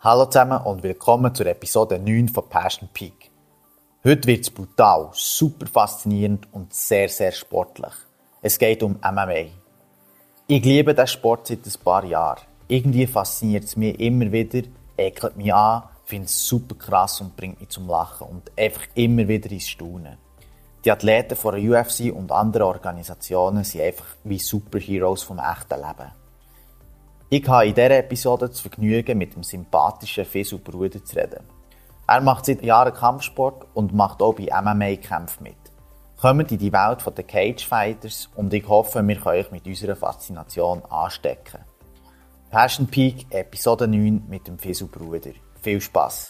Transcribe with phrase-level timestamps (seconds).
[0.00, 3.32] Hallo zusammen und willkommen zur Episode 9 von Passion Peak.
[4.04, 7.90] Heute wird es brutal, super faszinierend und sehr, sehr sportlich.
[8.40, 9.46] Es geht um MMA.
[10.46, 12.42] Ich liebe diesen Sport seit ein paar Jahren.
[12.68, 17.58] Irgendwie fasziniert es mich immer wieder, ekelt mich an, finde es super krass und bringt
[17.58, 20.16] mich zum Lachen und einfach immer wieder ins Staunen.
[20.84, 26.17] Die Athleten von der UFC und anderen Organisationen sind einfach wie Superheroes vom echten Leben.
[27.30, 31.44] Ich habe in dieser Episode das Vergnügen, mit dem sympathischen Fisu Bruder zu reden.
[32.06, 35.56] Er macht seit Jahren Kampfsport und macht auch bei MMA-Kämpfen mit.
[36.18, 39.94] Kommt in die Welt der Cage Fighters und ich hoffe, wir können euch mit unserer
[39.94, 41.60] Faszination anstecken.
[42.50, 45.32] Passion Peak, Episode 9 mit dem Fisu Bruder.
[45.60, 46.28] Viel Spaß!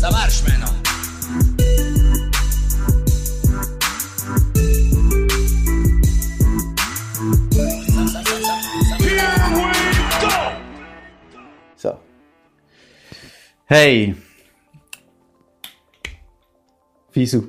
[0.00, 0.73] Ça marche
[13.76, 14.14] Hey!
[17.10, 17.42] Fisu.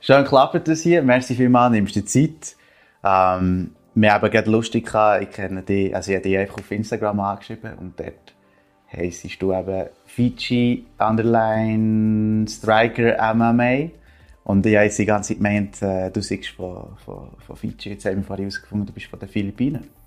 [0.00, 1.02] Schön klappt das hier.
[1.02, 2.56] Merci vielmals, nimmst du die Zeit.
[3.02, 5.24] Ähm, wir haben gerade lustig gehabt.
[5.24, 8.36] Ich kenne dich, also ich habe dich einfach auf Instagram angeschrieben und dort
[8.92, 13.90] heisst du eben Fiji Underline Striker MMA.
[14.44, 17.90] Und ich habe die ganze Zeit gemeint, äh, du seist von, von, von Fiji.
[17.90, 19.97] Jetzt haben wir vorhin herausgefunden, du bist von den Philippinen.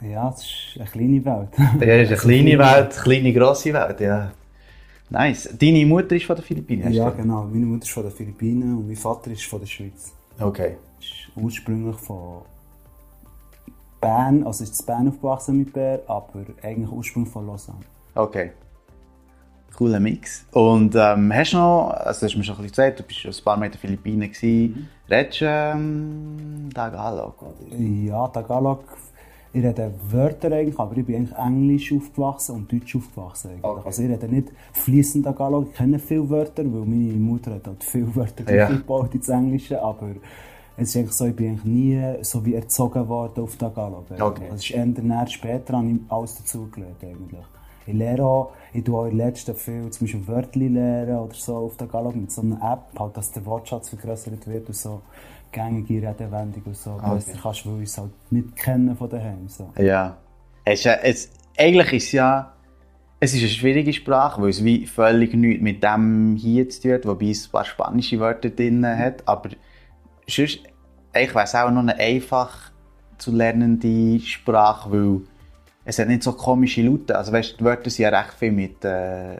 [0.00, 1.48] Ja, es ist eine kleine Welt.
[1.80, 4.30] Ja, es ist eine kleine Welt, eine kleine, grosse Welt, ja.
[5.10, 5.48] Nice.
[5.58, 6.90] Deine Mutter ist von den Philippinen?
[6.90, 7.44] du Ja, genau.
[7.44, 10.12] Meine Mutter ist von den Philippinen und mein Vater ist von der Schweiz.
[10.38, 10.76] Okay.
[11.00, 12.42] Ist ursprünglich von
[14.00, 17.80] Bern, also ist in Bern aufgewachsen mit Bär, aber eigentlich ursprünglich von Lausanne.
[18.14, 18.52] Okay.
[19.76, 20.44] Cooler Mix.
[20.52, 23.24] Und ähm, hast du noch, also du hast mir schon ein bisschen gesagt, du bist
[23.26, 24.88] ein paar Mal in den Philippinen gewesen.
[25.08, 27.40] Redest du ähm, Tagalog?
[27.42, 27.76] Oder?
[27.76, 28.84] Ja, Tagalog,
[29.58, 33.50] ich rede Wörter eigentlich, aber ich bin eigentlich Englisch aufgewachsen und Deutsch aufgewachsen.
[33.50, 33.64] Eigentlich.
[33.64, 33.82] Okay.
[33.84, 37.84] Also ich rede nicht fließend Tagalog, ich kenne viele Wörter, weil meine Mutter hat halt
[37.84, 38.68] viele Wörter Ja.
[39.12, 40.08] ins Englische, aber
[40.76, 44.04] es ist eigentlich so, ich bin eigentlich nie so wie erzogen worden auf Tagalog.
[44.18, 44.44] Okay.
[44.54, 47.44] Es ist eher später, ich alles dazugelernt eigentlich.
[47.86, 51.34] Ich lehre auch, ich tue auch in der letzten viel zum Beispiel Wörter lernen oder
[51.34, 55.00] so auf Tagalog mit so einer App, halt, dass der Wortschatz vergrößert wird und so
[55.52, 57.14] gängige Redewendungen und so Okay.
[57.14, 59.48] besser kannst, ich es halt nicht kennen von daheim.
[59.48, 59.72] So.
[59.78, 60.16] Ja.
[60.64, 62.52] Es, es, eigentlich ist es ja,
[63.20, 66.92] es ist eine schwierige Sprache, weil es wie völlig nichts mit dem hier zu tun
[66.92, 69.50] hat, wobei es ein paar spanische Wörter drin hat, aber
[70.28, 70.60] sonst,
[71.12, 72.70] eigentlich wäre es auch noch eine einfach
[73.16, 75.20] zu lernende Sprache, weil
[75.88, 77.16] es hat nicht so komische Laute.
[77.16, 79.34] Also weißt, die Wörter sind ja recht viel mit, äh,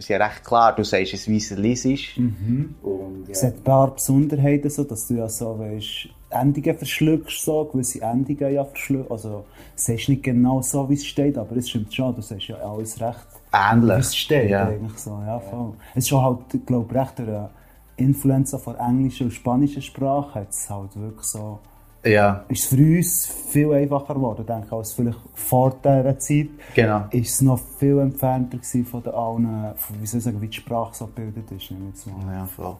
[0.00, 0.74] sind ja recht klar.
[0.74, 1.86] Du sagst es, wie es liest.
[2.18, 7.66] Und, Es hat ein paar Besonderheiten, so, dass du ja so weißt, Endungen verschluckst, so,
[7.66, 9.12] gewisse Endungen ja verschluckst.
[9.12, 9.44] Also,
[9.76, 12.56] es sagst nicht genau so, wie es steht, aber es stimmt schon, du sagst ja
[12.56, 13.96] alles recht, ähnlich.
[13.96, 14.50] wie es steht.
[14.50, 14.66] Ja.
[14.66, 15.74] Eigentlich so, ja, voll.
[15.94, 17.50] Es ist schon halt, glaube ich, recht durch eine
[17.96, 21.60] Influenza von englischer und spanischer Sprache, es halt wirklich so,
[22.06, 26.48] ja, ist es für uns viel einfacher geworden, denke ich, als vielleicht vor dieser Zeit.
[26.74, 27.06] genau.
[27.10, 30.48] Ist es noch viel entfernter gewesen von den allen, von, wie soll ich sagen, wie
[30.48, 32.34] die Sprache so gebildet ist, jetzt mal.
[32.34, 32.76] Ja, voll.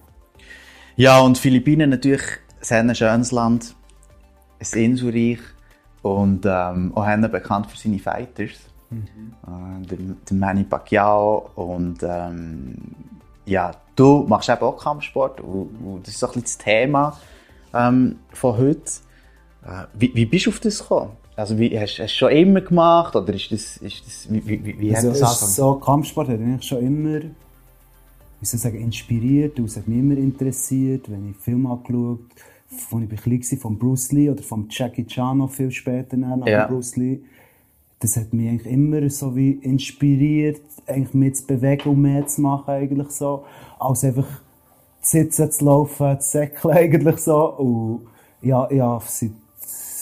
[0.97, 2.23] Ja, und Philippinen natürlich,
[2.61, 3.75] es haben ein schönes Land,
[4.61, 5.41] ein Inselreich
[6.03, 8.53] und ähm, auch haben bekannt für seine Fighters.
[8.91, 12.77] Äh, der, der Manny Pacquiao und ähm,
[13.45, 17.19] ja, du machst eben auch Kampfsport und, und das ist so ein bisschen das Thema
[17.75, 18.91] ähm, von heute.
[19.67, 21.11] Äh, wie, wie bist du auf das gekommen?
[21.35, 24.79] Also wie, hast, du es schon immer gemacht oder ist das, ist das wie, wie,
[24.79, 25.53] wie, Also, hat das angefangen?
[25.53, 29.59] so, Kampfsport hat mich schon immer, wie soll ich sagen, inspiriert.
[29.59, 32.21] und Es hat mich immer interessiert, wenn ich Filme angeschaut
[32.71, 36.47] als ich klein war, von Bruce Lee oder von Jackie Chan noch viel später nach
[36.47, 36.67] Ja.
[36.67, 37.21] Bruce Lee.
[38.01, 42.41] Das hat mich eigentlich immer so wie inspiriert, eigentlich mehr zu bewegen und mehr zu
[42.43, 43.45] machen eigentlich so,
[43.79, 44.27] als einfach
[45.01, 47.53] zu sitzen, zu laufen, zu säckeln eigentlich so.
[47.57, 48.07] Und
[48.43, 49.31] ja, ja, seit,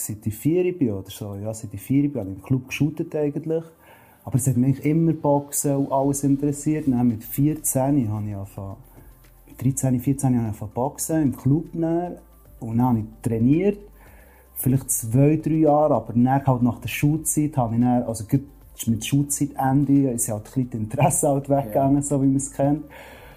[0.04, 2.68] seit ich vier bin oder so, ja, seit ich vier bin, habe ich im Club
[2.68, 3.64] geshootet eigentlich.
[4.24, 6.86] Aber es hat mich immer Boxen und alles interessiert.
[6.88, 8.76] Dann mit 14 habe ich angefangen,
[9.46, 12.16] mit 13, 14 habe ich angefangen Boxen im Club dann.
[12.60, 13.78] Und dann habe ich trainiert.
[14.56, 18.24] Vielleicht zwei, drei Jahre, aber dann halt nach der Schulzeit habe ich dann, also
[18.86, 22.52] mit Schulzeitende ist ja halt ein bisschen das Interesse halt weggegangen, so wie man es
[22.52, 22.84] kennt.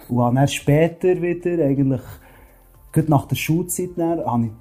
[0.10, 2.02] Und dann später wieder, eigentlich,
[2.94, 4.52] gut nach der Schulzeit dann, habe ich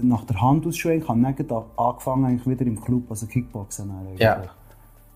[0.00, 4.06] nach der eigentlich, habe ich dann gleich angefangen, eigentlich wieder im Club, also Kickboxen dann
[4.06, 4.20] eigentlich.
[4.20, 4.42] Ja.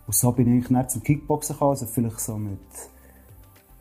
[0.06, 2.58] Und so bin ich eigentlich dann zum Kickboxen gekommen, also vielleicht so mit,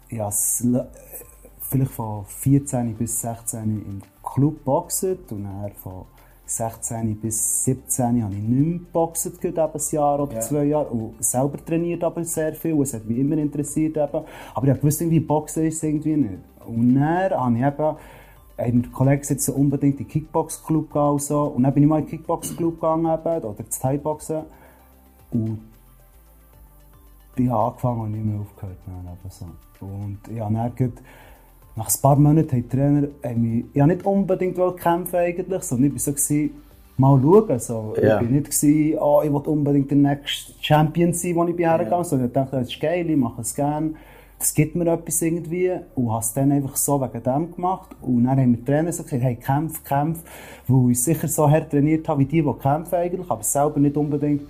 [0.09, 6.05] ja, vielleicht von 14 bis 16 im Club boxen und dann von
[6.49, 10.39] 16 bis 17 habe ich nicht mehr geboxt, eben ein Jahr oder ja.
[10.39, 10.89] zwei Jahre.
[10.89, 12.81] Und selber trainiert aber sehr viel.
[12.81, 13.97] Es hat mich immer interessiert.
[13.97, 14.23] Eben.
[14.55, 16.39] Aber ich wusste irgendwie, Boxen ist irgendwie nicht.
[16.65, 17.95] Und dann habe ich eben,
[18.59, 21.43] haben die Kollegen gesagt, so unbedingt in den Kickbox-Club gehen und so.
[21.43, 24.41] Und dann bin ich mal in den Kickbox-Club gegangen eben, oder ins Thai-Boxen.
[25.31, 25.59] Und
[27.35, 28.77] ich habe angefangen und nicht mehr aufgehört.
[28.85, 29.45] Dann so.
[29.85, 30.93] Und ich habe dann
[31.75, 35.95] nach ein paar Monaten haben die Trainer haben mich, ja nicht unbedingt kämpfen eigentlich, sondern
[35.95, 36.33] ich war so,
[36.97, 37.59] mal schauen.
[37.59, 37.93] So.
[37.95, 38.01] Ja.
[38.01, 41.65] Ich war nicht, gewesen, oh, ich will unbedingt der nächste Champion sein, wo ich bin
[41.65, 42.03] hergegangen ja.
[42.03, 43.93] sondern ich dachte, das ist geil, ich mache es gerne.
[44.39, 45.71] Das gibt mir etwas irgendwie.
[45.95, 47.89] Und habe es dann einfach so wegen dem gemacht.
[48.01, 50.23] Und dann haben die Trainer so gesagt, hey, kämpf, kämpf.
[50.67, 53.97] Weil ich sicher so hart trainiert habe, wie die, die kämpfen eigentlich, aber selber nicht
[53.97, 54.49] unbedingt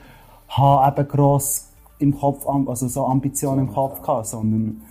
[0.49, 1.69] habe eben gross
[1.99, 4.81] im Kopf, also so Ambitionen im Kopf gehabt, sondern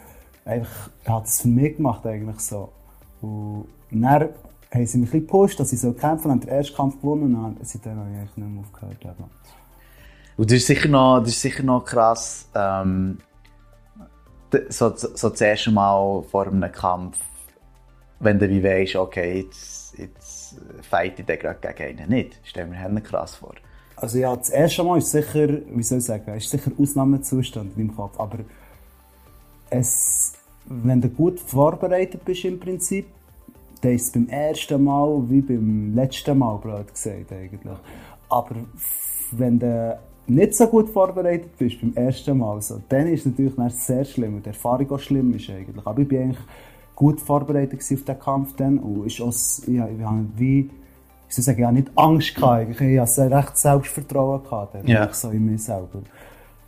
[0.44, 2.70] einfach, habe das für mich gemacht eigentlich so.
[3.20, 4.30] Und dann haben
[4.70, 7.66] sie mich ein bisschen gepusht, dass ich so kämpfen und den ersten Kampf gewonnen und
[7.66, 9.16] seitdem habe ich eigentlich nicht mehr aufgehört.
[10.36, 13.18] Und das ist sicher noch, das ist sicher noch krass, ähm,
[14.68, 17.18] so, so, erste Mal vor einem Kampf,
[18.20, 22.40] wenn du wie weißt, okay, jetzt, jetzt fight ich gerade gegen einen nicht.
[22.44, 23.54] Stell mir das krass vor.
[23.96, 27.86] Also ja, das erste Mal ist sicher, wie soll ich sagen, ist sicher Ausnahmezustand in
[27.86, 28.38] meinem Kopf, aber
[29.70, 30.34] es,
[30.66, 33.06] wenn du gut vorbereitet bist im Prinzip,
[33.80, 37.76] dann ist es beim ersten Mal wie beim letzten Mal, blöd gesagt eigentlich.
[38.28, 38.56] Aber
[39.32, 39.98] wenn du
[40.30, 44.36] nicht so gut vorbereitet bist beim ersten Mal, so, dann ist es natürlich sehr schlimm
[44.36, 45.86] und die Erfahrung auch schlimm ist eigentlich.
[45.86, 46.38] Aber ich bin eigentlich
[46.94, 49.32] gut vorbereitet auf den Kampf dann und ist auch,
[49.68, 50.70] ja, ich habe wie,
[51.28, 55.12] ich soll sagen, ich habe nicht Angst gehabt, ich hatte recht Selbstvertrauen gehabt, dann, ja.
[55.12, 56.02] so in mir selber.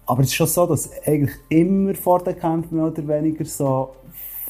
[0.06, 3.90] Aber es ist schon so, dass eigentlich immer vor den Kämpfen mehr oder weniger so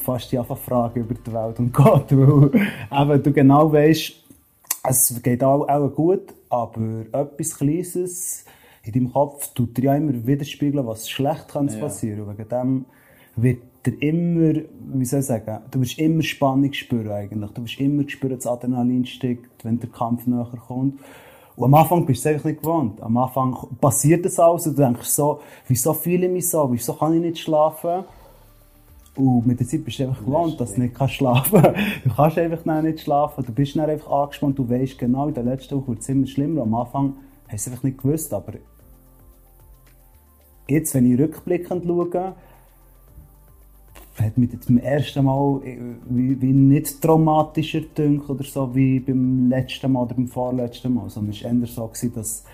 [0.04, 4.12] fast die Fragen über die Welt und Gott, weil eben, du genau weißt,
[4.88, 8.44] es geht auch, auch gut, aber etwas Kleines
[8.82, 11.78] in deinem Kopf tut dir ja immer widerspiegeln, was schlecht kann ja.
[11.78, 12.22] passieren.
[12.22, 12.84] Und wegen dem
[13.36, 14.60] wird dir immer,
[14.94, 17.50] wie soll ich sagen, du wirst immer Spannung spüren eigentlich.
[17.50, 21.00] Du wirst immer spüren, dass Adrenalin steigt, wenn der Kampf näher kommt.
[21.56, 23.02] Und am Anfang bist du es einfach nicht gewohnt.
[23.02, 26.94] Am Anfang passiert das alles und du denkst so, wieso fühle ich mich so, wieso
[26.94, 28.04] kann ich nicht schlafen?
[29.16, 31.80] Und mit der Zeit bist du einfach gewohnt, dass du nicht kannst schlafen kannst.
[32.04, 35.42] Du kannst einfach nicht schlafen, du bist dann einfach angespannt, du weißt genau, in der
[35.42, 36.62] letzten Woche wird es immer schlimmer.
[36.62, 37.14] Am Anfang
[37.50, 38.54] du es einfach nicht gewusst, aber
[40.68, 42.34] jetzt, wenn ich rückblickend schaue,
[44.18, 49.48] hat mich beim ersten Mal äh, wie, wie nicht traumatischer gedacht oder so wie beim
[49.48, 52.44] letzten Mal oder beim vorletzten Mal, sondern es war eher so, gewesen, dass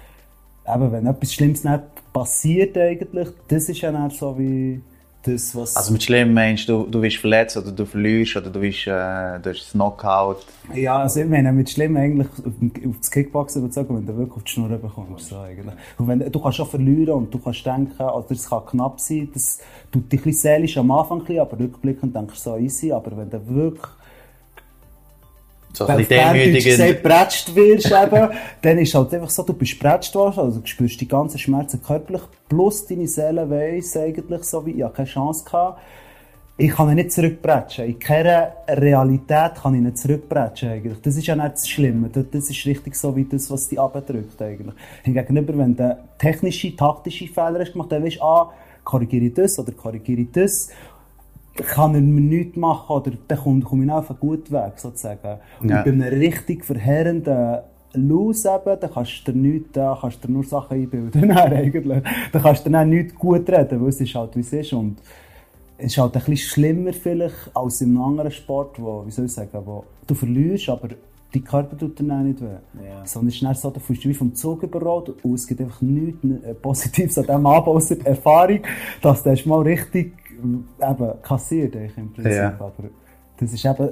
[0.66, 4.80] eben, wenn etwas Schlimmes nicht passiert eigentlich, das ist ja dann so wie
[5.26, 5.76] das, was...
[5.76, 9.38] Also mit schlimm meinst du, du wirst verletzt oder du verlierst oder du, bist, äh,
[9.40, 10.38] du hast Knockout?
[10.74, 14.44] Ja, also ich meine mit schlimm eigentlich auf das Kickboxen bezogen, wenn du wirklich auf
[14.44, 15.28] die Schnur bekommst.
[15.28, 15.74] So eigentlich.
[15.98, 19.28] Und wenn, du kannst schon verlieren und du kannst denken, also es kann knapp sein,
[19.32, 19.58] das
[19.90, 23.30] tut dich ein bisschen seelisch am Anfang, aber rückblickend denkst du so easy, aber wenn
[23.30, 23.86] du wirklich
[25.76, 26.78] so ein bisschen demütigend.
[26.78, 27.02] Wenn
[27.54, 28.30] wirst, eben,
[28.62, 31.38] dann ist es halt einfach so, du bist prätscht worden, also du spürst die ganzen
[31.38, 35.80] Schmerzen körperlich, plus deine Seele weiss eigentlich so, wie ich habe keine Chance gehabt.
[36.58, 37.84] Ich kann ihn nicht zurückprätschen.
[37.84, 41.02] In keiner Realität kann ich nicht zurückprätschen eigentlich.
[41.02, 42.08] Das ist ja nicht das Schlimme.
[42.08, 44.74] Das ist richtig so wie das, was dich abdrückt eigentlich.
[45.02, 48.50] Hingegen, wenn du technische, taktische Fehler hast gemacht, dann weißt du, ah,
[48.84, 50.70] korrigiere ich das oder korrigiere ich das
[51.56, 55.38] kann er mir nichts machen oder dann komme, komme ich auf einen guten Weg, sozusagen.
[55.60, 55.82] Und ja.
[55.82, 57.58] bei einem richtig verheerenden
[57.94, 62.02] Los eben, dann kannst du dir nichts, da kannst du nur Sachen einbilden, eigentlich.
[62.32, 64.72] Dann kannst du dann nichts gut reden, weil es ist halt, wie es ist.
[64.72, 64.98] Und
[65.78, 69.26] es ist halt ein bisschen schlimmer vielleicht als in einem anderen Sport, wo, wie soll
[69.26, 70.88] ich sagen, wo du verlierst, aber
[71.32, 72.46] dein Körper tut dir nicht weh.
[72.46, 73.04] Ja.
[73.04, 75.60] Sondern es ist dann so, du fühlst dich wie vom Zug überrollt und es gibt
[75.60, 78.60] einfach nichts äh, Positives an diesem Abend, außer die Erfahrung,
[79.02, 82.32] dass du mal richtig eben kassiert im Prinzip.
[82.32, 82.54] Ja.
[82.58, 82.90] Aber
[83.38, 83.90] das ist eben,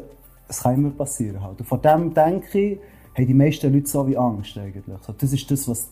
[0.49, 1.59] es kann immer passieren halt.
[1.61, 2.79] Und von dem denke ich,
[3.15, 4.85] haben die meisten Leute so wie Angst eigentlich.
[5.19, 5.91] das ist das, was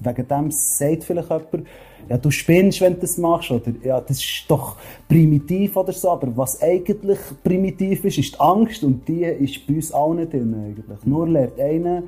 [0.00, 1.66] wegen dem sagt vielleicht jemand,
[2.08, 4.76] ja, du spinnst, wenn du das machst, oder ja, das ist doch
[5.08, 9.74] primitiv oder so, aber was eigentlich primitiv ist, ist die Angst und die ist bei
[9.74, 11.06] uns allen drin eigentlich.
[11.06, 12.02] Nur lernt einer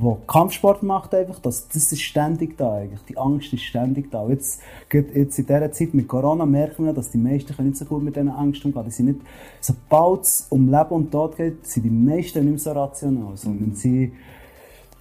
[0.00, 3.02] der Kampfsport macht einfach, das, das ist ständig da eigentlich.
[3.08, 4.28] Die Angst ist ständig da.
[4.28, 4.60] Jetzt,
[4.92, 8.14] jetzt in dieser Zeit mit Corona merken wir, dass die meisten nicht so gut mit
[8.14, 8.84] dieser Angst umgehen.
[8.84, 9.20] Die sind nicht,
[9.60, 13.70] sobald es um Leben und Tod geht, sind die meisten nicht mehr so rational, sondern
[13.70, 13.74] mhm.
[13.74, 14.12] sie,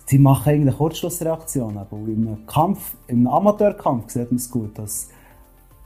[0.07, 1.77] sie machen eigentlich Kurzschlussreaktionen.
[1.77, 5.09] Aber einem Kampf, einem Amateurkampf sieht man es gut, dass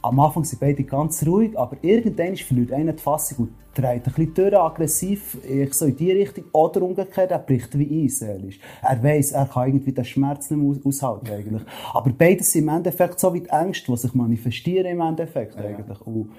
[0.01, 4.13] am Anfang sind beide ganz ruhig, aber irgendwann verliert einer die Fassung und dreht ein
[4.13, 8.59] bisschen durch, aggressiv, ich so in die Richtung, oder umgekehrt, er bricht wie ein, seelisch.
[8.81, 11.63] Er weiss, er kann irgendwie den Schmerz nicht mehr aushalten, eigentlich.
[11.93, 15.65] Aber beides sind im Endeffekt so wie die Ängste, die sich manifestieren im Endeffekt, ja.
[15.65, 16.01] eigentlich.
[16.01, 16.31] Und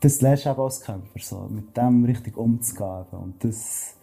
[0.00, 3.04] das lernst du auch als Kämpfer, so, mit dem richtig umzugehen.
[3.10, 3.97] Und das,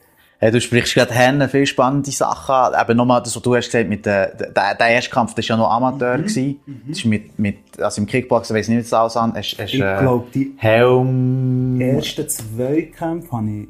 [0.52, 2.74] du sprichst gerade Hennen viele spannende Sachen.
[2.80, 5.58] Eben nochmal das, was du hast gesagt, mit der, der, der erste Kampf, das war
[5.58, 6.18] ja noch Amateur.
[6.18, 6.22] Mhm.
[6.22, 6.60] Gewesen.
[6.66, 6.82] Mhm.
[6.88, 9.34] Das ist mit, mit, also im Kickboxen weiss ich nicht, wie alles an.
[9.36, 11.80] Hast, hast, ich äh, glaube, die Helm...
[11.80, 13.68] ersten zwei Kämpfe habe ich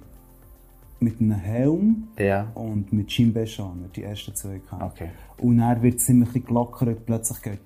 [0.99, 2.47] mit einem Helm ja.
[2.55, 4.85] und mit Jim Bechan, die ersten zwei Kämpfe.
[4.85, 5.09] Okay.
[5.37, 7.59] Und er wird ziemlich gelockert, plötzlich geht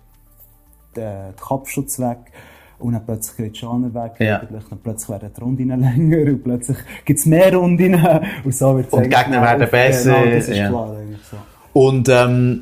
[0.95, 2.31] der, der Kopfschutz weg.
[2.79, 4.39] Und dann plötzlich geht die weg, Ja.
[4.39, 7.93] Dann plötzlich werden die Runden länger und plötzlich gibt es mehr Runden
[8.43, 10.69] und so wird Und die Gegner werden besser, Genau, das ist ja.
[10.69, 11.37] klar eigentlich so.
[11.73, 12.61] Und, ähm,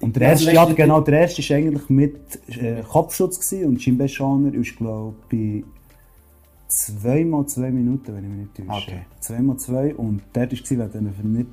[0.00, 2.16] Und der erste, ja, genau, der erste ist eigentlich mit
[2.48, 5.64] äh, Kopfschutz gewesen und Jim Beschaner ist, glaube ich,
[6.68, 8.90] zweimal zwei Minuten, wenn ich mich nicht täusche.
[8.90, 9.00] Okay.
[9.20, 11.46] Zweimal zwei und dort war, nicht,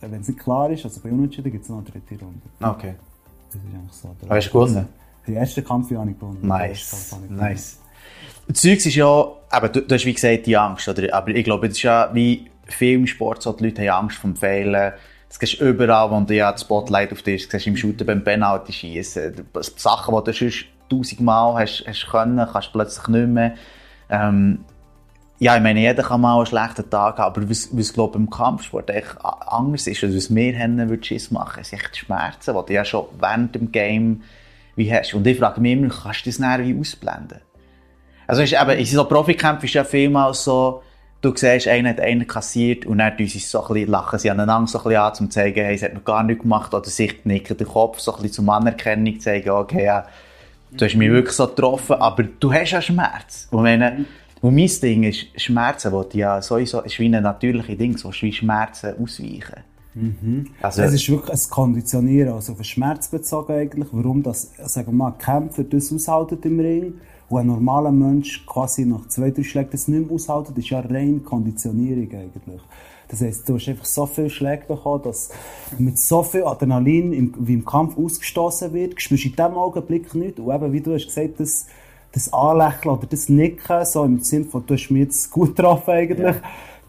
[0.00, 2.40] wenn es nicht klar ist, also bei Unentschieden gibt es noch eine dritte Runde.
[2.60, 2.94] okay.
[3.48, 4.08] Das ist eigentlich so.
[4.20, 4.88] Der Aber hast du gewonnen?
[5.26, 6.38] Den ersten Kampf habe ich gewonnen.
[6.42, 6.90] Nice.
[6.90, 7.36] Kampf ich gewonnen.
[7.36, 7.78] Nice.
[8.52, 11.12] Zeugs ist ja, eben, du, du hast wie gesagt die Angst, oder?
[11.14, 14.18] Aber ich glaube, das ist ja wie viel im Sport so, die Leute haben Angst
[14.18, 14.92] vom Fehlen.
[15.28, 17.54] Das siehst du überall, wo du ja das Spotlight auf dich hast.
[17.54, 19.46] Das siehst du im Shooten beim Penalty schießen.
[19.76, 23.54] Sachen, die du sonst tausendmal hast, hast können, kannst du plötzlich nicht mehr.
[24.08, 24.64] Ähm,
[25.38, 28.30] ja, ich meine, jeder kann mal einen schlechten Tag haben, aber was, was glaube im
[28.30, 32.54] Kampfsport echt anders ist, also was wir haben, würde Schiss machen, sind echt die Schmerzen,
[32.54, 34.22] die du ja schon während dem Game
[34.76, 35.14] wie hast.
[35.14, 37.40] Und ich frage mich immer, kannst du das nachher wie ausblenden?
[38.26, 40.82] Also ist eben, in so Profikämpfen ist ja vielmals so,
[41.22, 44.30] du siehst, einer hat einen kassiert und dann tun sie so ein bisschen, lachen sie
[44.30, 46.74] aneinander so ein bisschen an, um zu zeigen, hey, sie hat noch gar nichts gemacht,
[46.74, 50.06] oder sich nicken den Kopf, so ein bisschen zum Anerkennung zeigen, okay, ja,
[50.72, 53.48] du hast mich wirklich so getroffen, aber du hast ja Schmerz.
[53.50, 54.06] Und wenn,
[54.40, 58.32] und mein Ding ist, Schmerzen, die ja sowieso, ist wie ein natürliches Ding, so wie
[58.32, 59.64] Schmerzen ausweichen.
[60.60, 64.88] Also, Es ist wirklich ein Konditionieren, also auf den Schmerz bezogen eigentlich, warum das, sagen
[64.88, 66.94] wir mal, Kämpfer das aushalten im Ring
[67.28, 70.70] und ein normaler Mensch quasi nach zwei, drei Schlägen das nicht mehr aushalten, das ist
[70.70, 72.60] ja rein Konditionierung eigentlich.
[73.08, 75.30] Das heisst, du hast einfach so viele Schläge bekommen, dass
[75.78, 80.14] mit so viel Adrenalin im, wie im Kampf ausgestoßen wird, spürst du in dem Augenblick
[80.14, 80.40] nichts.
[80.40, 81.66] Und eben, wie du hast gesagt, das,
[82.12, 85.90] das Anlächeln oder das Nicken, so im Sinne von, du hast mich jetzt gut getroffen
[85.90, 86.36] eigentlich,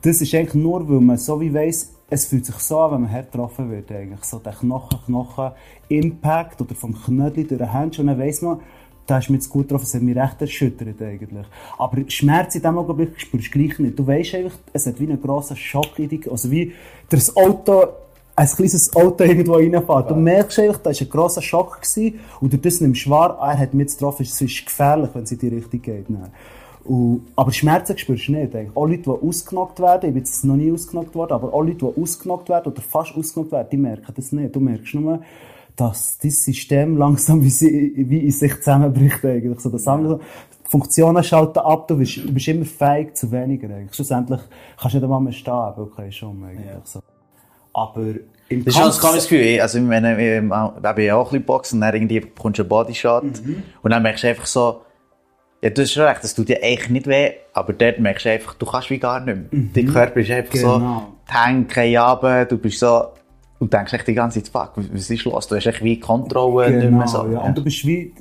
[0.01, 3.01] das ist eigentlich nur, weil man so wie weiss, es fühlt sich so an, wenn
[3.01, 4.23] man hart getroffen wird eigentlich.
[4.23, 8.59] So der Knochen-Knochen-Impact oder vom Knödel durch den Handschuh und dann weiss man,
[9.05, 11.45] da hast du mich jetzt gut getroffen, es hat mich recht erschüttert eigentlich.
[11.77, 13.97] Aber Schmerz in dem Augenblick spürst du gleich nicht.
[13.97, 16.73] Du weißt einfach, es hat wie einen grossen Schock in dich, also wie
[17.09, 17.87] das Auto,
[18.35, 20.11] ein kleines Auto irgendwo reinfährt.
[20.11, 23.37] Du merkst einfach, da war ein grosser Schock gewesen, und durch das nimmst du wahr,
[23.39, 26.05] ah, er hat mich jetzt getroffen, es ist gefährlich, wenn es in die Richtung geht.
[26.09, 26.31] Dann.
[26.87, 28.55] Und, aber Schmerzen spürst du nicht.
[28.55, 28.75] Eigentlich.
[28.75, 31.85] Auch Leute, die ausgenockt werden, ich bin jetzt noch nie ausgenockt worden, aber auch Leute,
[31.85, 34.55] die ausgenockt werden oder fast ausgenockt werden, die merken das nicht.
[34.55, 35.21] Du merkst nur,
[35.75, 39.23] dass dieses System langsam wie, sie, wie in sich zusammenbricht.
[39.25, 39.59] Eigentlich.
[39.59, 40.19] So, dass andere
[40.63, 43.67] Funktionen schalten ab, du bist, du bist immer feig zu weniger.
[43.67, 43.95] Eigentlich.
[43.95, 44.39] Schlussendlich
[44.79, 46.65] kannst du nicht einmal mehr stehen, aber okay, schon eigentlich.
[46.85, 47.01] So.
[47.73, 48.01] Aber
[48.49, 49.59] im Das ist schon ein komisches Gefühl.
[49.59, 52.59] Also, ich meine, ich, ich bin ja auch ein bisschen Boxen, und dann irgendwie bekommst
[52.59, 53.23] du einen Bodyshot.
[53.81, 54.81] Und dann merkst du einfach so,
[55.61, 58.31] ja, du hast schon recht, das tut dir eigentlich nicht weh, aber dort merkst du
[58.31, 59.61] einfach, du kannst wie gar nicht mehr.
[59.73, 61.13] Dein Körper ist einfach so, Genau.
[61.27, 63.07] Hände gehen runter, du bist so,
[63.59, 65.47] und denkst echt die ganze Zeit, fuck, was ist los?
[65.47, 67.27] Du hast echt wie Kontrolle nicht mehr so.
[67.27, 67.39] ja.
[67.39, 68.13] Und du bist wie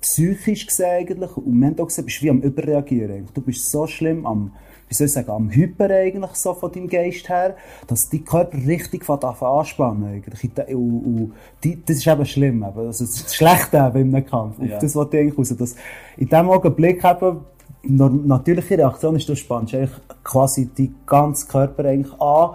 [0.00, 3.26] psychisch gesehen eigentlich und mental gesehen bist du wie am Überreagieren.
[3.32, 4.52] Du bist so schlimm am,
[4.94, 7.56] wie soll ich sagen, am Hyper eigentlich so von deinem Geist her,
[7.88, 10.44] dass dein Körper richtig von anspannen eigentlich.
[10.74, 11.32] Und, und,
[11.64, 12.86] die, das ist eben schlimm, eben.
[12.86, 14.58] Also das ist schlecht eben in einem Kampf.
[14.60, 14.78] Ja.
[14.78, 15.56] das wollte ich eigentlich raus.
[15.56, 15.74] Dass
[16.16, 17.40] in dem Augenblick eben,
[17.82, 22.50] natürliche Reaktion ist, du spannst eigentlich quasi deinen ganzen Körper eigentlich an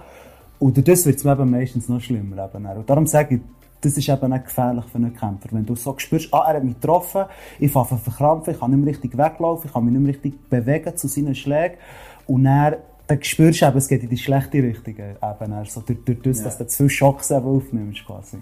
[0.60, 2.50] und das wird es mir eben meistens noch schlimmer.
[2.54, 2.66] Eben.
[2.66, 3.42] Und darum sage ich,
[3.82, 5.50] das ist eben nicht gefährlich für einen Kämpfer.
[5.52, 7.26] Wenn du so spürst, ah, er hat mich getroffen,
[7.60, 10.14] ich fange an verkrampfen, ich kann nicht mehr richtig weglaufen, ich kann mich nicht mehr
[10.14, 11.78] richtig bewegen zu seinen Schlägen.
[12.30, 12.76] Und dann,
[13.08, 14.96] dann spürst du eben, es geht in die schlechte Richtung.
[14.96, 15.18] Eben.
[15.22, 15.66] dann.
[15.66, 18.06] So durch, durch das, dass du zu viel Schocks aufnimmst.
[18.06, 18.38] Quasi.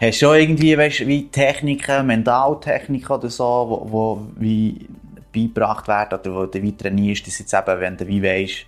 [0.00, 4.86] Hast du auch irgendwie, weißt, wie Techniken, Mentaltechniken oder so, wo, wo wie
[5.34, 8.66] beigebracht werden oder wo du wie trainierst, dass jetzt eben, wenn du wie weisst,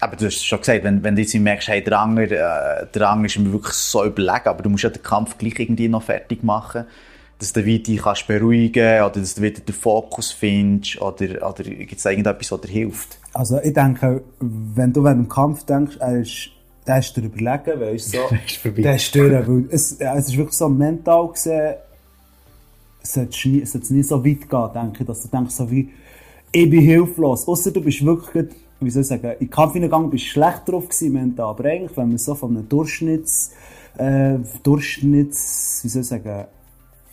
[0.00, 2.86] aber du hast es schon gesagt, wenn, wenn du jetzt merkst, hey, der Anger, äh,
[2.92, 5.88] der Anger ist mir wirklich so überlegen, aber du musst ja den Kampf gleich irgendwie
[5.88, 6.86] noch fertig machen,
[7.42, 11.64] dass du wieder dich kannst beruhigen oder dass du wieder den Fokus findest oder, oder
[11.64, 13.18] gibt es irgendetwas, was dir hilft?
[13.34, 16.50] Also ich denke, wenn du während dem Kampf denkst, er ist,
[16.86, 20.36] der ist dir überlegen, weißt du, so, der ist durch, weil es, ja, es ist
[20.36, 21.74] wirklich so mental gesehen,
[23.02, 25.90] solltest nie, sollt's nie so weit gehen, denke ich, dass du denkst, so wie,
[26.52, 27.48] ich bin hilflos.
[27.48, 31.14] Außer du bist wirklich, wie soll ich sagen, im Kampfeingang bist du schlecht drauf gewesen
[31.14, 33.50] mental, aber eigentlich, wenn man so von einem Durchschnitts,
[33.98, 36.46] äh, Durchschnitts, wie soll ich sagen,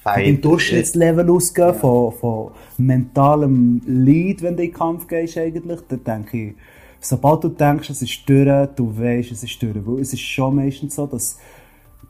[0.03, 5.79] von dem Durchschnittslevel ausgehen, von, von mentalem Leid, wenn du in den Kampf gehst eigentlich,
[5.87, 6.55] dann denke ich,
[6.99, 9.75] sobald du denkst, es ist durch, du weißt, es ist durch.
[9.75, 11.37] Weil es ist schon meistens so, dass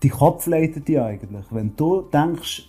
[0.02, 1.46] die Kopf leitet dich eigentlich.
[1.50, 2.66] Wenn du denkst,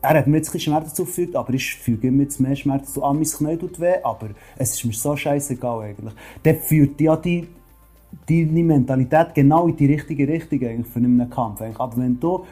[0.00, 2.92] er hat mir jetzt ein bisschen Schmerzen zugefügt, aber ich füge ihm jetzt mehr Schmerzen
[2.92, 3.02] zu.
[3.02, 6.14] An mein Knie tut weh, aber es ist mir so scheißegal eigentlich.
[6.42, 7.48] Dann führt ja die,
[8.28, 11.60] deine Mentalität genau in die richtige Richtung eigentlich für einen Kampf.
[11.60, 11.80] Eigentlich.
[11.80, 12.44] Aber wenn du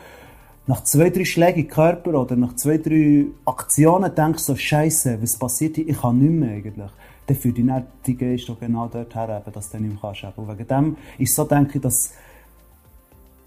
[0.67, 5.37] nach zwei, drei Schlägen im Körper oder nach zwei, drei Aktionen denkst, so Scheiße, was
[5.37, 5.89] passiert hier?
[5.89, 6.91] Ich kann nicht mehr eigentlich.
[7.27, 10.39] Dann führt dich nicht die Geist genau dorthin, dass du nicht mehr kannst.
[10.39, 12.13] Und wegen dem ist so, denke ich, dass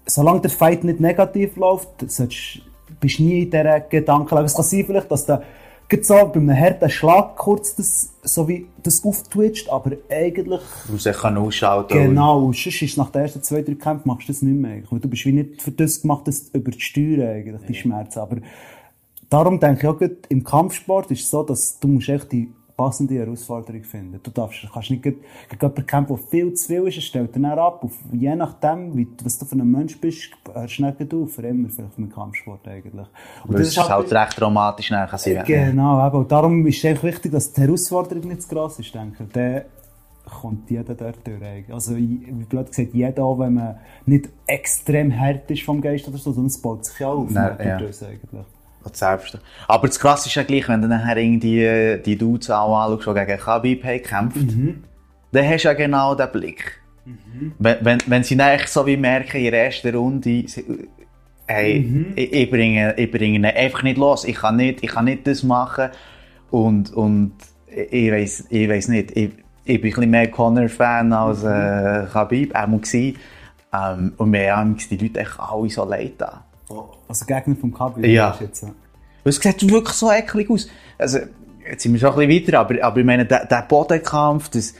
[0.06, 2.62] solange der Fight nicht negativ läuft, solltest,
[2.98, 4.46] bist du nie in dieser Gedankenlage.
[4.46, 5.42] Es kann sein vielleicht, dass der
[6.02, 10.60] so bei einem harten Schlag kurz das, so wie das auftwitcht, aber eigentlich...
[10.88, 11.94] Du sich kann ausschalten.
[11.94, 14.82] Genau, sonst ist nach den ersten zwei, drei Kämpfen machst du das nicht mehr.
[14.90, 18.20] Weil du bist wie nicht für das gemacht, das über die Steuern eigentlich, die Schmerzen.
[18.20, 18.36] Aber
[19.28, 23.14] darum denke ich auch, im Kampfsport ist es so, dass du musst echt die passende
[23.14, 24.20] Herausforderung finden.
[24.22, 25.20] Du darfst, kannst nicht gegen
[25.50, 27.84] jemanden kämpfen, der viel zu viel ist, er stellt dann ab.
[27.84, 31.42] Auf, je nachdem, wie, was du für ein Mensch bist, hörst du nicht auf, für
[31.42, 33.06] immer, vielleicht mit Kampfsport eigentlich.
[33.46, 35.44] Und das, ist halt, halt recht dramatisch sein.
[35.44, 36.16] Genau, eben.
[36.16, 39.32] Und darum ist es wichtig, dass die Herausforderung nicht zu gross ist, denke ich.
[39.32, 39.66] Der
[40.40, 41.70] kommt jeder dort durch.
[41.70, 46.16] Also, wie blöd gesagt, jeder auch, wenn man nicht extrem hart ist vom Geist oder
[46.16, 47.28] so, sondern es baut sich ja auf.
[47.28, 47.76] Nein, ja.
[47.76, 48.59] eigentlich.
[48.92, 49.38] Selbst.
[49.68, 53.26] Aber das Krasse ist ja gleich, wenn du nachher irgendwie die Dudes auch anschaust, die
[53.26, 54.84] gegen Khabib haben gekämpft, mhm.
[55.32, 56.80] dann hast du ja genau den Blick.
[57.04, 57.52] Mhm.
[57.58, 60.44] Wenn, wenn, wenn sie dann so wie merken, in der ersten Runde,
[61.46, 62.12] hey, mhm.
[62.16, 65.26] ich, ich, bringe, ich bringe ihn einfach nicht los, ich kann nicht, ich kann nicht
[65.26, 65.90] das machen
[66.50, 67.32] und, und
[67.66, 69.30] ich weiss, ich weiss nicht, ich,
[69.64, 73.18] ich bin ein bisschen mehr Connor-Fan als äh, Khabib, auch mal gewesen.
[73.72, 76.44] Ähm, und mir haben die Leute echt alle so leid da.
[77.08, 78.06] Also Gegner vom Kabel.
[78.06, 78.36] Ja.
[78.40, 78.70] Jetzt, ja.
[79.24, 80.68] Es sieht wirklich so eklig aus.
[80.98, 81.18] Also,
[81.68, 84.74] jetzt sind wir schon ein bisschen weiter, aber, aber ich meine, der, der Bodenkampf, das,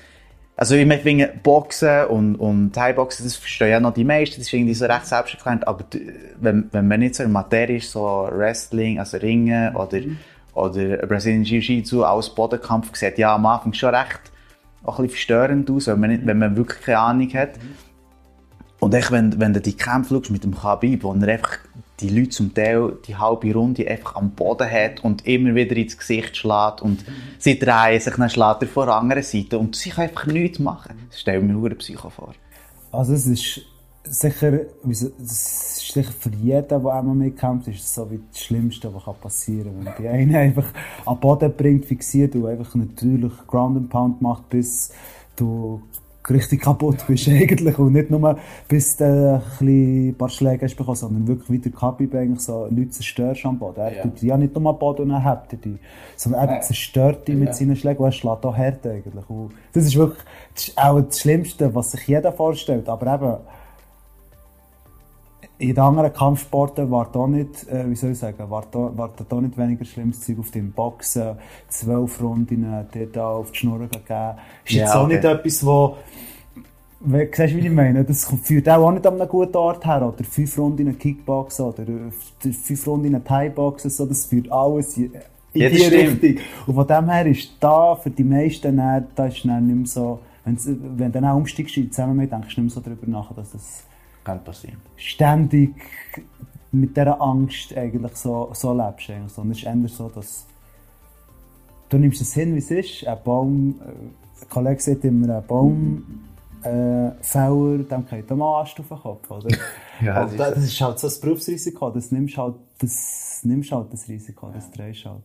[0.56, 4.52] also ich meine, Boxen und, und Thai-Boxen, das verstehen ja noch die meisten, das ist
[4.52, 5.84] irgendwie so recht selbsterklärend, aber
[6.40, 10.18] wenn, wenn man nicht so in Materie ist, so Wrestling, also Ringen oder, mhm.
[10.54, 14.20] oder Brazilian Jiu-Jitsu als Bodenkampf, sieht ja am Anfang schon recht
[14.82, 17.56] auch ein bisschen verstörend aus, wenn man, wenn man wirklich keine Ahnung hat.
[17.56, 17.74] Mhm.
[18.80, 21.58] Und echt, wenn, wenn du die Kämpfe schaust mit dem Khabib, wo er einfach
[22.00, 25.96] die Leute zum Teil die halbe Runde einfach am Boden hat und immer wieder ins
[25.96, 27.12] Gesicht schlägt und mhm.
[27.38, 30.58] sie drehen sich, dann schlägt er vor der anderen Seite und sie kann einfach nichts
[30.58, 31.06] machen.
[31.10, 32.34] Das stelle mir nur ein Psycho vor.
[32.92, 33.62] Also es ist
[34.04, 38.92] sicher, es ist sicher für jeden, der MMA kämpft, ist es so wie das Schlimmste,
[38.92, 39.94] was passieren kann.
[39.96, 40.66] Wenn die einen einfach
[41.06, 44.92] am Boden bringt, fixiert und einfach natürlich Ground and Pound macht, bis
[45.36, 45.82] du
[46.30, 48.38] richtig kaputt bist eigentlich und nicht nur
[48.68, 52.90] bis du ein paar Schläge hast bekommen, sondern wirklich wie der Khabib eigentlich so Leute
[52.90, 53.80] zerstörst am Boden.
[53.80, 54.02] Er ja.
[54.02, 55.78] tut ja nicht nur am Boden und dann hebt er die,
[56.16, 57.54] sondern er zerstört die mit ja.
[57.54, 59.28] seinen Schlägen und er schlägt auch hart eigentlich.
[59.28, 63.36] Und das ist wirklich das ist auch das Schlimmste, was sich jeder vorstellt, aber eben
[65.60, 69.10] in den anderen Kampfsporten war da nicht, äh, wie soll ich sagen, war da, war
[69.28, 71.36] da nicht weniger schlimmes Zeug auf dem Boxen,
[71.68, 74.36] zwölf Runden, die da auf die Schnur gegeben.
[74.64, 75.14] Ist ja, jetzt auch okay.
[75.14, 75.96] nicht etwas, wo,
[77.00, 78.04] wie, siehst du, wie ich meine?
[78.04, 81.84] Das führt auch nicht an einem guten Ort her, oder fünf Runden Kickboxen, oder
[82.40, 85.12] fünf Runden Thai-Boxen, so, das führt alles in,
[85.52, 86.22] ja, die stimmt.
[86.22, 86.44] Richtung.
[86.68, 89.86] Und von dem her ist da für die meisten, dann, da ist dann nicht mehr
[89.86, 93.06] so, wenn du dann auch umsteigst in zusammen mit, denkst du nicht mehr so darüber
[93.06, 93.84] nach, dass das
[94.30, 94.80] kann passieren.
[94.96, 95.74] Ständig
[96.72, 99.10] mit dieser Angst eigentlich so, so lebst.
[99.10, 99.32] Eigentlich.
[99.32, 100.46] Sondern es ist eher so, dass
[101.88, 103.06] du nimmst es hin, wie es ist.
[103.06, 106.04] Ein Baum, äh, ein Kollege sagt immer, ein Baum,
[106.62, 109.48] äh, Fäller, dem geht der Ast auf den Kopf, oder?
[110.00, 113.92] ja, das, ist, das ist halt so das Berufsrisiko, das nimmst halt das, nimmst halt
[113.92, 115.22] das Risiko, das drehst halt.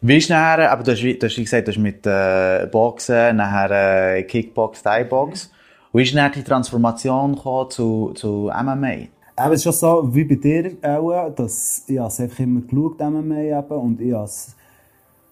[0.00, 4.16] Wie ist nachher, aber du hast, du hast gesagt, du hast mit äh, Boxen, nachher
[4.16, 5.50] äh, Kickbox, Thai-Box.
[5.96, 7.38] Wie ist dann die Transformation
[7.70, 8.94] zu, zu MMA?
[8.94, 12.98] Eben, es ist schon so, wie bei dir auch, dass ich es einfach immer geschaut,
[12.98, 14.56] MMA eben, und ich habe es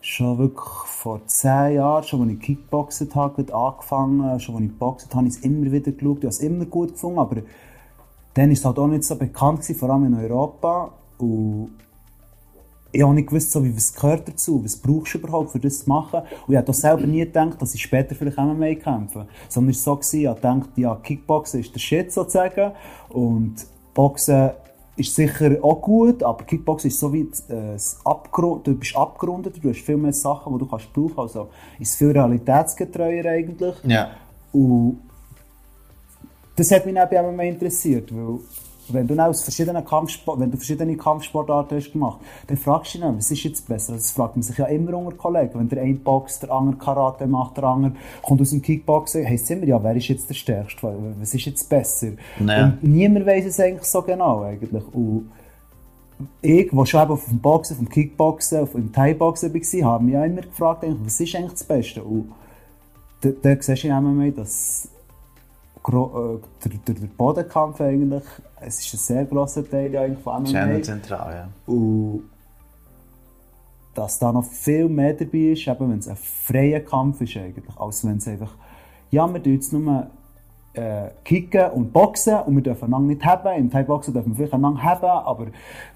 [0.01, 5.13] schon wirklich vor zehn Jahren, schon als ich Kickboxen habe, angefangen, schon als ich geboxt
[5.13, 7.43] habe, ich es immer wieder geschaut, ich habe es immer gut gefunden, aber
[8.35, 11.73] dann war es halt auch nicht so bekannt gewesen, vor allem in Europa, und
[12.93, 15.81] ich habe nicht gewusst, so, wie, was gehört dazu, was brauchst du überhaupt, für das
[15.81, 16.21] zu machen.
[16.47, 19.27] Und ich habe selber nie gedacht, dass ich später vielleicht MMA kämpfe.
[19.49, 22.73] Sondern es war so, gewesen, ich habe gedacht, ja, Kickboxen ist der Shit sozusagen.
[23.09, 23.55] Und
[23.95, 24.51] Boxen
[24.97, 29.71] ist sicher auch gut, aber Kickboxen ist so wie äh, Abgrund, du bist abgerundet, du
[29.71, 33.75] hast viel mehr Sachen, die du kannst brauchen, also ist viel realitätsgetreuer eigentlich.
[33.85, 34.11] Ja.
[34.53, 35.01] Und
[36.57, 38.39] das hat mich auch bei MMA interessiert, weil
[38.93, 43.09] wenn du aus verschiedenen Kampfsport, wenn du verschiedene Kampfsportarten hast gemacht, dann fragst du dich,
[43.09, 43.95] was ist jetzt besser?
[43.95, 45.59] Das fragt man sich ja immer unter Kollegen.
[45.59, 49.45] Wenn der eine boxt, der andere Karate macht, der andere kommt aus dem Kickboxen, heisst
[49.45, 50.95] es immer, ja, wer ist jetzt der Stärkste?
[51.19, 52.13] Was ist jetzt besser?
[52.45, 52.67] Ja.
[52.67, 54.85] Und niemand weiß es eigentlich so genau, eigentlich.
[54.93, 55.31] Und
[56.41, 60.17] ich, der schon eben auf dem Boxen, dem Kickboxen, auf dem Thai-Boxen war, habe mich
[60.17, 62.03] auch immer gefragt, was ist eigentlich das Beste?
[62.03, 62.33] Und
[63.21, 64.89] da, da siehst du in MMA, dass
[65.89, 68.25] äh, der, der, der Bodenkampf eigentlich,
[68.67, 70.83] es ist ein sehr grosser Teil eigentlich von MMA.
[70.83, 71.73] Zentral, ja.
[71.73, 72.25] Und
[73.95, 77.65] dass da noch viel mehr dabei ist, eben wenn es ein freier Kampf ist eigentlich,
[77.77, 78.55] als wenn es einfach,
[79.11, 80.07] ja, wir tun jetzt nur
[80.75, 83.55] äh, kicken und boxen und wir dürfen einander nicht haben.
[83.59, 85.47] Im Thai-Boxen dürfen wir vielleicht einander haben, aber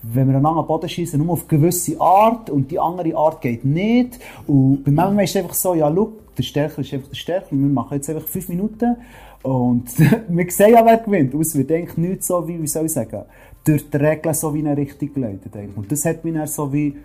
[0.02, 3.40] wenn wir einander am Boden schießen, nur auf eine gewisse Art und die andere Art
[3.40, 4.18] geht nicht.
[4.46, 7.52] Und bei MMA ist es einfach so, ja, schau, der Stärker ist einfach der Stärker
[7.52, 8.96] und wir machen jetzt einfach fünf Minuten
[9.42, 9.84] und
[10.28, 11.34] wir sehen ja, wer gewinnt.
[11.34, 13.24] Es wird eigentlich nicht so wie, wie soll sagen,
[13.64, 15.52] durch die Regeln so wie eine Richtung geleitet.
[15.74, 16.96] Und das hat mich dann so wie,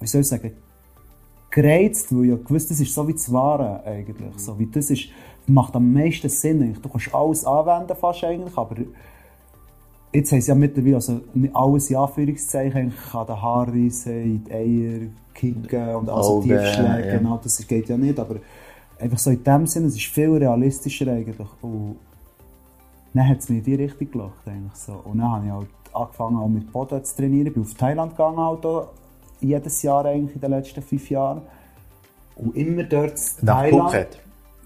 [0.00, 0.52] wie soll ich sagen,
[1.50, 4.36] gereizt, weil ich ja gewusst, das ist so wie das Wahre eigentlich.
[4.36, 5.08] So wie das ist,
[5.46, 6.80] macht am meisten Sinn eigentlich.
[6.80, 8.76] Du kannst alles anwenden fast eigentlich, aber
[10.12, 14.22] jetzt haben sie ja mittlerweile also nicht alles in Anführungszeichen eigentlich an den Haaren reissen,
[14.22, 15.00] in die Eier
[15.34, 17.18] kicken und also Augen, Tiefschläge, ja.
[17.18, 18.36] genau, das geht ja nicht, aber
[19.00, 21.96] einfach so in dem Sinne, es ist viel realistischer eigentlich und
[23.14, 24.92] dann hat es mich in die Richtung gelacht eigentlich so.
[25.04, 28.12] Und dann habe ich halt angefangen auch mit Boden zu trainieren, ich bin auf Thailand
[28.12, 28.88] gegangen halt auch,
[29.40, 31.42] jedes Jahr eigentlich in den letzten fünf Jahren
[32.36, 33.90] und immer dort in Thailand.
[33.90, 34.18] Phuket.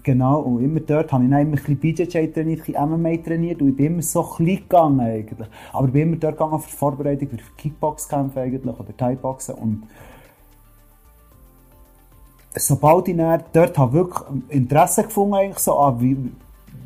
[0.03, 3.23] Genau, und immer dort habe ich dann immer ein bisschen BJJ trainiert, ein bisschen MMA
[3.23, 5.47] trainiert und ich bin immer so klein gegangen eigentlich.
[5.71, 9.83] Aber ich bin immer dort gegangen für Vorbereitung für Kickboxkämpfe eigentlich oder Thai-Boxen und
[12.55, 16.17] sobald ich dann dort habe wirklich Interesse gefunden eigentlich so, ah, wie,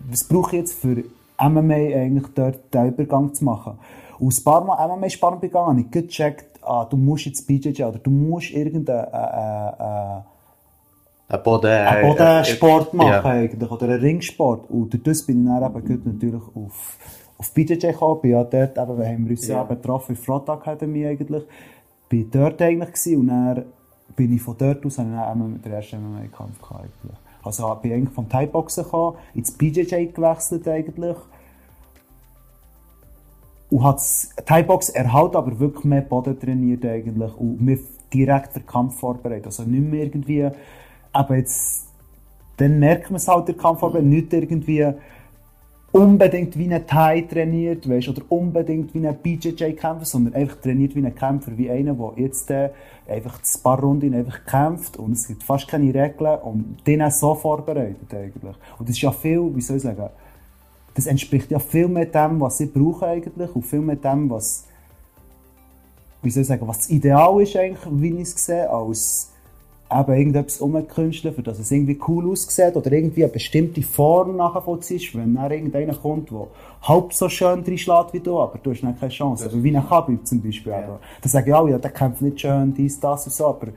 [0.10, 1.03] was brauche ich jetzt für
[1.39, 3.77] MMA eigentlich dort den Übergang zu machen.
[4.19, 7.99] Und ein paar Mal MMA-Sparring begangen, habe ich gecheckt, ah, du musst jetzt BJJ oder
[7.99, 10.21] du musst irgendeinen äh, äh, äh,
[11.36, 14.69] Ein Boden, äh, Bodensport äh, machen eigentlich, oder einen Ringsport.
[14.69, 16.97] Und durch das bin ich dann eben gut natürlich auf,
[17.38, 18.21] auf BJJ gekommen.
[18.21, 19.62] Bin ja dort, eben, wir haben uns ja.
[19.62, 21.43] eben getroffen in Front Academy eigentlich.
[22.10, 23.65] Bin dort eigentlich gewesen und dann
[24.15, 27.17] bin ich von dort aus, habe ich eben mit der ersten MMA-Kampf gehabt eigentlich.
[27.43, 31.17] Also bin ich eigentlich vom Thai-Boxen gekommen, ins BJJ gewechselt eigentlich.
[33.70, 34.02] Und hat
[34.46, 37.82] Thai-Box erhalt aber wirklich mehr Boden trainiert eigentlich und mich
[38.13, 39.48] direkt für den Kampf vorbereitet.
[39.48, 40.50] Also nicht mehr irgendwie,
[41.12, 41.88] aber jetzt,
[42.58, 44.93] dann merkt man es halt, der Kampf aber nicht irgendwie
[45.97, 51.05] unbedingt wie ein Thai trainiert, weißt, oder unbedingt wie ein BJJ-Kämpfer, sondern einfach trainiert wie
[51.05, 52.69] ein Kämpfer, wie einer, der jetzt äh,
[53.07, 57.12] einfach das paar Runden einfach kämpft und es gibt fast keine Regeln und den auch
[57.12, 58.55] so vorbereitet eigentlich.
[58.77, 60.10] Und das ist ja viel, wie soll ich sagen,
[60.93, 64.65] das entspricht ja viel mehr dem, was ich brauche eigentlich und viel mehr dem, was
[66.21, 69.31] wie soll ich sagen, was das Ideal ist eigentlich, wie ich es sehe, als
[69.89, 75.15] eben irgendetwas umkünsteln, für dass es irgendwie cool aussieht oder irgendwie eine bestimmte Form nachvollziehst,
[75.15, 76.47] wenn dann irgendeiner kommt, der
[76.82, 79.45] halb so schön reinschlägt wie du, aber du hast dann keine Chance.
[79.45, 80.73] Also wie ein Khabib zum Beispiel.
[80.73, 81.00] Ja.
[81.21, 83.67] Da sagen alle, ja, der kämpft nicht schön, dies, das und so, aber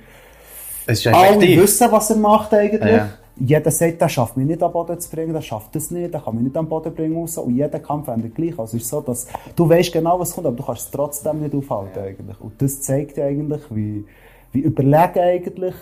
[0.86, 2.92] Es ist alle wissen, was er macht eigentlich.
[2.92, 3.10] Ja.
[3.42, 6.20] Jeder sagt, der schafft mich nicht am Boden zu bringen, der schafft das nicht, der
[6.20, 7.38] kann mich nicht am Boden bringen raus.
[7.38, 8.58] Und jeder Kampf endet gleich.
[8.58, 11.40] Also es ist so, dass du weißt genau, was kommt, aber du kannst es trotzdem
[11.40, 12.38] nicht aufhalten eigentlich.
[12.40, 14.04] Und das zeigt ja eigentlich, wie,
[14.52, 15.74] wie überlegen eigentlich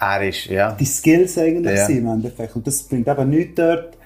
[0.00, 0.72] Er ist, ja.
[0.72, 1.86] die Skills eigentlich Ja.
[1.86, 2.56] sind im Endeffekt.
[2.56, 3.98] Und das bringt eben nichts dort,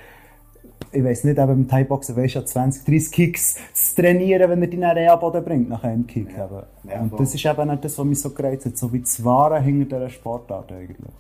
[0.95, 4.63] ich weiss nicht, eben im Thai-Boxen weisst du ja 20, 30 Kicks zu trainieren, wenn
[4.63, 6.29] er dich dann eh am Boden bringt nach einem Kick.
[6.31, 6.63] Eben.
[6.89, 9.25] Ja, und das ist eben nicht das, was mich so gereizt hat, so wie das
[9.25, 11.13] Wahre hinter dieser Sportart eigentlich.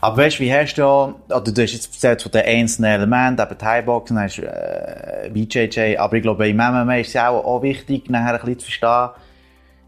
[0.00, 3.42] Aber weißt du, wie hast du, oder du hast jetzt erzählt von den einzelnen Elementen,
[3.42, 7.62] eben Thai-Boxen, hast äh, BJJ, aber ich glaube, im MMA ist es ja auch, auch
[7.62, 9.08] wichtig, nachher ein bisschen zu verstehen,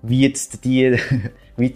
[0.03, 0.99] wie jetzt die,
[1.57, 1.75] wie du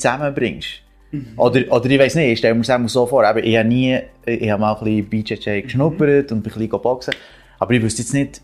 [1.13, 1.39] zusammenbringst.
[1.39, 3.99] Oder, oder ich weiss nicht, ich stelle mir mal so vor, aber ich habe nie,
[4.27, 7.15] ich habe mal ein bisschen BJJ geschnuppert und ein bisschen boxen,
[7.59, 8.41] aber ich wüsste jetzt nicht,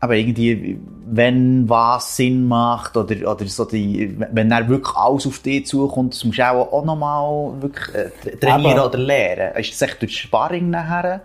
[0.00, 5.38] aber irgendwie, wenn was Sinn macht, oder, oder so die, wenn dann wirklich alles auf
[5.38, 9.56] dich zukommt, das musst du auch, auch nochmal wirklich äh, tra- trainieren Aber- oder lernen.
[9.56, 11.20] Ist das echt durch Sparring nachher?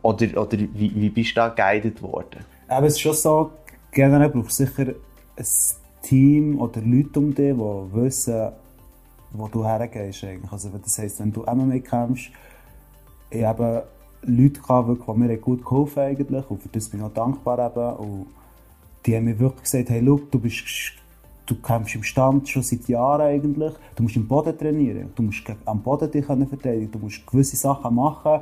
[0.00, 2.40] Oder, oder wie, wie bist du da geguided worden?
[2.68, 3.50] Aber es ist schon so,
[3.92, 4.94] generell brauchst du sicher
[5.36, 5.46] ein
[6.02, 7.58] Team oder Leute um dich, die
[7.92, 8.52] wissen,
[9.34, 10.50] wo du hergehst eigentlich.
[10.50, 12.30] Also das heisst, wenn du MMA kämpfst,
[13.30, 13.86] ich habe
[14.22, 17.58] Leute gehabt, die mir gut geholfen haben eigentlich und für das bin ich auch dankbar
[17.58, 17.96] eben.
[17.96, 18.26] Und
[19.04, 20.64] die haben mir wirklich gesagt, hey, look, du bist,
[21.46, 25.42] du kämpfst im Stand schon seit Jahren eigentlich, du musst im Boden trainieren, du musst
[25.64, 28.40] am Boden dich verteidigen, du musst gewisse Sachen machen,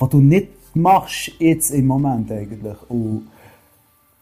[0.00, 2.76] die du nicht machst jetzt im Moment eigentlich.
[2.88, 3.28] Und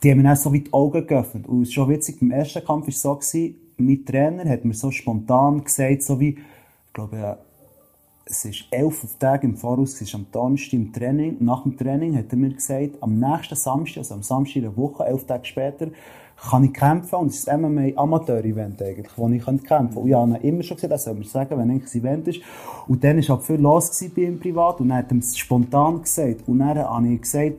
[0.02, 1.46] die haben mir dann so weit die Augen geöffnet.
[1.46, 4.64] Und es ist schon witzig, beim ersten Kampf war es so, gewesen, mein Trainer hat
[4.64, 7.38] mir so spontan gesagt, so wie, ich glaube,
[8.24, 11.36] es ist elf Tage im Voraus, es ist am Donnerstag im Training.
[11.40, 14.76] Nach dem Training hat er mir gesagt, am nächsten Samstag, also am Samstag in der
[14.76, 15.88] Woche, elf Tage später,
[16.50, 17.16] kann ich kämpfen.
[17.16, 19.88] Und es ist ein MMA-Amateur-Event eigentlich, wo ich kämpfen kann.
[19.88, 22.40] Und ich habe immer schon gesagt, das soll mir sagen, wenn eigentlich ein Event ist.
[22.88, 24.80] Und dann war halt viel los bei ihm privat.
[24.80, 26.42] Und dann hat er es spontan gesagt.
[26.46, 27.58] Und dann habe ich gesagt,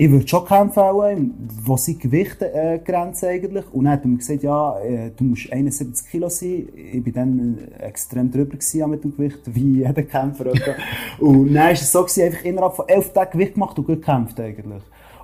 [0.00, 1.34] ich würde schon kämpfen
[1.64, 3.64] wo sind Gewichtgrenzen äh, eigentlich.
[3.72, 6.68] Und dann hat mir gesagt, ja, äh, du musst 71 Kilo sein.
[6.72, 8.56] Ich war dann äh, extrem drüber
[8.86, 10.46] mit dem Gewicht, wie jeder Kämpfer.
[11.18, 14.00] und dann war es so, gewesen, einfach innerhalb von elf Tagen Gewicht gemacht und gut
[14.00, 14.82] gekämpft eigentlich.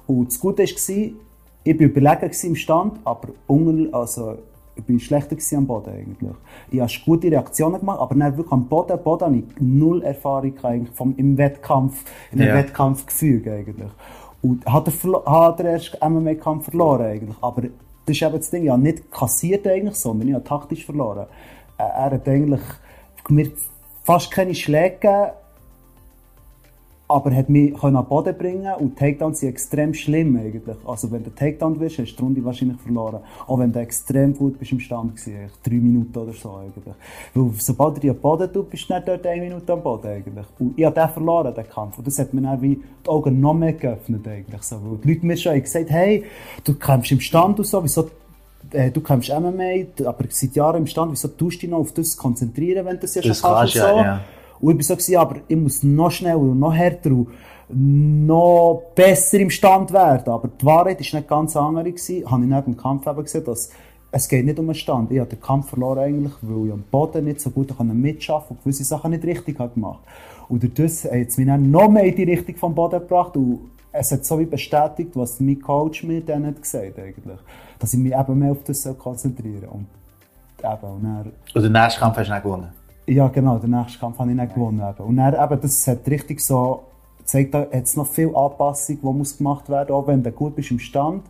[0.08, 4.38] Und das Gute war, ich war überlegen im Stand, aber unter, also,
[4.74, 6.34] ich war schlechter am Boden eigentlich.
[6.72, 10.52] Ich habe gute Reaktionen gemacht, aber dann wirklich am Boden, Boden habe ich null Erfahrung
[10.64, 12.54] eigentlich vom, im Wettkampf, im ja.
[12.54, 13.92] Wettkampfgefühl eigentlich.
[14.44, 17.36] Und hat er, hat er erst MMA-Kampf verloren eigentlich.
[17.40, 21.26] Aber das ist eben das Ding, habe nicht kassiert eigentlich, sondern habe taktisch verloren.
[21.78, 22.60] Er hat eigentlich
[23.30, 23.50] mir
[24.02, 25.30] fast keine Schläge gegeben,
[27.14, 30.76] aber er hat mich an den Boden bringen und Takedowns sind extrem schlimm eigentlich.
[30.84, 33.20] Also wenn du Takedown wirst, hast du die Runde wahrscheinlich verloren.
[33.46, 36.94] Auch wenn du extrem gut bist im Stand gewesen, drei Minuten oder so eigentlich.
[37.32, 40.08] Weil sobald du dich am Boden tust, bist du nicht dort eine Minute am Boden
[40.08, 40.46] eigentlich.
[40.58, 41.98] Und ich habe den verloren, den Kampf.
[41.98, 44.62] Und das hat mir dann wie die Augen noch mehr geöffnet eigentlich.
[44.62, 44.80] So.
[44.82, 46.24] Weil die Leute mir schon gesagt hey,
[46.64, 48.10] du kämpfst im Stand und so, wieso
[48.72, 51.92] äh, du kämpfst MMA, aber seit Jahren im Stand, wieso tust du dich noch auf
[51.92, 53.74] das konzentrieren, wenn du das ja das schon kannst?
[53.74, 53.96] Ja, so?
[53.98, 54.20] ja.
[54.60, 57.28] Und ich war so, aber ich muss noch schneller und noch härter und
[57.68, 60.32] noch besser im Stand werden.
[60.32, 61.90] Aber die Wahrheit war nicht ganz andere.
[61.90, 62.30] Gewesen.
[62.30, 63.70] Habe ich neben dem Kampf eben gesehen, dass
[64.16, 65.10] es geht nicht um den Stand.
[65.10, 68.62] Ich habe den Kampf verloren eigentlich, weil ich am Boden nicht so gut mitschaffen und
[68.62, 70.04] gewisse Sachen nicht richtig habe gemacht
[70.48, 73.72] Und dadurch hat es mich dann noch mehr in die Richtung vom Boden gebracht und
[73.90, 77.38] es hat so wie bestätigt, was mein Coach mir dann hat gesagt eigentlich.
[77.78, 79.70] Dass ich mich eben mehr auf das konzentrieren soll.
[79.70, 79.86] Und
[80.60, 81.32] eben, und dann...
[81.54, 82.83] Und den nächsten Kampf hast du nicht gewonnen?
[83.06, 84.80] Ja, genau, den nächsten Kampf habe ich nicht gewonnen.
[84.80, 85.06] Eben.
[85.06, 86.84] Und dann, eben, das hat richtig so,
[87.24, 90.56] zeigt, da hat es noch viel Anpassung, die muss gemacht werden, auch wenn du gut
[90.56, 91.24] bist im Stand.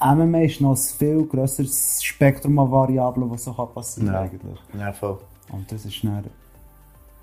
[0.00, 4.20] MMA ist noch ein viel grösseres Spektrum an Variablen, was so passieren ja.
[4.20, 4.58] eigentlich.
[4.78, 5.18] Ja, voll.
[5.50, 6.24] Und das ist dann,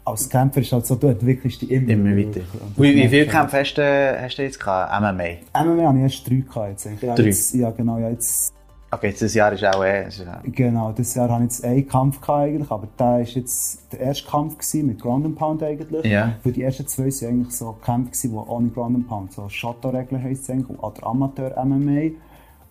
[0.05, 2.41] als Kämpfer ist halt so, du entwickelst dich immer, immer weiter.
[2.75, 5.63] Wie, wie viele Kämpfe hast du, hast du jetzt gehabt, MMA?
[5.63, 7.01] MMA habe ich erst drei gehabt jetzt.
[7.01, 7.23] Drei?
[7.23, 8.53] Jetzt, ja, genau, ja, jetzt
[8.93, 10.07] Okay, dieses Jahr ist auch eh.
[10.43, 14.29] Genau, dieses Jahr hatte ich jetzt einen Kampf eigentlich, aber da war jetzt der erste
[14.29, 16.05] Kampf mit Ground and Pound eigentlich.
[16.05, 16.35] Ja.
[16.43, 20.21] Für die ersten zwei waren eigentlich so Kämpfe, die ohne Ground and Pound, so Shotto-Regeln
[20.21, 22.11] heisst es eigentlich, oder Amateur-MMA.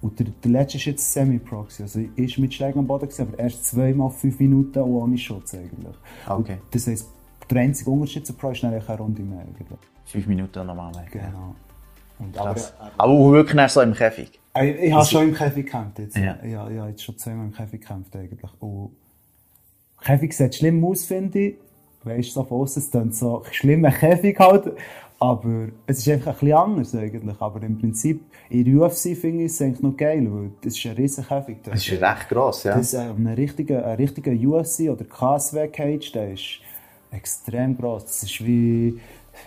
[0.00, 3.38] Und der, der letzte ist jetzt Semi-Pro, also ich war mit Schlägen am Boden, aber
[3.38, 5.94] erst zweimal fünf Minuten und ohne Schutz eigentlich.
[6.28, 6.54] Okay.
[6.54, 7.08] Und das heisst,
[7.50, 9.66] der einzige Unterschied zu Pro ist eine Runde mehr eigentlich.
[10.04, 10.92] Fünf Minuten normal.
[11.10, 11.54] Genau.
[12.36, 12.56] Aber,
[12.98, 14.40] aber wirklich so im Käfig?
[14.54, 16.16] Ich, ich habe schon im Käfig gekämpft jetzt.
[16.16, 16.36] Ja.
[16.42, 18.50] Ich, ich habe jetzt schon zweimal im Käfig gekämpft eigentlich.
[18.60, 18.90] Und
[20.02, 21.54] Käfig sieht schlimm aus, finde ich.
[22.04, 24.72] Weißt du, so von außen, es klingt so schlimm, ein Käfig halt.
[25.18, 27.40] Aber es ist einfach ein bisschen anders eigentlich.
[27.40, 30.84] Aber im Prinzip, in der UFC finde ich es eigentlich noch geil, weil das ist
[30.84, 31.58] ein riesen Käfig.
[31.62, 32.76] Das ist recht gross, ja.
[32.76, 36.60] Das ist ein richtiger, ein richtiger UFC oder KSW-Cage, der ist
[37.12, 38.04] extrem gross.
[38.04, 38.98] Das ist wie,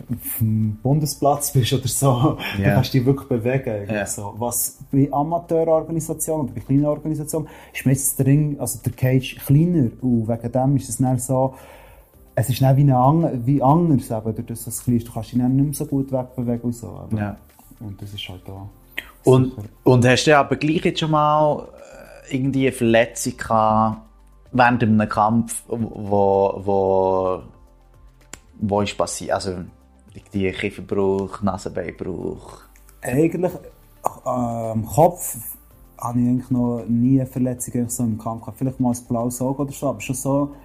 [0.09, 2.37] auf dem Bundesplatz bist oder so, yeah.
[2.57, 3.89] dann kannst du dich wirklich bewegen.
[3.89, 4.05] Yeah.
[4.05, 4.33] So.
[4.37, 9.89] Was bei Amateurorganisationen oder bei kleinen Organisationen ist meistens der Ring, also der Cage kleiner
[10.01, 11.55] und wegen dem ist es dann so,
[12.35, 15.07] es ist dann wie, eine, wie anders, eben, durch das es klein ist.
[15.07, 16.87] Du kannst dich dann nicht mehr so gut wegbewegen und so.
[16.87, 17.37] Aber, yeah.
[17.79, 18.69] Und das ist halt da.
[19.23, 19.53] Und,
[19.83, 21.67] und hast du aber gleich jetzt schon mal
[22.29, 24.01] äh, irgendwie eine Verletzung gehabt
[24.51, 27.41] während einem Kampf, wo, wo,
[28.59, 29.31] wo ist passiert?
[29.31, 29.57] Also,
[30.33, 32.59] die Kieferbruch, Nasenbeinbruch?
[33.01, 35.37] Eigentlich äh, am Kopf
[35.97, 38.57] habe ich eigentlich noch nie eine Verletzung so im Kampf gehabt.
[38.57, 40.55] Vielleicht mal ein blaues Auge oder so, aber schon so,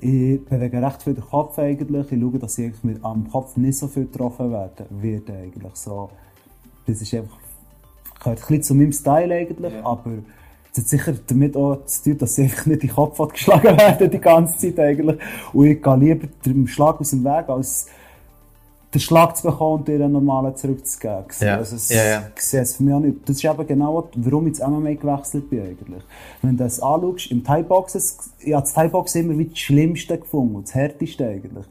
[0.00, 2.10] ich bewege recht viel den Kopf eigentlich.
[2.10, 5.74] Ich schaue, dass ich eigentlich mit, am Kopf nicht so viel getroffen werde, werde eigentlich
[5.76, 6.10] so.
[6.86, 7.38] Das ist einfach,
[8.18, 9.84] gehört ein bisschen zu meinem Style eigentlich, ja.
[9.84, 10.10] aber
[10.72, 13.64] es hat sicher damit auch zu tun, dass ich einfach nicht in den Kopf geschlagen
[13.78, 15.18] werde die ganze Zeit eigentlich.
[15.52, 17.86] Und ich gehe lieber dem Schlag aus dem Weg, als
[18.92, 21.24] den Schlag zu bekommen und dir einen normalen zurückzugeben.
[21.40, 21.56] Ja.
[21.56, 22.22] Also es, ja, ja.
[22.36, 23.28] Es für mich auch nicht.
[23.28, 26.02] Das ist eben genau, warum ich ins MMA gewechselt bin eigentlich.
[26.42, 28.02] Wenn du das anschaust, im Thai-Boxen,
[28.40, 31.66] ich habe das Thai-Boxen immer wie das Schlimmste gefunden, das Härteste eigentlich.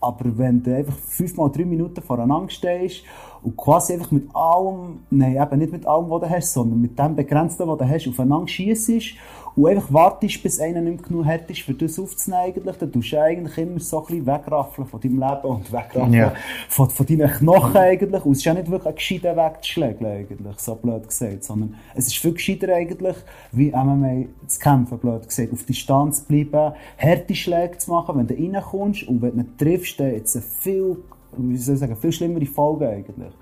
[0.00, 3.02] Aber wenn du einfach fünfmal drei Minuten voreinander stehst
[3.42, 6.98] und quasi einfach mit allem, nein, eben nicht mit allem, was du hast, sondern mit
[6.98, 9.14] dem Begrenzten, was du hast, aufeinander schiessest
[9.54, 12.90] und einfach wartest, bis einer nicht mehr genug hat, ist, für das aufzunehmen eigentlich, dann
[12.92, 16.32] tust du eigentlich immer so ein bisschen wegraffeln von deinem Leben und wegraffeln Ja.
[16.68, 18.24] von, von deinen Knochen eigentlich.
[18.24, 21.44] Und es ist ja nicht wirklich ein gescheiter Weg zu schlagen eigentlich, so blöd gesagt,
[21.44, 23.16] sondern es ist viel gescheiter eigentlich,
[23.50, 25.52] wie MMA zu kämpfen, blöd gesagt.
[25.52, 30.00] Auf Distanz bleiben, harte Schläge zu machen, wenn du reinkommst und wenn du ihn triffst,
[30.00, 30.96] dann jetzt eine viel,
[31.36, 33.32] wie soll ich sagen, viel schlimmere Folge eigentlich.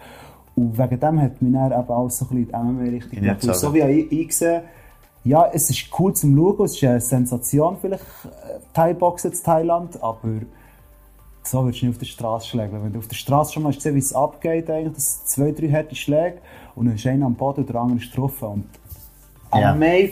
[0.57, 2.53] Und wegen dem hat mich dann eben alles so ein bisschen in die
[2.91, 3.45] MMA-Richtung Ja, gemacht.
[3.45, 3.75] Und so.
[3.75, 4.63] Wie ich, ich gesehen
[5.23, 10.03] ja, es ist cool zum Schauen, es ist eine Sensation vielleicht, äh, Thai-Boxen in Thailand,
[10.03, 10.29] aber
[11.43, 12.83] so würdest du nicht auf der Straße schlagen.
[12.83, 15.69] Wenn du auf der Straße schon mal gesehen, wie es abgeht, eigentlich, das zwei, drei
[15.69, 16.39] harte Schläge
[16.75, 18.47] und dann ist einer am Boden und der andere ist getroffen.
[18.49, 18.65] Und
[19.61, 19.75] Ja.
[19.75, 20.09] MMA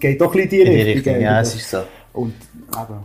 [0.00, 1.12] geht doch ein bisschen in die In die Richtung.
[1.14, 1.78] Richtung, ja, es ist so.
[2.14, 2.34] Und
[2.72, 2.98] eben,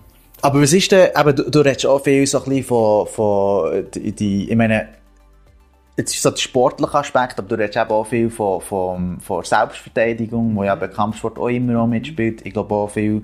[0.44, 3.86] Aber was ist denn, eben, du, du redest auch viel so ein bisschen von, von
[3.96, 4.90] die, die, ich meine,
[5.96, 9.46] jetzt ist so der sportliche Aspekt, aber du redest eben auch viel von, von, von
[9.46, 12.46] Selbstverteidigung, wo ja beim Kampfsport auch immer auch mitspielt.
[12.46, 13.22] Ich glaube auch viele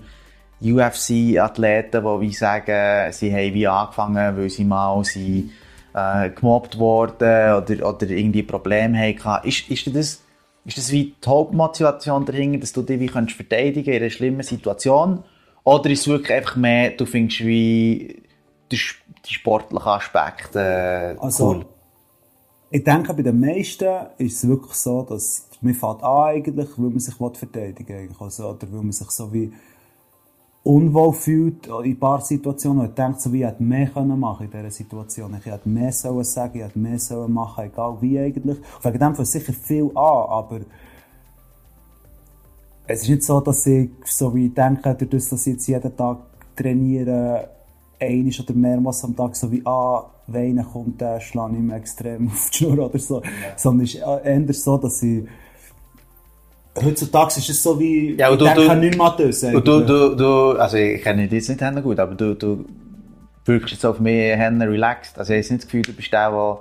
[0.61, 5.51] UFC-Athleten, die wie sagen, sie haben wie angefangen, weil sie mal sie,
[5.93, 9.45] äh, gemobbt wurden oder, oder irgendwie Probleme hatten.
[9.45, 10.21] Ist, ist das,
[10.63, 14.43] ist das wie die Hauptmotivation dahinter, dass du dich wie kannst verteidigen in einer schlimmen
[14.43, 15.25] Situation?
[15.69, 18.23] Oder ist es wirklich einfach mehr, du findest wie
[18.71, 18.79] die,
[19.27, 21.65] die sportlichen Aspekte äh, Also, cool?
[22.71, 26.89] ich denke, bei den meisten ist es wirklich so, dass man fängt an eigentlich, weil
[26.89, 28.09] man sich verteidigen will.
[28.19, 29.53] Also, oder weil man sich so wie
[30.63, 34.45] unwohl fühlt in ein paar Situationen und denkt, so wie, ich hätte mehr können machen
[34.47, 35.37] in dieser Situation.
[35.39, 38.57] Ich hätte mehr sollen sagen, ich hätte mehr sollen machen, egal wie eigentlich.
[38.81, 40.61] Wegen dem fängt sicher viel an, aber
[42.91, 46.17] es ist nicht so, dass ich so wie denke, dadurch, dass ich jetzt jeden Tag
[46.55, 47.47] trainiere,
[47.99, 51.71] einmal oder mehrmals am Tag, so wie, ah, wenn einer kommt, der schlage ich ihm
[51.71, 53.21] extrem auf die Schnur oder so.
[53.55, 55.23] Sondern es ist eher so, dass ich
[56.83, 59.43] Heutzutage ist es so wie, Ja, und ich du- denke nicht mehr an das.
[59.43, 62.65] Und du, du, du, also ich kenne dich jetzt nicht Hände gut, aber du, du
[63.45, 65.17] wirkst jetzt auf mich Hände relaxed.
[65.19, 66.59] Also ich habe nicht das Gefühl, du bist der, der wo,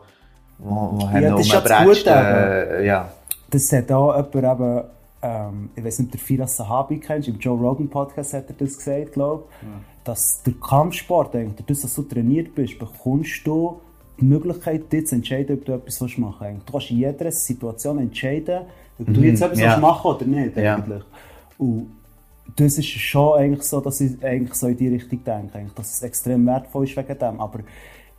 [0.59, 3.13] wo Hände das ist ja das äh, ja.
[3.51, 4.83] Das hat auch jemand eben,
[5.23, 8.55] ähm, ich weiß nicht, ob du Firas Sahabi kennst, im Joe Rogan Podcast hat er
[8.55, 9.69] das gesagt, glaube ich,
[10.05, 13.81] dass der Kampfsport, eigentlich, das, dass du trainiert bist, bekommst du
[14.21, 16.69] die Möglichkeit, dir zu entscheiden, ob du etwas machen willst.
[16.69, 18.63] Du kannst in jeder Situation entscheiden,
[18.99, 19.77] ob du jetzt etwas ja.
[19.79, 20.77] machen oder nicht, Ja.
[20.77, 21.03] eigentlich.
[21.59, 21.91] Und
[22.57, 25.95] das ist schon eigentlich so, dass ich eigentlich so in die Richtung denke, eigentlich, dass
[25.95, 27.41] es extrem wertvoll ist wegen dem.
[27.41, 27.61] Aber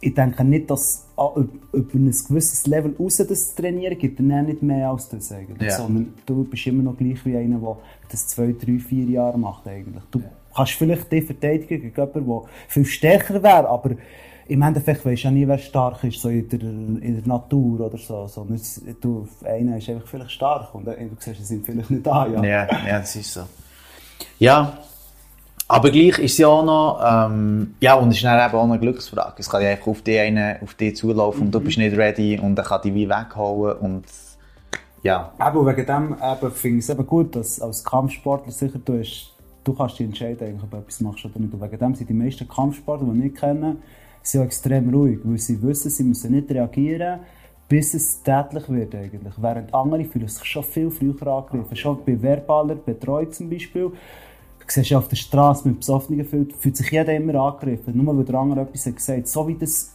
[0.02, 4.46] ich denke nicht, dass ah, über über ein gewisses Level raus das trainieren gibt dann
[4.46, 5.62] nicht mehr als das eigentlich.
[5.70, 5.78] Ja.
[5.78, 7.78] Sondern du bist immer noch gleich wie einer, der
[8.10, 10.04] das zwei, drei, vier Jahre macht eigentlich.
[10.12, 10.22] Du
[10.56, 13.92] kannst vielleicht dich verteidigen gegen jemanden, der viel stärker wäre, aber
[14.48, 17.82] im Endeffekt weisst du ja nie, wer stark ist, so in der, in der Natur
[17.82, 18.26] oder so.
[18.28, 22.08] Sondern es- du, einer ist einfach vielleicht stark und du siehst es ihm vielleicht nicht
[22.08, 22.34] an.
[22.34, 22.44] Ja.
[22.44, 23.42] Ja, ja, das ist so.
[24.40, 24.78] Ja,
[25.72, 28.64] aber gleich ist es ja auch noch, ähm, ja, und es ist dann eben auch
[28.64, 29.36] eine Glücksfrage.
[29.38, 32.40] Es kann ja einfach auf dich, einen, auf dich zulaufen und du bist nicht ready
[32.40, 34.04] und dann kann dich wie weghauen und
[35.04, 35.32] ja.
[35.40, 39.32] Eben, wegen dem eben, finde ich es eben gut, dass als Kampfsportler sicher du, hast,
[39.64, 41.54] du kannst dich entscheiden, eigentlich, ob du etwas machst oder nicht.
[41.54, 43.78] Und wegen dem sind die meisten Kampfsportler, die ich kenne,
[44.24, 47.20] sind extrem ruhig, weil sie wissen, sie müssen nicht reagieren,
[47.68, 49.34] bis es tätlich wird eigentlich.
[49.38, 51.76] Während andere fühlen sich schon viel früher angegriffen.
[51.78, 53.92] Schon bei verbaler Betreuung zum Beispiel,
[54.72, 58.26] siehst ja auf der Straße mit Besoffenen fühlt, fühlt sich jeder immer angegriffen, nur weil
[58.26, 59.28] der andere etwas hat gesagt.
[59.28, 59.92] So wie das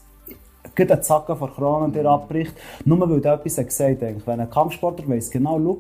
[0.75, 4.27] gerade ein Zacken vor Krone dir abbricht, nur weil der etwas hat gesagt eigentlich.
[4.27, 5.79] Wenn ein Kampfsportler weiss genau, schau,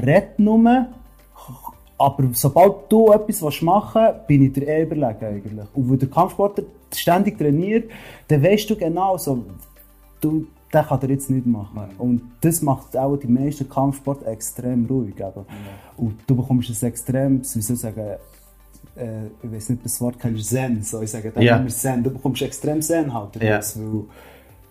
[0.00, 0.86] red nur,
[1.98, 5.66] aber sobald du etwas machen willst, bin ich dir eh überlegen eigentlich.
[5.74, 6.64] Und wenn der Kampfsportler
[6.94, 7.90] ständig trainiert,
[8.28, 9.44] dann weißt du genau, so,
[10.20, 11.88] du, der kann dir jetzt nichts machen.
[11.98, 15.14] Und das macht auch die meisten Kampfsport extrem ruhig.
[15.16, 15.46] Eben.
[15.96, 18.16] Und du bekommst ein extrem, wie soll ich sagen,
[18.96, 20.82] äh, ich weiß nicht, das Wort kennst, Zen.
[20.82, 22.02] So, ich sage dann immer Zen.
[22.02, 23.36] Du bekommst extrem Zen halt.
[23.36, 24.04] Daraus, Weil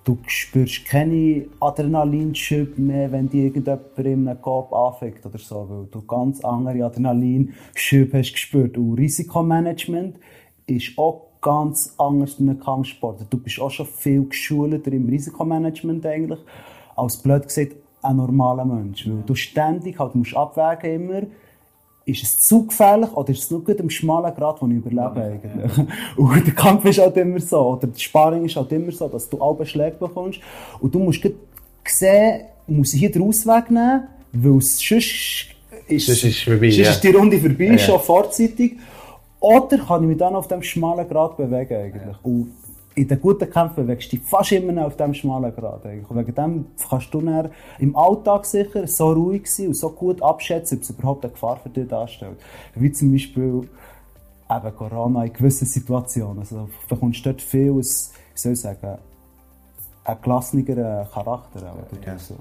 [0.03, 5.67] du spürst keine Adrenalinschübe mehr, wenn die irgendjemand in einem Kopf anfängt oder so.
[5.69, 8.77] Weil du ganz andere Adrenalinschübe hast gespürt.
[8.77, 10.19] Und Risikomanagement
[10.67, 13.19] ist auch ganz anders in einem Kampfsport.
[13.29, 16.39] Du bist auch schon viel geschulter im Risikomanagement eigentlich,
[16.95, 19.07] als blöd gesagt ein normaler Mensch.
[19.07, 21.21] Weil du ständig halt musst abwägen immer,
[22.05, 25.21] ist es zu gefährlich oder ist es nur gut im schmalen Grad, wo ich überlebe
[25.21, 25.87] eigentlich.
[26.17, 29.29] Und der Kampf ist halt immer so, oder die Sparring ist halt immer so, dass
[29.29, 30.39] du alle Schläge bekommst
[30.79, 31.21] und du musst
[31.87, 35.47] sehen, muss ich hier den Ausweg nehmen, weil es sonst
[35.87, 36.89] ist, Sonst ist vorbei, sonst ja.
[36.91, 37.77] ist die Runde vorbei, Ja.
[37.77, 38.77] schon vorzeitig.
[39.45, 42.17] Oder kann ich mich dann auf dem schmalen Grad bewegen eigentlich.
[42.23, 42.51] Und
[42.95, 45.85] in den guten Kämpfen bewegst du dich fast immer auf diesem schmalen Grad.
[45.85, 46.09] Eigentlich.
[46.09, 50.19] Und wegen dem kannst du dann im Alltag sicher so ruhig sein und so gut
[50.23, 52.37] abschätzen, ob es überhaupt eine Gefahr für dich darstellt.
[52.73, 53.69] Wie zum Beispiel
[54.49, 56.39] eben Corona in gewissen Situationen.
[56.39, 58.97] Also, du bekommst dort viel, wie soll ich sagen,
[60.05, 61.71] einen gelasseneren Charakter.
[61.71, 62.17] Auch, ja.
[62.17, 62.35] so.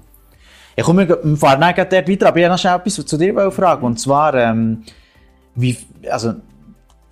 [0.75, 1.05] Ich komme,
[1.37, 3.85] fahren dann dort weiter, aber ich habe noch etwas zu dir fragen.
[3.85, 4.81] Und zwar, ähm,
[5.53, 5.77] wie,
[6.09, 6.33] also,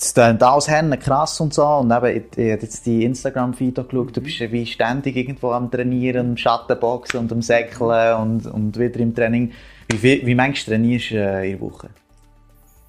[0.04, 0.68] das klingt alles
[1.00, 1.66] krass und so.
[1.66, 5.72] Und eben, ich, ich habe jetzt die Instagram-Feed geschaut, du bist wie ständig irgendwo am
[5.72, 9.52] Trainieren, am Schattenboxen und am Säckeln und, und wieder im Training.
[9.90, 11.90] Wie, viel, wie manchmal trainierst du äh, in der Woche?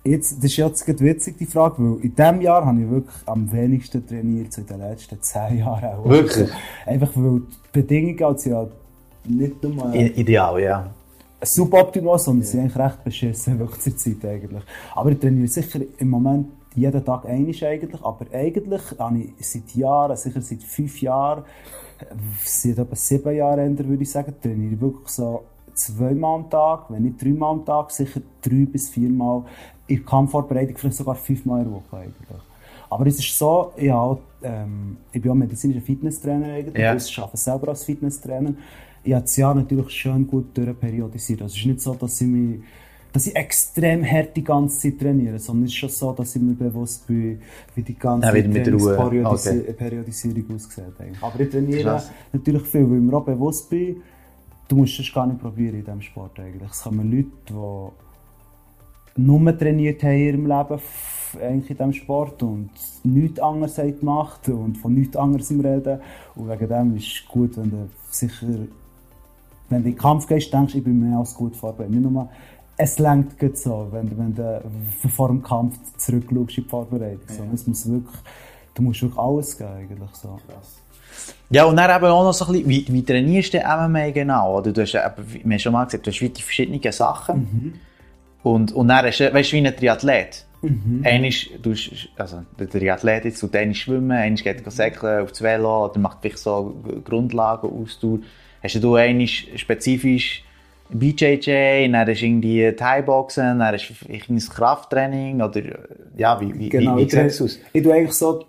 [0.06, 3.50] Jetzt, das ist jetzt witzig, die Frage, weil in diesem Jahr habe ich wirklich am
[3.50, 6.08] wenigsten trainiert, so in den letzten zehn Jahren auch.
[6.08, 6.50] Wirklich?
[6.84, 8.66] Einfach weil die Bedingungen als ja
[9.24, 9.94] nicht nur...
[9.94, 10.90] Ideal, ja.
[11.42, 12.46] Suboptimal, sondern ja.
[12.46, 14.62] sie sind eigentlich recht beschissen, wirklich zur Zeit eigentlich.
[14.94, 19.74] Aber ich trainiere sicher im Moment jeden Tag einig eigentlich, aber eigentlich habe ich seit
[19.74, 21.44] Jahren, sicher seit fünf Jahren,
[22.44, 25.44] seit etwa sieben Jahren, würde ich sagen, trainiere ich wirklich so
[25.74, 29.44] zweimal am Tag, wenn nicht dreimal am Tag, sicher drei bis viermal
[29.86, 32.40] in der Kampfvorbereitung vielleicht sogar fünfmal in der Woche eigentlich.
[32.90, 36.94] Aber es ist so, ja, ähm, ich bin auch medizinischer Fitnesstrainer eigentlich, ja.
[36.94, 38.54] ich arbeite selber als Fitnesstrainer.
[39.02, 41.42] Ich habe das Jahr natürlich schön gut durchperiodisiert.
[41.42, 42.60] Also es ist nicht so, dass ich mich
[43.14, 46.42] dass ich extrem hart die ganze Zeit trainiere, sondern es ist schon so, dass ich
[46.42, 47.40] mir bewusst bin,
[47.76, 49.72] wie die ganze Periodisi okay.
[49.72, 50.84] Periodisierung aussieht.
[50.98, 51.22] Eigentlich.
[51.22, 52.10] Aber ich trainiere Krass.
[52.32, 54.02] natürlich viel, weil ich mir auch bewusst bin,
[54.66, 56.68] du musst es gar nicht probieren in diesem Sport eigentlich.
[56.68, 57.30] Es kommen Leute,
[59.16, 60.80] die nur trainiert haben in ihrem Leben
[61.40, 62.70] eigentlich in diesem Sport und
[63.04, 66.00] nichts anderes haben gemacht und von nichts anderes reden.
[66.34, 70.52] Und wegen dem ist es gut, wenn du sicher, wenn du in den Kampf gehst,
[70.52, 71.94] denkst, ich bin mehr als gut vorbereitet.
[71.94, 72.28] Nicht nur,
[72.76, 74.62] es lenkt so, wenn, wenn du
[75.08, 77.20] vor dem Kampf zurückschaust in die Vorbereitung.
[77.28, 77.44] Ja.
[77.54, 78.20] es muss wirklich,
[78.74, 80.38] du musst wirklich alles geben, eigentlich so.
[80.48, 80.80] Krass.
[81.50, 84.58] Ja, und dann eben auch noch so ein bisschen, wie, wie trainierst du MMA genau?
[84.58, 87.36] Oder du hast, eben, wie wir schon mal gesagt, du hast die verschiedenen Sachen.
[87.36, 87.74] Mhm.
[88.42, 90.44] Und, und dann hast du, weißt du, wie ein Triathlet.
[90.62, 91.02] Mhm.
[91.04, 91.30] Einmal,
[91.62, 91.74] du,
[92.16, 95.98] also, der Triathlet jetzt tut einmal schwimmen, einmal geht er säckeln auf das Velo, oder
[96.00, 98.18] macht vielleicht so Grundlagen Ausdauer.
[98.62, 100.42] Hast du einmal spezifisch
[100.90, 105.62] BJJ, dann du irgendwie Thai-Boxen, dann hast du ein Krafttraining, oder,
[106.16, 107.58] ja, wie, wie, genau, wie, wie sieht das aus?
[107.72, 108.44] Ich tue eigentlich so,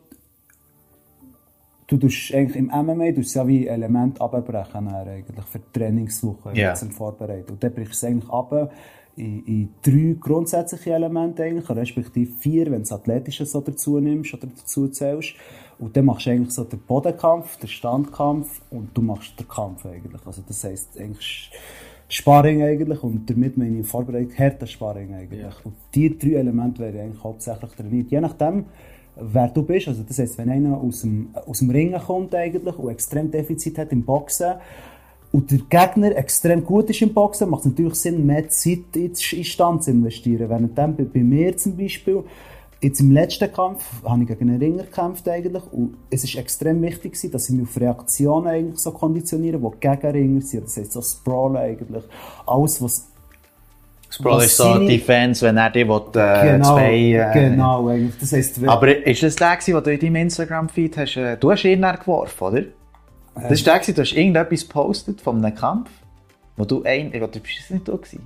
[1.87, 6.75] du tust eigentlich im MMA, du ja wie Element abbrechen, eigentlich, für die Trainingswoche, yeah.
[6.75, 7.53] zum Vorbereiten.
[7.53, 8.71] Und dann brichst du es eigentlich ab,
[9.17, 14.33] in, in drei grundsätzliche Elemente eigentlich, respektive vier, wenn du das Athletische so dazu nimmst
[14.33, 15.35] oder dazu zählst.
[15.79, 19.85] Und dann machst du eigentlich so den Bodenkampf, den Standkampf und du machst den Kampf
[19.85, 20.25] eigentlich.
[20.25, 21.51] Also das heisst eigentlich
[22.07, 25.41] Sparring eigentlich und damit meine Vorbereitung härter Sparring eigentlich.
[25.41, 25.49] Ja.
[25.63, 28.11] Und diese drei Elemente werden eigentlich hauptsächlich trainiert.
[28.11, 28.65] Je nachdem,
[29.15, 32.77] wer du bist, also das heisst, wenn einer aus dem, aus dem Ringen kommt eigentlich
[32.77, 34.53] und extrem Defizit hat im Boxen,
[35.31, 39.13] und der Gegner extrem gut ist im Boxen, macht es natürlich Sinn, mehr Zeit in
[39.13, 40.49] Stand zu investieren.
[40.49, 42.23] Während bei, bei mir zum Beispiel,
[42.85, 46.81] jetzt im letzten Kampf, habe ich gegen einen Ringer gekämpft eigentlich, und es ist extrem
[46.81, 50.65] wichtig dass ich mich auf Reaktionen eigentlich so konditioniere, die gegen Ringer sind.
[50.65, 52.03] Das heisst, so Sprawlen eigentlich.
[52.45, 53.07] Alles, was
[54.09, 58.15] Sprawl ist so Defense, wenn er die will, äh, genau, zwei, äh, genau, eigentlich.
[58.19, 61.17] Das heisst, aber ist das der, was du in deinem Instagram-Feed hast?
[61.17, 62.63] Äh, du hast ihn geworfen, oder?
[63.49, 65.89] Das war der, du hast irgendetwas gepostet von einem Kampf,
[66.55, 68.25] wo du ein, du bist nicht da gewesen,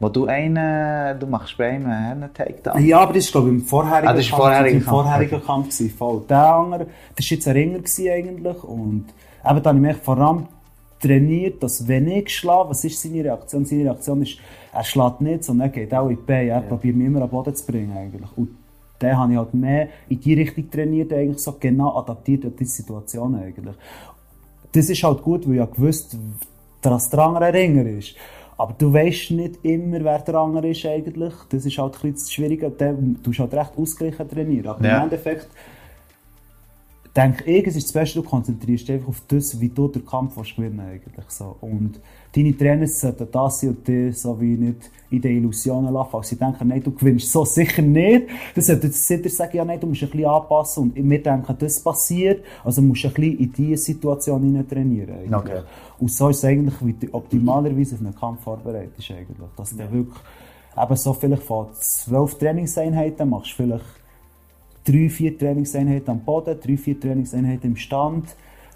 [0.00, 2.84] wo du einen, du machst bei einem einen Takedown.
[2.84, 5.64] Ja, aber das ist glaube ich im vorherigen ah, das Kampf, vorherigen Kampf, vorherigen Kampf
[5.66, 6.22] gewesen, voll.
[6.28, 6.86] Der andere,
[7.16, 9.06] das war jetzt ein Ringer gewesen eigentlich und
[9.48, 10.46] eben da habe ich mich vor allem
[11.00, 13.64] trainiert, dass wenn ich schlage, was ist seine Reaktion?
[13.64, 14.38] Seine Reaktion ist,
[14.72, 16.60] er schlägt nicht, sondern er geht auch in die Beine, er ja.
[16.60, 18.30] probiert mich immer am Boden zu bringen eigentlich.
[18.36, 18.50] Und
[19.00, 22.72] den habe ich halt mehr in die Richtung trainiert, eigentlich so genau adaptiert an diese
[22.72, 23.76] Situation eigentlich
[24.72, 26.16] das ist halt gut, weil ich ja gewusst,
[26.82, 28.14] dass der andere ein Ringer ist.
[28.58, 31.32] Aber du weißt nicht immer, wer der andere ist eigentlich.
[31.48, 32.60] Das ist halt ein bisschen schwierig.
[32.78, 34.66] Du musst halt recht ausgleichen trainieren.
[34.66, 34.98] Aber ja.
[34.98, 35.48] im Endeffekt
[37.18, 40.06] denke ich, es ist das Beste, du konzentrierst dich einfach auf das, wie du den
[40.06, 41.56] Kampf gewinnen eigentlich so.
[41.60, 41.98] Und
[42.34, 46.14] deine Trainer sollten das sein und die so wie nicht in den Illusionen lachen.
[46.14, 48.28] Also sie denken, nein, du gewinnst so sicher nicht.
[48.54, 50.92] Dann sollten sie sagen, ja, nein, du musst ein bisschen anpassen.
[50.94, 52.44] Und wir denken, das passiert.
[52.62, 55.34] Also musst du ein bisschen in diese Situation hinein trainieren.
[55.34, 55.62] Okay.
[55.98, 59.48] Und so ist es eigentlich, wie du optimalerweise auf einen Kampf vorbereitet eigentlich.
[59.56, 59.86] Dass ja.
[59.86, 60.18] du wirklich
[60.80, 63.97] eben so vielleicht von zwölf Trainingseinheiten machst, vielleicht
[64.88, 68.28] drei, vier Trainingseinheiten am Boden, drei, vier Trainingseinheiten im Stand,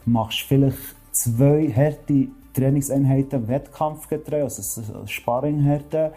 [0.04, 0.78] machst vielleicht
[1.12, 6.12] zwei harte Trainingseinheiten Wettkampfgetreu, also Sparringhärte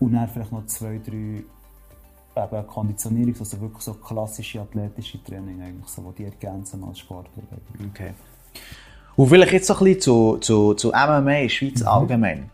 [0.00, 1.44] und dann vielleicht noch zwei, drei
[2.36, 7.42] eben Konditionierungs-, also wirklich so klassische athletische Training eigentlich, so, die ergänzen als Sportler.
[7.90, 8.12] Okay.
[9.16, 11.86] Und vielleicht jetzt so ein bisschen zu, zu, zu MMA in der Schweiz mhm.
[11.86, 12.50] allgemein.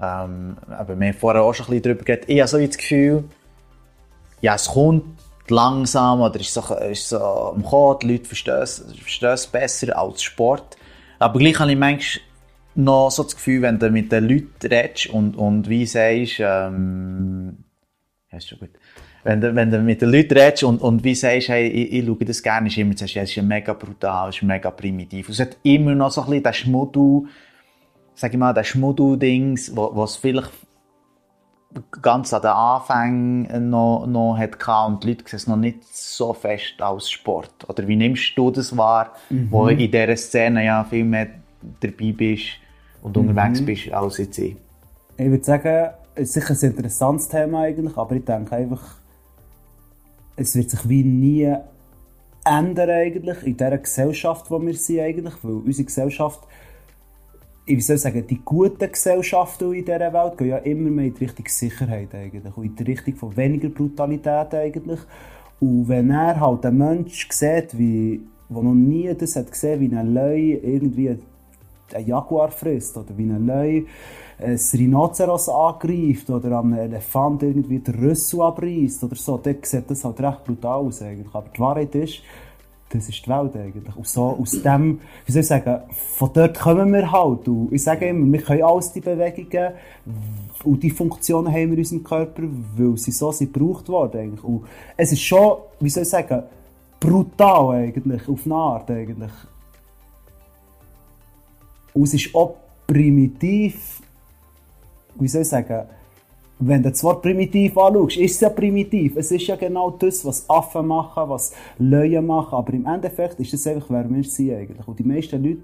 [0.00, 2.28] Ähm, aber wir haben vorher auch schon ein bisschen darüber geredet.
[2.28, 3.24] Ich habe so das Gefühl,
[4.40, 5.17] ja, es kommt
[5.50, 10.76] langsam oder ist so, ist so am Kommen, die Leute verstehen es, besser als Sport.
[11.18, 12.22] Aber gleich habe ich manchmal
[12.74, 17.64] noch so das Gefühl, wenn du mit den Leuten redest und, und wie sagst, ähm,
[18.30, 18.70] ja, ist schon gut.
[19.24, 22.06] Wenn du, wenn du mit den Leuten redest und, und wie sagst, hey, ich, ich
[22.06, 25.28] schaue das gerne, ist immer zu sagen, es ist mega brutal, es ist mega primitiv.
[25.28, 27.22] Es hat immer noch so ein bisschen das Schmuddel,
[28.14, 30.52] sag ich mal, das Schmuddel-Dings, was vielleicht
[32.02, 34.56] ganz an den Anfängen noch, noch hat
[34.88, 37.68] und die Leute sehen es noch nicht so fest als Sport.
[37.68, 39.48] Oder wie nimmst du das wahr, mhm.
[39.50, 41.28] wo in dieser Szene ja viel mehr
[41.80, 42.46] dabei bist
[43.02, 43.28] und mhm.
[43.28, 44.56] unterwegs bist als jetzt ich?
[45.18, 48.82] Ich würde sagen, es ist sicher ein interessantes Thema eigentlich, aber ich denke einfach,
[50.36, 51.54] es wird sich wie nie
[52.44, 56.40] ändern eigentlich in dieser Gesellschaft, wo wir sind eigentlich, weil unsere Gesellschaft
[57.68, 61.24] ich soll sagen, die guten Gesellschaften in dieser Welt gehen ja immer mehr in die
[61.24, 65.00] Richtung Sicherheit eigentlich und in die Richtung von weniger Brutalität eigentlich.
[65.60, 69.94] Und wenn er halt einen Mensch sieht, wie, der noch nie das hat gesehen, wie
[69.94, 73.86] ein Löwe irgendwie einen Jaguar frisst oder wie ein Löwe
[74.40, 79.90] ein Rhinoceros angreift oder an einem Elefant irgendwie den Rüssel abreißt oder so, dann sieht
[79.90, 81.34] das halt recht brutal aus eigentlich.
[81.34, 82.22] Aber die Wahrheit ist,
[82.90, 83.96] das ist die Welt eigentlich.
[83.96, 87.46] Und so aus dem, wie soll ich sagen, von dort kommen wir halt.
[87.46, 89.72] Und ich sage immer, wir können alles die Bewegungen
[90.64, 92.42] und die Funktionen haben wir in unserem Körper,
[92.76, 94.44] weil sie so sind gebraucht worden eigentlich.
[94.44, 94.64] Und
[94.96, 96.44] es ist schon, wie soll ich sagen,
[96.98, 99.32] brutal eigentlich, auf eine Art eigentlich.
[101.92, 102.54] Und es ist auch
[102.86, 104.00] primitiv,
[105.16, 105.88] wie soll ich sagen,
[106.60, 109.16] wenn du das Wort primitiv anschaust, ist es ja primitiv.
[109.16, 112.54] Es ist ja genau das, was Affen machen, was Löwen machen.
[112.54, 114.88] Aber im Endeffekt ist es einfach, wer wir sind eigentlich.
[114.88, 115.60] Und die meisten Leute,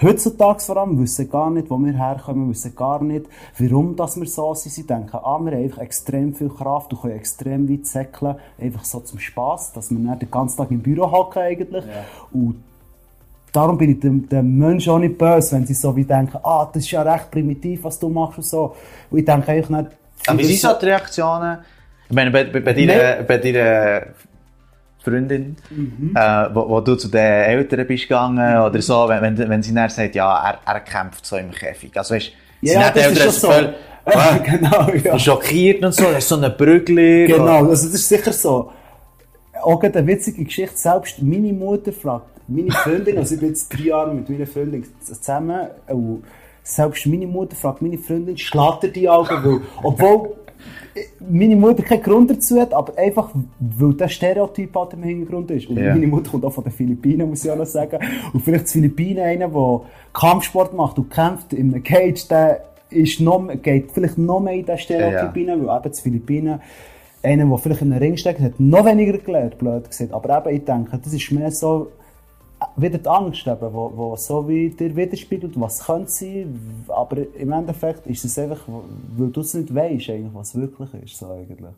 [0.00, 3.26] heutzutage vor allem, wissen gar nicht, wo wir herkommen, wissen gar nicht,
[3.58, 4.72] warum dass wir so sind.
[4.72, 8.84] Sie denken, ah, wir haben einfach extrem viel Kraft, du kannst extrem weit säckeln, einfach
[8.84, 11.84] so zum Spass, dass wir nicht den ganzen Tag im Büro hocken eigentlich.
[11.84, 12.04] Ja.
[12.32, 12.56] Und
[13.52, 16.66] darum bin ich dem, dem Menschen auch nicht böse, wenn sie so wie denken, ah,
[16.72, 18.74] das ist ja recht primitiv, was du machst und so.
[19.10, 19.90] Und ich denke eigentlich nicht,
[20.26, 21.58] aber wie sind so die Reaktionen?
[22.08, 24.02] Ich meine, bei, bei, bei deiner, bei deiner
[25.02, 26.14] Freundin, mhm.
[26.14, 28.62] äh, wo, wo, du zu den Eltern bist gegangen mhm.
[28.62, 31.96] oder so, wenn, wenn, wenn sie dann sagt, ja, er, er kämpft so im Käfig.
[31.96, 33.50] Also weißt, ja, sind die Eltern so.
[33.50, 35.18] Voll, äh, genau, ja.
[35.18, 37.26] schockiert und so, das ist so eine Brügel.
[37.26, 38.72] Genau, also das ist sicher so.
[39.62, 43.84] Auch eine witzige Geschichte, selbst meine Mutter fragt, meine Freundin, also ich bin jetzt drei
[43.84, 46.24] Jahre mit meiner Freundin zusammen, und
[46.62, 49.44] selbst meine Mutter fragt meine Freundin, schlägt die Augen?
[49.44, 50.36] Weil, obwohl
[51.20, 55.68] meine Mutter keinen Grund dazu hat, aber einfach, weil der Stereotyp halt im Hintergrund ist.
[55.68, 55.94] Und yeah.
[55.94, 57.98] meine Mutter kommt auch von den Philippinen, muss ich auch noch sagen.
[58.32, 59.80] Und vielleicht die Philippinen einer, der
[60.12, 64.66] Kampfsport macht und kämpft in einem Cage, der ist noch, geht vielleicht noch mehr in
[64.66, 65.54] den Stereotyp yeah.
[65.54, 66.60] rein, weil eben die Philippinen
[67.22, 70.12] einer, der vielleicht in einem Ring steckt, hat noch weniger gelernt, blöd gesagt.
[70.12, 71.88] Aber eben, ich denke, das ist mehr so,
[72.76, 77.52] wieder die Angst, eben, wo, wo so wie dir widerspiegelt, was könnte sein, aber im
[77.52, 78.60] Endeffekt ist es einfach,
[79.16, 81.74] weil du es nicht weißt, eigentlich, was wirklich ist, so eigentlich.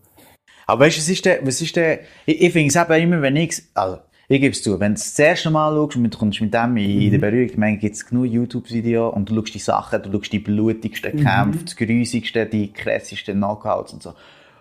[0.66, 3.22] Aber weißt du, was ist der, was ist der, ich, ich finde es eben immer,
[3.22, 6.18] wenn ich, also, ich gebe es zu, wenn du das erste Mal schaust und du
[6.18, 7.00] kommst mit dem in, mhm.
[7.02, 10.12] in der Berührung, ich meine, gibt es genug YouTube-Videos und du schaust die Sachen, du
[10.12, 11.24] schaust die blutigsten mhm.
[11.24, 14.14] Kämpfe, die grusigsten, die krassesten Knockouts und so.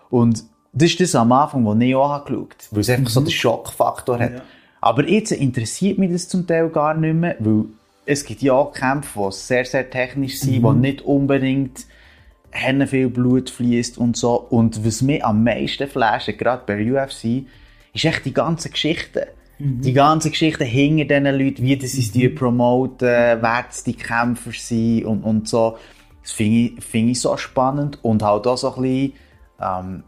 [0.09, 0.43] Und
[0.73, 3.13] das ist das am Anfang, wo ich auch geschaut habe, weil es einfach mhm.
[3.13, 4.33] so den Schockfaktor hat.
[4.33, 4.41] Ja.
[4.83, 7.67] Aber jetzt interessiert mich das zum Teil gar nicht mehr, weil
[8.05, 10.63] es gibt ja auch Kämpfe, die sehr, sehr technisch sind, mhm.
[10.63, 11.85] wo nicht unbedingt
[12.87, 14.35] viel Blut fließt und so.
[14.35, 17.45] Und was mich am meisten flasht, gerade bei UFC,
[17.93, 19.29] ist echt die ganze Geschichte.
[19.57, 19.79] Mhm.
[19.79, 22.35] Die ganze Geschichte hinter diesen Leuten, wie das sie mhm.
[22.35, 25.77] promoten, wer die Kämpfer sind und, und so.
[26.23, 29.13] Das finde ich, find ich so spannend und halt auch so ein bisschen,
[29.61, 30.03] ähm,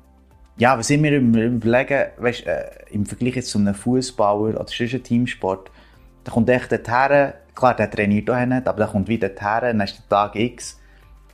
[0.57, 4.93] ja, was ich mir überlegen, weißt, äh, im Vergleich jetzt zu einem Fußballer oder sonst
[4.93, 5.69] einem Teamsport,
[6.23, 9.81] da kommt echt dorthin, klar, der trainiert auch nicht, aber der kommt wieder dorthin, dann
[9.81, 10.79] ist der Tag X,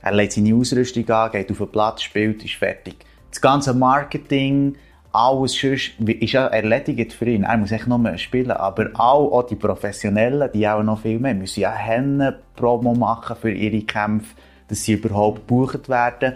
[0.02, 2.96] er legt seine Ausrüstung an, geht auf den Platz, spielt, ist fertig.
[3.30, 4.74] Das ganze Marketing,
[5.12, 7.44] alles sonst, ist ja erledigt für ihn.
[7.44, 8.50] Er muss echt noch mehr spielen.
[8.50, 13.36] Aber auch, auch die Professionellen, die auch noch viel mehr, müssen ja Hände Promo machen
[13.40, 14.34] für ihre Kämpfe,
[14.68, 16.34] dass sie überhaupt gebucht werden.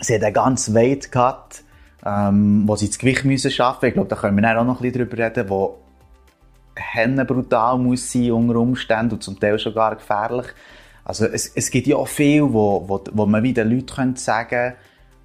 [0.00, 1.62] Sie hat einen ganz weit gehabt
[2.06, 3.86] ähm, wo sie das Gewicht müssen schaffen.
[3.86, 5.78] Ich glaube, da können wir auch noch ein bisschen drüber reden, wo
[6.76, 10.46] Henne brutal muss sein unter Umständen und zum Teil schon gar gefährlich.
[11.04, 14.74] Also es, es gibt ja auch viel, wo, wo, wo man wieder Leuten sagen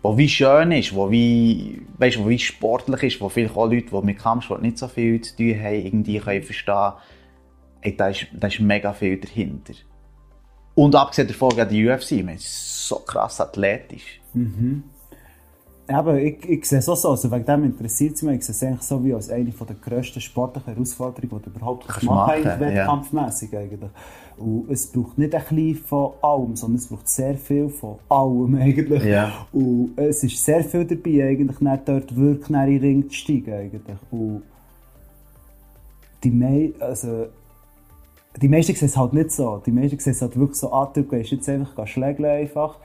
[0.01, 3.87] wo wie schön ist, wo wie, weißt, wo wie sportlich ist, wo vielleicht auch Leute,
[3.91, 6.93] die mit Kampfsport nicht so viel zu tun haben, irgendwie können verstehen,
[7.81, 9.73] ey, da ist, da ist mega viel dahinter.
[10.73, 14.21] Und abgesehen davon, die UFC, man ist so krass athletisch.
[14.33, 14.83] Mhm.
[15.99, 18.53] Eben, ich, ich sehe es auch so, also wegen dem interessiert es mich, ich sehe
[18.53, 22.43] es eigentlich so wie als eine der grössten sportlichen Herausforderungen, die du überhaupt kannst machen
[22.43, 23.59] kannst, wettkampfmässig ja.
[23.59, 23.91] eigentlich.
[24.37, 28.55] Und es braucht nicht ein bisschen von allem, sondern es braucht sehr viel von allem
[28.55, 29.03] eigentlich.
[29.03, 29.31] Ja.
[29.51, 33.53] Und es ist sehr viel dabei, eigentlich nicht dort wirklich in den Ring zu steigen
[33.53, 33.97] eigentlich.
[34.09, 34.43] Und
[36.23, 37.27] die, Me also,
[38.41, 39.61] die meisten sehen es halt nicht so.
[39.65, 42.77] Die meisten sehen es halt wirklich so, ah, du gehst jetzt einfach schlägeln einfach.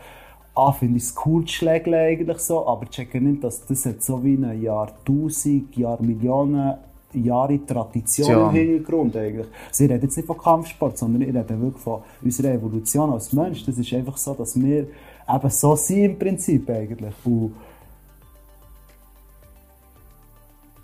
[0.58, 4.06] Ah, finde ich es cool zu schlägeln eigentlich so, aber checken nicht, dass das jetzt
[4.06, 6.78] so wie ein Jahrtausend, Jahrmillionen
[7.12, 8.48] Jahre Tradition ja.
[8.48, 9.46] im Hintergrund eigentlich.
[9.68, 13.32] Also ich rede jetzt nicht von Kampfsport, sondern ich rede wirklich von unserer Evolution als
[13.32, 13.64] Mensch.
[13.64, 14.86] Das ist einfach so, dass wir
[15.28, 17.14] eben so sind im Prinzip eigentlich.
[17.24, 17.54] Und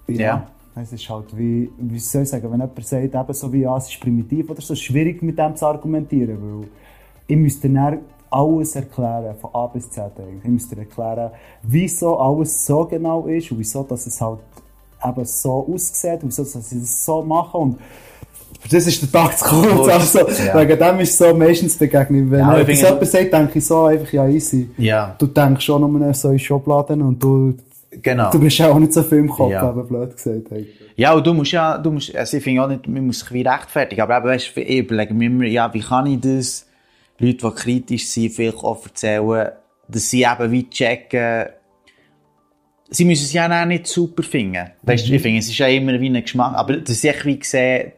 [0.09, 0.47] ja.
[0.75, 3.77] Es ist halt wie, wie soll ich sagen, wenn jemand sagt, eben so wie, ja,
[3.77, 6.69] es ist primitiv oder so, schwierig mit dem zu argumentieren, weil
[7.27, 7.99] ich müsste dann
[8.33, 10.13] alles erklären, von A bis Z.
[10.43, 11.31] Ich müsste erklären,
[11.63, 14.41] wieso alles so genau ist und wieso, dass es halt
[15.05, 17.79] eben so aussieht, wieso dass sie das so machen und
[18.71, 19.89] das ist der Tag zu kurz.
[19.89, 20.61] Also, ja.
[20.61, 22.31] Wegen dem ist so meistens begegnet.
[22.31, 24.71] Wenn ja, etwas jemand sagt, denke ich so einfach, ja, easy.
[24.79, 25.17] Ja.
[25.19, 27.57] Du denkst schon nur so in Schubladen und du,
[27.91, 28.31] genau.
[28.31, 29.69] du bist auch nicht so viel im Kopf, ja.
[29.69, 30.51] eben blöd gesagt.
[30.51, 30.69] Hey.
[30.97, 33.33] Ja, und du musst ja, du musst, also ich finde auch nicht, man muss sich
[33.33, 36.67] wie rechtfertigen, aber eben, weißt, ich überlege mir immer, ja, wie kann ich das
[37.19, 39.51] Leute, die kritisch sind, vielleicht auch erzählen,
[39.89, 41.47] dass sie eben wie checken,
[42.91, 44.71] sie müssen es ja auch nicht super finden.
[44.83, 45.15] Weißt, mhm.
[45.15, 47.93] Ich finde, es ist ja immer wie ein Geschmack, aber dass ich wie sehe,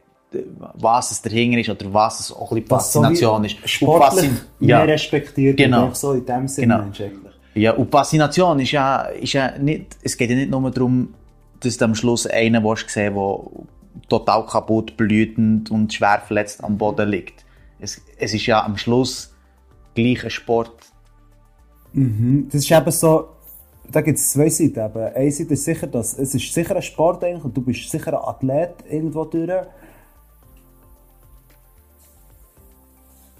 [0.75, 3.69] was es dahinter ist oder was es auch ein bisschen Faszination so ist.
[3.69, 4.79] Sportlich ja.
[4.79, 5.93] mehr respektiert genau.
[5.93, 7.11] so in dem Sinne genau.
[7.55, 11.15] Ja, und Faszination ist ja, ist ja nicht, es geht ja nicht nur darum,
[11.61, 13.39] dass du am Schluss einen willst sehen der
[14.09, 17.43] total kaputt, blütend und schwer verletzt am Boden liegt.
[17.85, 19.35] Es, es ist ja am Schluss
[19.95, 20.72] gleich ein Sport.
[21.93, 22.49] Mhm.
[22.51, 23.28] Das ist eben so,
[23.91, 24.80] da gibt es zwei Seiten.
[24.80, 25.14] Eben.
[25.14, 28.14] Eine Seite ist sicher, dass es ist sicher ein Sport eigentlich und du bist sicher
[28.14, 29.51] ein Athlet irgendwo durch.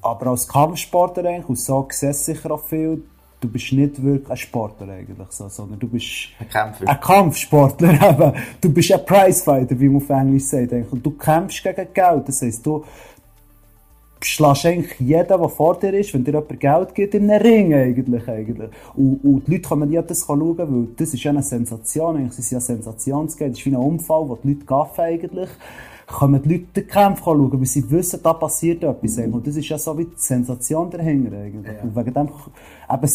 [0.03, 3.03] Aber als Kampfsportler eigentlich, und so siehst sicher auch viel,
[3.41, 6.87] du bist nicht wirklich ein Sportler eigentlich, so, sondern du bist ein Kämpfer.
[6.87, 8.33] Ein Kampfsportler eben.
[8.61, 10.75] Du bist ein Prizefighter, wie man auf Englisch sagt.
[10.75, 10.93] Eigentlich.
[10.93, 12.29] Und du kämpfst gegen Geld.
[12.29, 12.85] Das heisst, du,
[14.23, 17.75] schlägst eigentlich jeden, der vor dir ist, wenn dir jemand Geld gibt, in einen Ring
[17.75, 18.29] eigentlich.
[18.29, 18.71] eigentlich.
[18.95, 22.39] Und, und die Leute können ja das schauen, weil das ist ja eine Sensation, eigentlich
[22.39, 25.51] ist ja Sensationsgeld, das ist wie ein Unfall, wo die Leute gaffen eigentlich
[26.07, 29.17] kommen die Leute den Kampf schauen, weil sie wissen, da passiert etwas.
[29.17, 29.35] Mhm.
[29.35, 31.37] Und das ist ja so wie die Sensation dahinter.
[31.37, 31.77] Eigentlich.
[31.77, 31.83] Ja.
[31.83, 32.29] Und wegen dem
[32.93, 33.09] eben,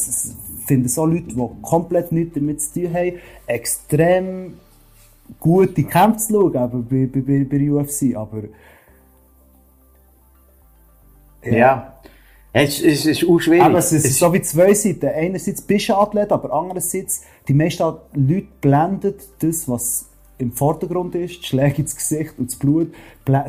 [0.65, 3.13] finden so Leute, die komplett nichts damit zu tun haben,
[3.47, 4.53] extrem
[5.39, 8.15] gute Kämpfe zu schauen eben, bei, bei, bei UFC.
[8.15, 8.43] Aber
[11.51, 11.57] ja.
[11.57, 11.93] ja.
[12.51, 13.61] Es, es ist auch schwierig.
[13.61, 15.05] Aber es ist es so wie zwei Seiten.
[15.07, 17.83] Einerseits bist du ein Athlet, aber andererseits, die meisten
[18.13, 22.93] Leute blenden das, was im Vordergrund ist, die Schläge ins Gesicht und das Blut,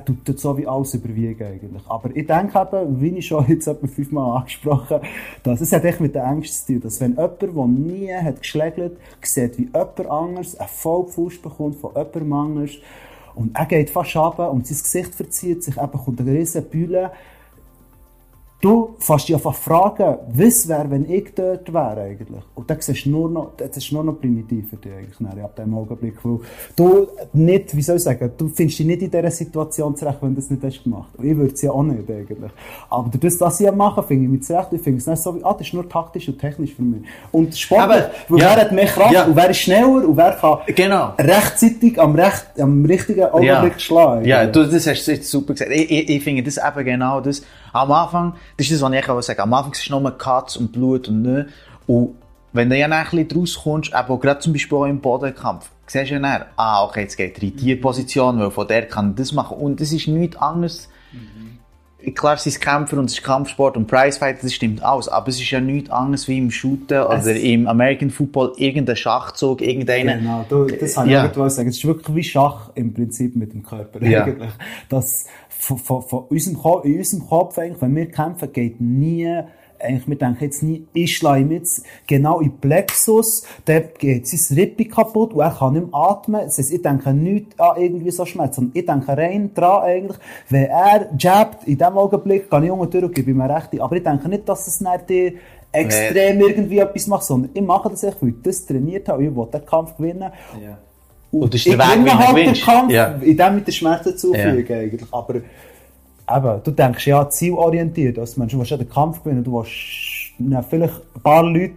[0.04, 1.82] tut das so wie alles überwiegen eigentlich.
[1.88, 5.06] Aber ich denke eben, wie ich schon jetzt etwa fünfmal angesprochen habe,
[5.44, 8.42] dass es hat echt mit der Angst zu tun, dass wenn jemand, der nie hat
[8.42, 12.70] geschlägelt, sieht, wie jemand anders einen Vollpfuß bekommt von jemandem anders
[13.36, 17.12] und er geht fast runter und sein Gesicht verzieht sich, eben kommt eine riesen Bühne,
[18.60, 22.42] Du fährst dich einfach fragen, was wäre, wenn ich dort wäre eigentlich.
[22.54, 25.56] Und dann siehst du nur noch, das ist nur noch primitiv für dich eigentlich, ab
[25.56, 26.16] dem Augenblick.
[26.22, 26.40] Weil
[26.76, 30.34] du nicht, wie soll ich sagen, du findest dich nicht in dieser Situation zurecht, wenn
[30.34, 31.08] du das nicht hast gemacht.
[31.16, 32.50] Und ich würde es ja auch nicht eigentlich.
[32.90, 34.68] Aber durch das, was ich mache, finde ich mich zurecht.
[34.72, 37.00] Ich finde es nicht so wie, ah, das ist nur taktisch und technisch für mich.
[37.32, 39.24] Und sportlich, Aber, ja, wer hat mehr Kraft ja.
[39.24, 41.14] und wer ist schneller und wer kann genau.
[41.18, 43.78] rechtzeitig am, recht, am richtigen Augenblick ja.
[43.78, 44.24] schlagen.
[44.26, 45.70] Ja, du, das hast du jetzt super gesagt.
[45.72, 47.42] Ich, ich, ich finde das eben genau das.
[47.72, 50.56] Am Anfang, das ist das, was ich auch sagen Am Anfang ist es nur Katz
[50.56, 51.48] und Blut und ne.
[51.86, 52.16] Und
[52.52, 56.14] wenn du ja ein bisschen rauskommst, eben gerade zum Beispiel auch im Bodenkampf, siehst du
[56.14, 59.56] ja dann, ah, okay, jetzt geht die Tierposition, weil von der kann das machen.
[59.58, 60.88] Und das ist nichts anderes.
[61.12, 62.14] Mhm.
[62.14, 65.08] Klar, es ist Kämpfer und es ist Kampfsport und Prizefighter, das stimmt alles.
[65.08, 69.60] Aber es ist ja nichts anderes wie im Shooten oder im American Football irgendein Schachzug,
[69.60, 70.18] irgendeine.
[70.18, 71.50] Genau, das habe ich ja.
[71.50, 71.68] sagen.
[71.68, 74.24] Es ist wirklich wie Schach im Prinzip mit dem Körper ja.
[74.24, 74.50] eigentlich.
[74.88, 75.26] Das,
[75.60, 79.42] von, von, von unserem Kopf, in unserem Kopf, eigentlich, wenn wir kämpfen, geht nie
[79.82, 84.58] eigentlich, wir denken jetzt nie, ich schlage ihm jetzt genau in Plexus, der geht sein
[84.58, 86.42] Rippe kaputt und er kann nicht mehr atmen.
[86.42, 90.18] Das heißt, ich denke nicht an irgendwie so Schmerz, sondern ich denke rein dran eigentlich,
[90.48, 93.80] wenn er jabbt, in dem Augenblick, kann ich unten durch und gebe ihm recht.
[93.80, 95.38] Aber ich denke nicht, dass es nicht die
[95.72, 96.44] extrem nee.
[96.44, 99.64] irgendwie etwas macht, sondern ich mache das weil ich das trainiert habe, ich will den
[99.64, 100.30] Kampf gewinnen.
[100.60, 100.78] Ja.
[101.32, 103.06] Und, das ist der Weg, wie halt den Kampf, ja.
[103.20, 104.78] in dem mit den Schmerzen zufügen ja.
[104.78, 105.02] eigentlich.
[105.12, 109.52] Aber eben, du denkst ja zielorientiert, als Mensch, du willst ja den Kampf gewinnen, du
[109.52, 109.70] willst
[110.38, 111.74] na, vielleicht ein paar Leute,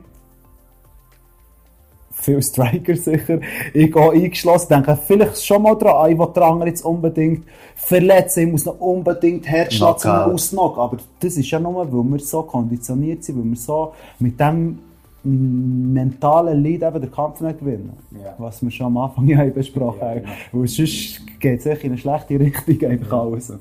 [2.12, 3.40] viele Striker sicher,
[3.74, 7.46] ich gehe eingeschlossen, denke vielleicht schon mal dran, ich will den anderen jetzt unbedingt
[7.76, 12.20] verletzen, ich muss noch unbedingt Herzschlag zum Ausnocken, aber das ist ja nur, weil wir
[12.20, 14.80] so konditioniert sind, weil wir so mit dem
[15.24, 17.94] mentalen Leid eben den Kampf nicht gewinnen.
[18.12, 18.36] Ja.
[18.38, 20.12] Was wir schon am Anfang ja besprochen genau.
[20.12, 20.24] haben.
[20.52, 23.54] Weil sonst geht es in eine schlechte Richtung einfach alles.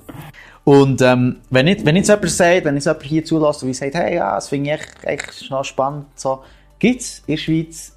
[0.64, 3.94] Und ähm, wenn, jetzt, wenn jetzt jemand sagt, wenn jetzt jemand hier zulässt und sagt,
[3.94, 6.40] hey, ja, das finde ich echt, echt noch spannend, so,
[6.78, 7.96] gibt es in der Schweiz,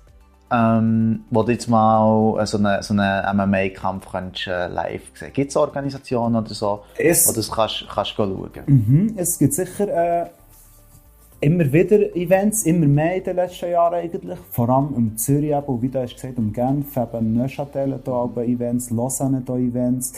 [0.51, 5.57] ähm, wo du jetzt mal so einen so eine MMA-Kampf äh, live sehen Gibt es
[5.57, 8.49] Organisationen oder so, es, wo du das kannst, kannst schauen?
[8.67, 10.29] Mhm, es gibt sicher äh,
[11.41, 14.39] immer wieder Events, immer mehr in den letzten Jahren eigentlich.
[14.51, 18.89] Vor allem um Zürich, eben, wie du hast gesagt, um Genf, eben Neuchâtel da Events,
[18.89, 20.13] Lausanne da Events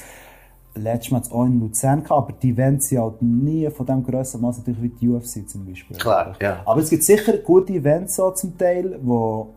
[0.77, 4.41] letztes Mal auch in Luzern gehabt, aber die Events sind halt nie von dem grösseren
[4.41, 5.97] Maß natürlich wie die UFC zum Beispiel.
[5.97, 6.61] Klar, ja.
[6.65, 9.53] Aber es gibt sicher gute Events so zum Teil, wo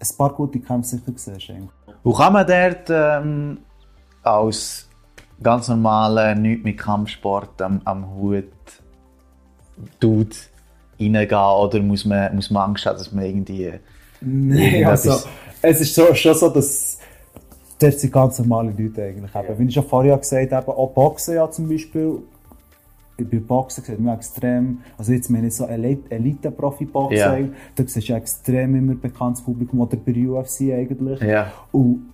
[0.00, 1.52] ein paar gute Kämpfe sicher siehst.
[2.02, 3.58] Wo kann man dort ähm,
[4.22, 4.88] als
[5.42, 8.44] ganz normaler, nicht mit Kampfsport am, am Hut
[10.00, 10.36] Dude
[11.00, 13.72] reingehen oder muss man, muss man Angst haben, dass man irgendwie...
[14.20, 15.18] Nein, also
[15.62, 16.98] es ist so, schon so, dass
[17.78, 19.32] das sind ganz normale Leute eigentlich.
[19.34, 19.58] Ja.
[19.58, 22.18] Wie ich schon vorher gesagt habe, auch Boxen ja zum Beispiel.
[23.18, 27.48] Ich bin Boxen gesehen, mir extrem, also jetzt meine ich so Elite-Profi-Boxen, ja.
[27.74, 31.22] da siehst du extrem immer bekanntes Publikum, oder bei UFC eigentlich.
[31.22, 31.50] Ja.
[31.72, 32.10] Und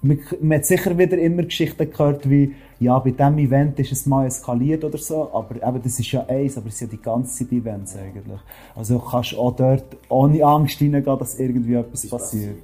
[0.00, 4.06] man, man hat sicher wieder immer Geschichten gehört, wie, ja, bei diesem Event ist es
[4.06, 7.02] mal eskaliert oder so, aber eben, das ist ja eins, aber es sind ja die
[7.02, 8.40] ganze Zeit Events eigentlich.
[8.76, 12.10] Also du kannst auch dort ohne Angst reingehen, dass irgendwie etwas passiert.
[12.10, 12.56] passiert.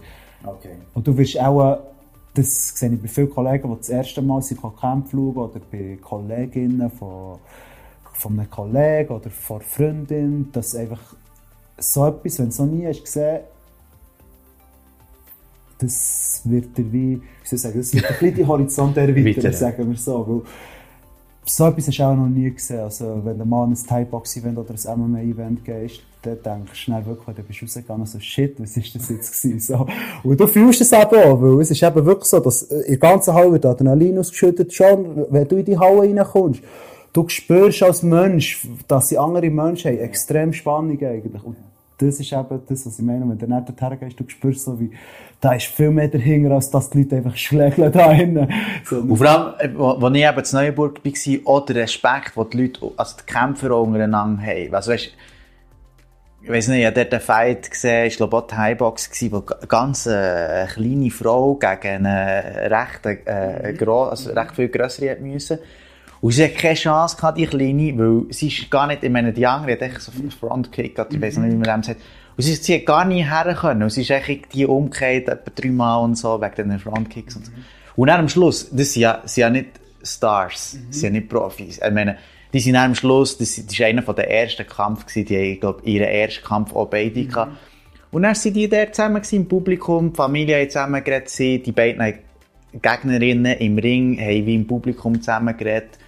[0.45, 0.77] Okay.
[0.93, 1.79] Und du wirst auch,
[2.35, 5.99] das sehe ich bei vielen Kollegen, die das erste Mal sind Camp schauen oder bei
[6.01, 7.39] Kolleginnen von,
[8.13, 11.01] von einem Kollegen oder von einer Freundin, dass einfach
[11.79, 13.41] so etwas, wenn du es noch nie hast gesehen
[15.79, 19.53] das wird dir wie, wie soll ich sagen, das wird ein bisschen die Horizont erweitern,
[19.53, 20.27] sagen wir so.
[20.27, 20.43] Weil
[21.47, 22.81] so etwas hast du auch noch nie gesehen.
[22.81, 27.05] Also, wenn du mal an ein Thai-Box-Event oder ein MMA-Event gehst, dann denkst du schnell
[27.05, 29.61] wirklich, dann bist du rausgegangen, so shit, was ist das jetzt gewesen?
[29.61, 29.87] So.
[30.23, 32.97] Und du fühlst es eben auch, weil es ist eben wirklich so, dass in der
[32.97, 36.63] ganzen Halle wird Adrenalin ausgeschüttet, schon, wenn du in die Halle reinkommst.
[37.13, 41.45] Du spürst als Mensch, dass sie andere Menschen haben, extrem Spannung eigentlich.
[41.45, 41.57] Und
[41.99, 44.81] das ist eben das, was ich meine, wenn du nicht dorthin gehst, du spürst so
[44.81, 44.91] wie,
[45.45, 48.49] da ist viel mehr dahinter, als dass die Leute einfach schlägeln da hinten.
[48.91, 52.63] Und vor allem, äh, als ich eben in Neuburg war, auch der Respekt, den die
[52.63, 54.75] Leute, also die Kämpfer untereinander haben.
[54.75, 55.11] Also weißt,
[56.43, 59.33] ich weiß nicht, ich habe dort einen Fight gesehen, ich glaube auch die Highbox gewesen,
[59.33, 65.21] wo eine ganz äh, kleine Frau gegen eine recht, äh, also recht viel grössere hat
[65.21, 65.59] müssen.
[66.23, 69.33] Und sie hat keine Chance gehabt, die Kleine, weil sie ist gar nicht, ich meine,
[69.35, 72.01] die andere hat echt so einen Frontkick, ich weiß nicht, wie man das sagt.
[72.37, 73.83] Und sie, sie hat gar nicht her können.
[73.83, 77.53] Und sie ist echt die umgekehrt, etwa dreimal und so, wegen den Frontkicks und so.
[77.97, 79.69] Und dann am Schluss, das sind ja, sind ja nicht
[80.03, 80.93] Stars, mhm.
[80.93, 81.81] sind ja nicht Profis.
[81.85, 82.19] Ich meine,
[82.53, 86.09] die sind am Schluss, das, das ist einer der ersten gewesen, die, ich glaube, ihren
[86.09, 87.57] ersten Kampf auch beide mhm.
[88.11, 91.73] Und dann sind die da zusammen gewesen, im Publikum, die Familie hat zusammen geredet, die
[91.73, 92.15] beiden
[92.81, 95.99] Gegnerinnen im Ring haben wie im Publikum zusammen geredet.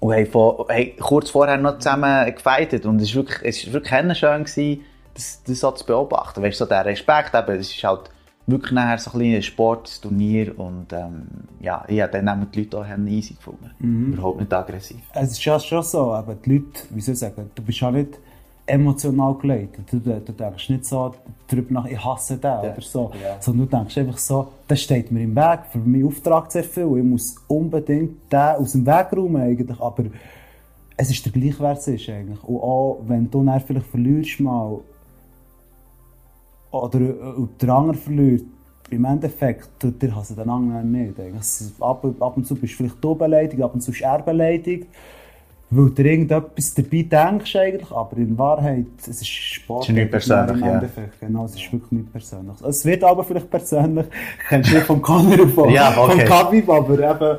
[0.00, 2.84] Und haben, von, haben kurz vorher noch zusammen gefightet.
[2.84, 4.80] Und es war wirklich, es war wirklich schön, gewesen,
[5.14, 6.42] das, das so zu beobachten.
[6.42, 8.10] Weißt du, so der Respekt eben, es ist halt
[8.46, 11.26] wirklich nachher so ein Sportturnier und ähm,
[11.60, 13.70] ja, ich habe dann auch die Leute auch easy gefunden.
[13.78, 14.12] Mhm.
[14.12, 15.00] Überhaupt nicht aggressiv.
[15.14, 17.90] Es ist ja schon so, aber die Leute, wie soll ich sagen, du bist ja
[17.90, 18.18] nicht
[18.66, 19.84] emotional geleitet.
[19.90, 21.14] Du, du, denkst nicht so
[21.48, 22.60] darüber nach, ich hasse den ja.
[22.60, 23.10] oder so.
[23.22, 23.36] Ja.
[23.40, 26.96] Sondern du denkst einfach so, das steht mir im Weg, für meinen Auftrag sehr viel.
[26.96, 29.80] Ich muss unbedingt den aus dem Weg räumen eigentlich.
[29.80, 30.04] Aber
[30.96, 32.42] es ist der Gleichwert ist eigentlich.
[32.44, 34.80] Und auch wenn du dann vielleicht verlierst mal,
[36.82, 38.44] oder äh, der andere verliert,
[38.90, 41.14] im Endeffekt tut dir also den anderen nicht.
[41.80, 44.86] Ab, ab und zu bist du vielleicht du beleidigt, ab und zu ist er beleidigt
[45.76, 49.84] weil du irgendetwas dabei denkst eigentlich, aber in Wahrheit, es ist Sport.
[49.84, 50.82] Es ist nicht persönlich, ja.
[51.20, 52.60] Genau, es ist wirklich nicht persönlich.
[52.62, 54.06] Es wird aber vielleicht persönlich,
[54.42, 56.20] ich kenne nicht vom Conor von, ja, okay.
[56.20, 57.38] vom Khabib, aber eben,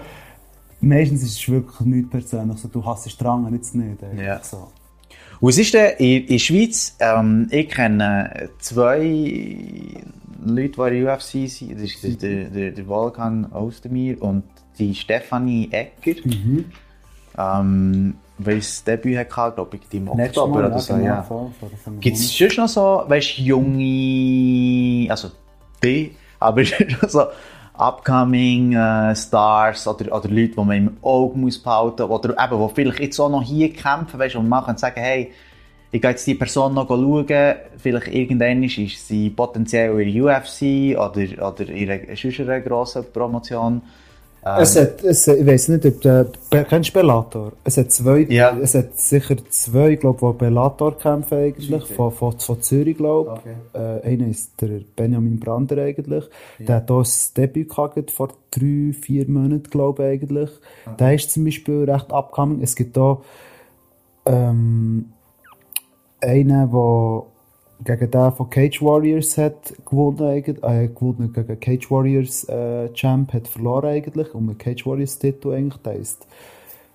[0.81, 2.57] meistens ist es wirklich nichts persönlich.
[2.57, 4.03] So, du hasst Strangen jetzt nicht.
[4.03, 4.39] eigentlich Ja.
[4.43, 4.67] So.
[5.41, 6.95] Und was ist in, in der Schweiz?
[6.99, 8.99] Ähm, ich kenne zwei
[10.45, 11.73] Leute, die in der UFC sind.
[11.75, 14.43] Das ist der, der, der Volkan Ostermeier und
[14.77, 16.19] die Stefanie Ecker.
[17.37, 20.95] Ähm, weil das Debüt hatte, glaube ich, im Oktober oder so.
[20.97, 21.23] Ja.
[21.23, 21.69] vor- vor
[21.99, 25.29] Gibt es sonst noch so, weißt junge, also
[25.83, 27.23] die, aber schon so
[27.77, 32.73] upcoming äh, Stars oder, oder Leute, die man im Auge muss behalten oder eben, die
[32.73, 35.31] vielleicht jetzt auch noch hier kämpfen, weißt und man kann sagen, hey,
[35.91, 40.97] ich gehe jetzt die Person noch schauen, vielleicht irgendwann ist sie potenziell in der UFC
[40.97, 43.81] oder, oder in einer, sonst einer grossen Promotion.
[44.47, 46.01] Ähm, Es hat, es, ich weiß nicht, ob
[46.51, 47.53] Be- kennst du Bellator?
[47.63, 48.55] Es hat zwei, Ja.
[48.57, 53.79] es hat sicher zwei, glaube ich, Bellator kämpfen eigentlich, von, von, von Zürich, glaube ich.
[53.79, 56.25] Äh, einer ist der Benjamin Brander eigentlich.
[56.59, 60.49] Der hat auch das Debüt gehabt vor drei, vier Monaten, glaube ich eigentlich.
[60.99, 62.61] Der ist zum Beispiel recht upcoming.
[62.61, 63.19] Es gibt da,
[64.27, 65.05] ähm,
[66.21, 67.23] einen, der
[67.83, 73.47] gegen den von Cage Warriors hat gewonnen, äh, gewonnen gegen Cage Warriors äh, Champ, hat
[73.47, 76.25] verloren eigentlich, um den Cage Warriors Titel eigentlich, der ist,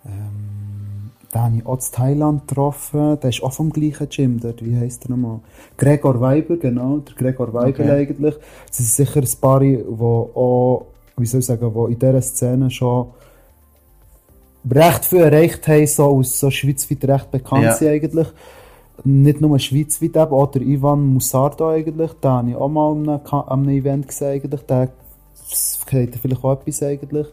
[0.07, 4.65] ähm, den habe ich auch in Thailand getroffen, der ist auch vom gleichen Gym dort,
[4.65, 5.41] wie heisst der nochmal?
[5.77, 7.91] Gregor Weiber, genau, der Gregor Weiber Okay.
[7.91, 8.35] eigentlich.
[8.69, 12.71] Das sind sicher ein paar, die auch, wie soll ich sagen, die in dieser Szene
[12.71, 13.09] schon
[14.71, 17.75] recht viel erreicht haben, so aus so schweizweit recht bekannt Ja.
[17.75, 18.29] sind eigentlich.
[19.05, 23.09] Nicht nur schweizweit eben, auch der Ivan Musardo eigentlich, den habe ich auch mal an
[23.09, 24.89] einem, an einem Event gesehen eigentlich, der
[25.87, 27.27] kennt vielleicht auch etwas eigentlich.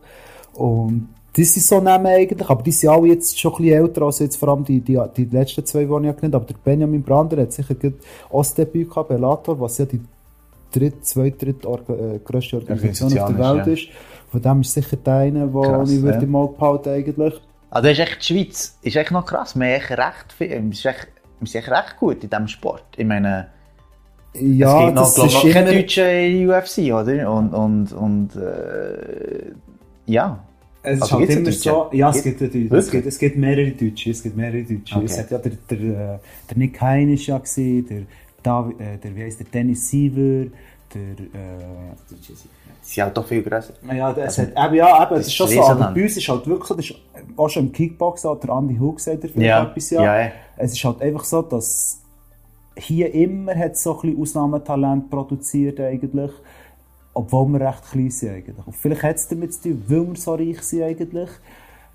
[0.53, 4.01] Und das sind so Namen eigentlich, aber die sind alle jetzt schon ein bisschen älter,
[4.03, 6.35] als jetzt vor allem die, die, die letzten zwei, die ich genannt habe.
[6.37, 7.75] Aber der Benjamin Brander hat sicher
[8.31, 10.01] auch das Debüt gehabt, Bellator, was ja die
[10.71, 13.89] dritt, zweit, dritt Orga, äh, grösste Organisation auf der Welt ist, ist.
[14.31, 16.37] Von dem ist sicher der eine, den ich würde ja.
[16.37, 17.33] Auge behalten eigentlich.
[17.69, 19.55] Also das ist echt die Schweiz, ist echt noch krass.
[19.55, 21.07] Wir, haben echt recht viel, echt,
[21.39, 22.83] wir sind echt recht gut in diesem Sport.
[22.97, 23.47] Ich meine,
[24.33, 27.31] Ja, es gibt noch, das glaub, ist noch keine immer- Deutschen der UFC, oder?
[27.31, 29.51] Und, und, und äh,
[30.05, 30.43] ja.
[30.83, 33.71] Es ist Also halt gibt's immer so, ja, es Gibt- es, gibt, es gibt mehrere
[33.71, 34.95] Deutsche, es gibt mehrere Deutsche.
[34.95, 35.05] Okay.
[35.05, 36.19] Es hat ja der, der, äh,
[36.49, 38.01] der Nick Hein ist ja gewesen, der,
[38.43, 40.49] Davi- äh, der, wie heisst der, Dennis Siever,
[40.93, 41.65] der, äh,
[42.81, 43.73] Sie sind halt doch viel grösser.
[43.93, 46.29] ja, es hat, eben, ja, eben, es ist schon ist so, aber bei uns ist
[46.29, 46.95] halt wirklich so, das ist
[47.35, 50.03] auch schon im Kickboxen, hat der Andi Hug gesagt, er vielleicht Ja, etwas, ja.
[50.03, 50.31] ja, ja.
[50.57, 52.01] Es ist halt einfach so, dass
[52.75, 56.31] hier immer hat so ein bisschen Ausnahmetalent produziert eigentlich,
[57.13, 58.67] obwohl wir recht klein sind eigentlich.
[58.67, 61.29] Und vielleicht hat es damit zu tun, weil wir so reich sind eigentlich,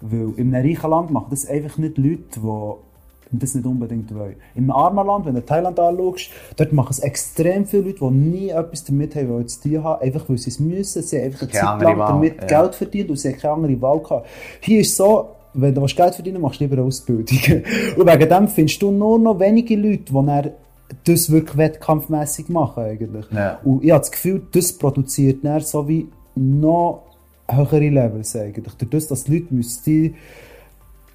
[0.01, 4.37] weil in einem reichen Land machen das einfach nicht Leute, die das nicht unbedingt wollen.
[4.55, 8.11] In einem armen Land, wenn du Thailand anschaust, dort machen es extrem viele Leute, die
[8.11, 11.03] nie etwas damit haben, wollen zu tun haben, einfach weil sie es müssen.
[11.03, 12.47] Sie haben einfach eine Keine Zeit lang Wahl, damit ja.
[12.47, 14.27] Geld verdient und sie haben keine andere Wahl gehabt.
[14.61, 17.39] Hier ist so, wenn du Geld verdienen willst, machst du lieber eine Ausbildung.
[17.97, 20.51] und wegen dem findest du nur noch wenige Leute, die dann
[21.05, 23.27] das wirklich wettkampfmässig machen eigentlich.
[23.31, 23.59] Ja.
[23.65, 27.03] Und ich habe das Gefühl, das produziert dann so wie noch
[27.49, 28.65] höhere Levels eigentlich.
[28.65, 30.15] Durch das, dass die Leute müssen, die,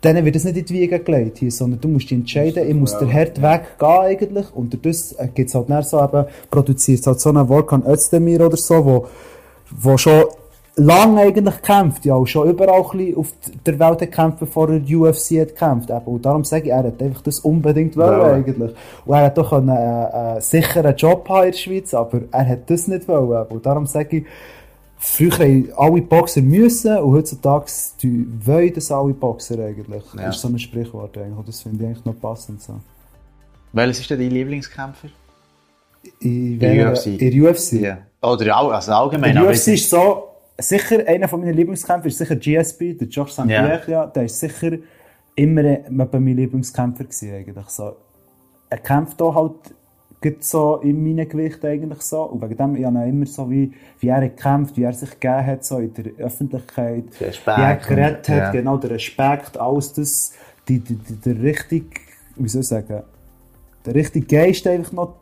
[0.03, 2.75] denen wird das nicht in die Wiege gelegt hier, sondern du musst dich entscheiden, ich
[2.75, 6.99] muss der hart weggehen eigentlich und durch das gibt es halt dann so eben, produziert
[6.99, 9.07] es halt so einen Volkan Özdemir oder so, wo,
[9.71, 10.25] wo schon
[10.79, 13.33] lange eigentlich kämpft, ja, auch schon überall ein bisschen auf
[13.65, 15.89] der Welt gekämpft, bevor er UFC hat gekämpft.
[15.89, 16.05] Eben.
[16.05, 18.33] Und darum sage ich, er hat einfach das unbedingt wollen, Wollen.
[18.35, 18.71] eigentlich.
[19.05, 22.47] Und er hat doch einen, äh, äh, sicheren Job haben in der Schweiz, aber er
[22.47, 23.41] hat das nicht wollen.
[23.41, 23.55] eben.
[23.55, 24.25] Und darum sage ich,
[24.99, 27.65] früher haben alle Boxer müssen und heutzutage
[28.45, 30.03] wollen das alle Boxer eigentlich.
[30.15, 30.25] Ja.
[30.27, 31.37] Das ist so ein Sprichwort eigentlich.
[31.37, 32.73] Und das finde ich eigentlich noch passend so.
[33.73, 35.07] Welches ist denn dein Lieblingskämpfer?
[36.21, 37.21] In, In der welcher- UFC.
[37.21, 37.71] In UFC.
[37.81, 37.97] Ja.
[38.21, 39.35] Oder also allgemein.
[39.37, 40.23] Aber UFC ist so,
[40.57, 43.47] sicher, einer von meinen Lieblingskämpfer ist sicher GSP, der Josh St.
[43.47, 44.05] Pierre, ja.
[44.07, 44.77] der ist sicher
[45.35, 47.95] immer mein Lieblingskämpfer gewesen, eigentlich so.
[48.69, 49.75] Er kämpft auch halt
[50.39, 52.23] so in meinem Gewicht eigentlich so.
[52.23, 55.45] Und wegen dem, ich habe immer so wie, wie er gekämpft, wie er sich gegeben
[55.45, 57.05] hat, so in der Öffentlichkeit.
[57.19, 58.51] Der Respekt Wie er geredet hat, ja.
[58.51, 60.33] genau, der Respekt, alles das,
[60.67, 62.01] die, die, die, der richtig,
[62.35, 63.03] wie soll ich sagen,
[63.85, 65.15] der richtige Geist einfach noch,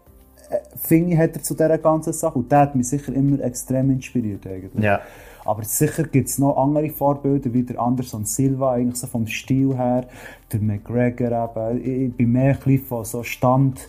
[0.75, 2.37] finde ich, hat er zu dieser ganzen Sache.
[2.37, 4.83] Und der hat mich sicher immer extrem inspiriert eigentlich.
[4.83, 5.01] Ja.
[5.45, 9.77] Aber sicher gibt es noch andere Vorbilder, wie der Anderson Silva, eigentlich so vom Stil
[9.77, 10.07] her,
[10.51, 12.07] der McGregor eben.
[12.07, 13.87] Ich, bin mehr ein bisschen von so Stand,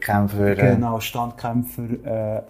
[0.00, 0.58] Kämpfer.
[0.58, 2.42] Äh, genau, Standkämpfer, äh,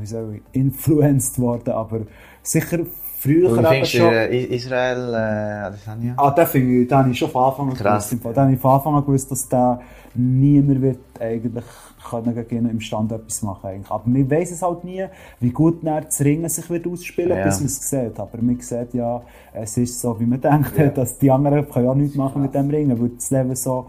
[0.00, 2.00] wie soll ich, influenced worden, aber
[2.42, 2.78] sicher
[3.18, 4.14] früher du schon...
[4.30, 6.14] Ich-Israel, äh, Adesanya?
[6.16, 8.10] Ah, den finde ich, den habe ich schon von Anfang an Krass.
[8.10, 8.24] gewusst.
[8.24, 9.80] Den habe ich von Anfang an gewusst, dass der
[10.16, 11.64] niemand wird eigentlich
[12.08, 13.90] können gegen ihn im Stand etwas machen eigentlich.
[13.90, 15.04] Aber man weiß es halt nie,
[15.40, 17.44] wie gut er das Ringen sich wird ausspielen, Ja.
[17.44, 18.18] bis man es sieht.
[18.20, 21.86] Aber man sieht ja, es ist so, wie man denkt, hat, dass die anderen können
[21.86, 23.86] ja nichts machen mit dem Ringen, weil das Level so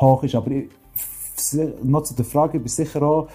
[0.00, 0.34] hoch ist.
[0.34, 0.68] Aber ich,
[1.82, 3.28] noch zu der Frage, ich bin sicher auch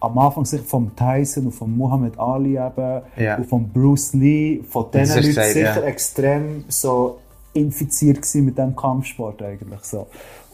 [0.00, 3.36] am Anfang sicher vom Tyson und von Muhammad Ali eben Ja.
[3.36, 5.82] und von Bruce Lee, von diesen Leuten sicher ja.
[5.82, 7.18] extrem so
[7.54, 10.06] infiziert mit dem Kampfsport eigentlich so.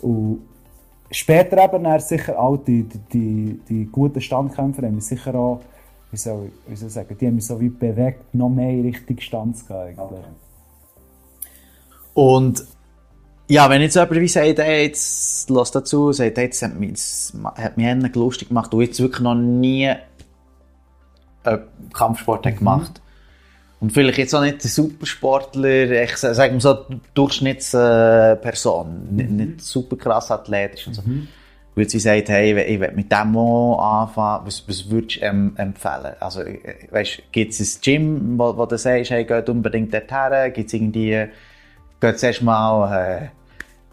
[0.03, 0.43] Und
[1.11, 2.83] später eben dann sicher auch die,
[3.13, 5.61] die, die, guten Standkämpfer haben mich sicher auch,
[6.11, 8.71] wie soll, ich- wie soll ich sagen, die haben mich so wie bewegt, noch mehr
[8.71, 10.25] in Richtung Stand zu gehen eigentlich.
[12.15, 12.65] Und
[13.49, 17.01] ja, wenn jetzt jemand wie sagt, hey, jetzt lass dazu, sagt, hey, das hat mich,
[17.57, 19.91] hat mich lustig gemacht und jetzt wirklich noch nie
[21.45, 21.61] einen
[21.95, 23.01] Kampfsport hat gemacht.
[23.81, 29.61] Und vielleicht jetzt auch nicht der Supersportler, ich sa- sag mal so, Durchschnittsperson, nicht, nicht
[29.61, 31.03] super krass athletisch und so.
[31.03, 35.25] Und jetzt wie sagt, hey, ich will- mit dem auch anfangen, was, was würdest du
[35.27, 36.15] ähm, empfehlen?
[36.19, 36.59] Also, äh,
[36.91, 40.53] weißt, gibt es ein Gym, wo, wo du sagst, hey, geht unbedingt dorthin?
[40.53, 41.27] Gibt es irgendwie,
[42.01, 43.29] geht zuerst mal, äh,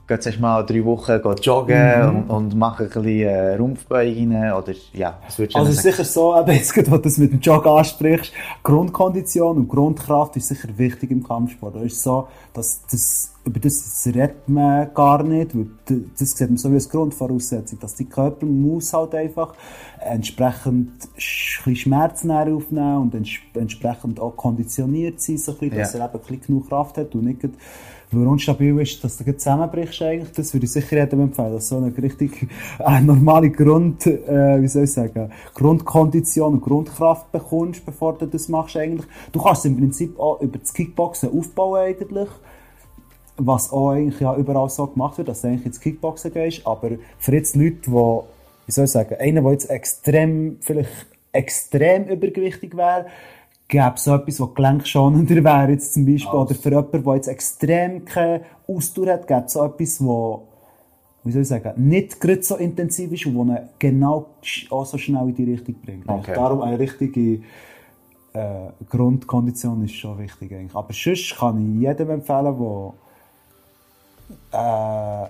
[0.08, 4.74] geht zuerst mal drei Wochen geht joggen und, und mach ein bisschen äh, Rumpfbeugen oder,
[4.94, 7.18] ja, was würdest du Also denn es ist sicher so, eben jetzt, wo du das
[7.18, 8.32] mit dem Jog ansprichst,
[8.64, 11.76] Grundkondition und Grundkraft ist sicher wichtig im Kampfsport.
[11.78, 15.68] Es ist so, dass das, über das redet man gar nicht, weil
[16.18, 19.54] das sieht man so wie als Grundvoraussetzung, dass die Körper muss halt einfach
[20.00, 20.92] entsprechend
[21.66, 26.00] ein Schmerzen aufnehmen und ents entsprechend auch konditioniert sein, so ein bisschen, dass Ja.
[26.00, 27.40] er eben ein bisschen genug Kraft hat und nicht
[28.12, 30.32] weil unstabil ist, dass du zusammenbrichst eigentlich.
[30.34, 32.48] Das würde ich sicher jedem empfehlen, dass so eine richtig
[32.80, 38.50] äh, normale Grund, äh, wie soll ich sagen, Grundkondition und Grundkraft bekommst, bevor du das
[38.50, 39.08] machst eigentlich.
[39.32, 42.30] Du kannst es im Prinzip auch über das Kickboxen aufbauen eigentlich.
[43.38, 46.66] Was auch eigentlich ja überall so gemacht wird, dass du eigentlich ins Kickboxen gehst.
[46.66, 50.90] Aber für jetzt Leute, die, wie soll ich sagen, einer, der jetzt extrem, vielleicht
[51.34, 53.08] extrem übergewichtig wäre,
[53.68, 56.40] gäbe es etwas, was gelenkschonender wäre jetzt zum Beispiel.
[56.40, 60.48] Oder für jemanden, der jetzt extrem keine Ausdauer hat, gäbe es so etwas, wo
[61.26, 64.28] wie soll ich sagen, nicht gerade so intensiv ist und ihn genau
[64.70, 66.08] auch so schnell in die Richtung bringt.
[66.08, 66.36] Okay.
[66.36, 67.42] Darum eine richtige
[68.34, 70.76] äh, Grundkondition ist schon wichtig eigentlich.
[70.76, 72.94] Aber sonst kann ich jedem empfehlen,
[74.54, 75.30] der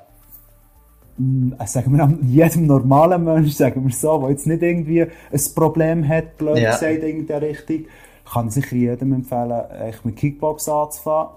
[1.62, 6.06] äh, sagen wir jedem normalen Mensch, sagen wir so, der jetzt nicht irgendwie ein Problem
[6.06, 6.72] hat, blöd Ja.
[6.72, 7.86] gesagt, in der Richtung,
[8.32, 11.30] kann ich sicher jedem empfehlen, echt mit Kickbox anzufangen.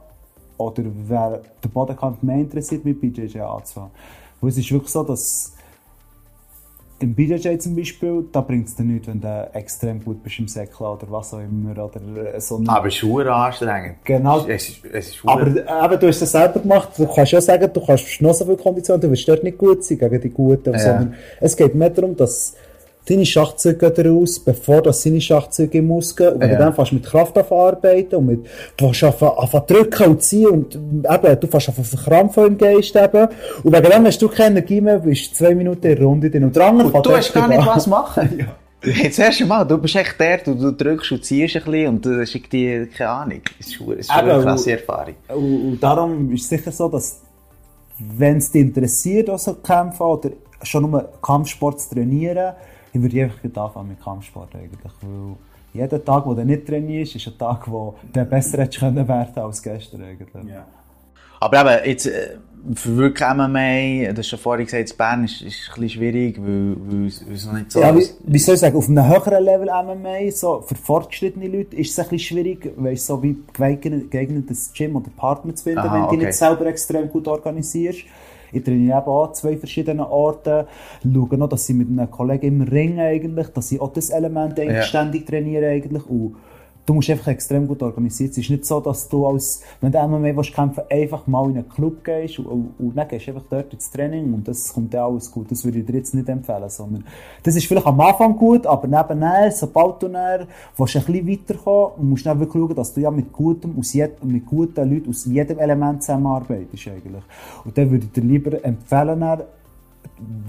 [0.56, 3.90] Oder wer den Bodenkampf mehr interessiert, mit BJJ anzufangen.
[4.40, 5.52] Weil es ist wirklich so, dass
[7.00, 10.48] im BJJ zum Beispiel, da bringt es dir nichts, wenn du extrem gut bist im
[10.48, 11.70] Säckle oder was auch immer.
[11.70, 13.98] Oder äh, so Aber Schuhe anstrengend.
[14.04, 14.44] Genau.
[14.48, 16.88] Es ist, es ist aber äh, eben, du hast das selber gemacht.
[16.96, 19.84] Du kannst ja sagen, du kannst noch so viel Kondition, du wirst dort nicht gut
[19.84, 20.72] sein gegen die Guten.
[20.72, 20.78] Ja.
[20.78, 22.54] Sondern es geht mehr darum, dass
[23.08, 26.34] deine Schachzüge raus, bevor das seine Schachzüge muss gehen.
[26.34, 26.56] Und wenn Ja.
[26.56, 28.46] du dann fährst mit Kraft arbeiten und mit,
[28.76, 33.28] du fährst anfangen drücken und ziehen und eben, du fährst anfangen verkrampfen im Geist eben.
[33.62, 36.44] Und wegen dem hast du keine Energie mehr, bist zwei Minuten in der Runde drin.
[36.44, 38.46] Und andere Und du hast gar nicht was machen.
[38.84, 42.06] Jetzt erst einmal, du bist echt der, du, du drückst und ziehst ein bisschen und
[42.06, 43.40] du hast irgendwie, keine Ahnung.
[43.58, 45.14] Das ist das ist eine krasse Erfahrung.
[45.28, 47.20] Und, und darum ist es sicher so, dass,
[47.98, 50.30] wenn es dich interessiert, also kämpfen oder
[50.62, 52.54] schon nur Kampfsport zu trainieren,
[52.92, 54.92] dann würde ich einfach anfangen mit Kampfsport eigentlich.
[55.02, 55.36] Weil
[55.74, 59.38] jeder Tag, wo du nicht trainierst, ist ein Tag, wo du besser hättest können werden
[59.42, 60.44] als gestern eigentlich.
[61.40, 62.36] Aber eben, jetzt, äh,
[62.74, 66.36] für wirklich MMA, du hast schon vorhin gesagt, in Bern ist, ist ein bisschen schwierig,
[66.42, 69.44] weil, weil, es- noch nicht so Ja, wie, wie soll ich sagen, auf einem höheren
[69.44, 73.36] Level MMA, so für fortgeschrittene Leute, ist es ein bisschen schwierig, weil es so wie
[73.56, 76.26] geeignet- geeignetes Gym oder Partner zu finden, Aha, wenn du dich okay.
[76.26, 78.00] nicht selber extrem gut organisierst.
[78.52, 80.66] Ich trainiere eben auch zwei verschiedenen Orten,
[81.02, 84.58] schaue noch, dass ich mit einem Kollegen im Ring eigentlich, dass ich auch das Element
[84.58, 84.82] eigentlich Ja.
[84.82, 86.36] ständig trainiere eigentlich und
[86.88, 88.40] du musst einfach extrem gut organisiert sein.
[88.40, 91.58] Es ist nicht so, dass du als, wenn du MMA willst kämpfen, einfach mal in
[91.58, 94.72] einen Club gehst und, und, und dann gehst du einfach dort ins Training und das
[94.72, 95.50] kommt dann alles gut.
[95.50, 97.04] Das würde ich dir jetzt nicht empfehlen, sondern
[97.42, 102.08] das ist vielleicht am Anfang gut, aber nebenher, sobald du dann willst ein bisschen weiterkommen,
[102.08, 105.10] musst du dann wirklich schauen, dass du ja mit gutem, aus jed, mit guten Leuten
[105.10, 107.22] aus jedem Element zusammenarbeitest eigentlich.
[107.64, 109.42] Und dann würde ich dir lieber empfehlen, dann,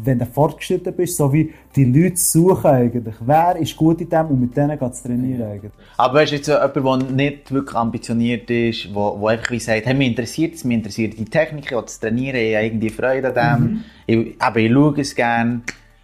[0.03, 3.15] wenn du fortgeschritten bist, so wie die Leute suchen eigentlich.
[3.19, 5.71] Wer ist gut in dem und mit denen geht es trainieren eigentlich.
[5.97, 9.85] Aber weißt du, jetzt jemand, der nicht wirklich ambitioniert ist, wo, wo einfach wie sagt,
[9.85, 12.89] hey, mich interessiert es, mich interessiert die Technik, ich will das trainieren, ich habe irgendwie
[12.89, 15.61] Freude an dem, ich, aber ich schaue es gerne.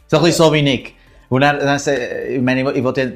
[0.08, 0.94] So ein bisschen so wie ich.
[1.30, 1.80] Und dann, dann,
[2.30, 3.12] ich meine, ich, ich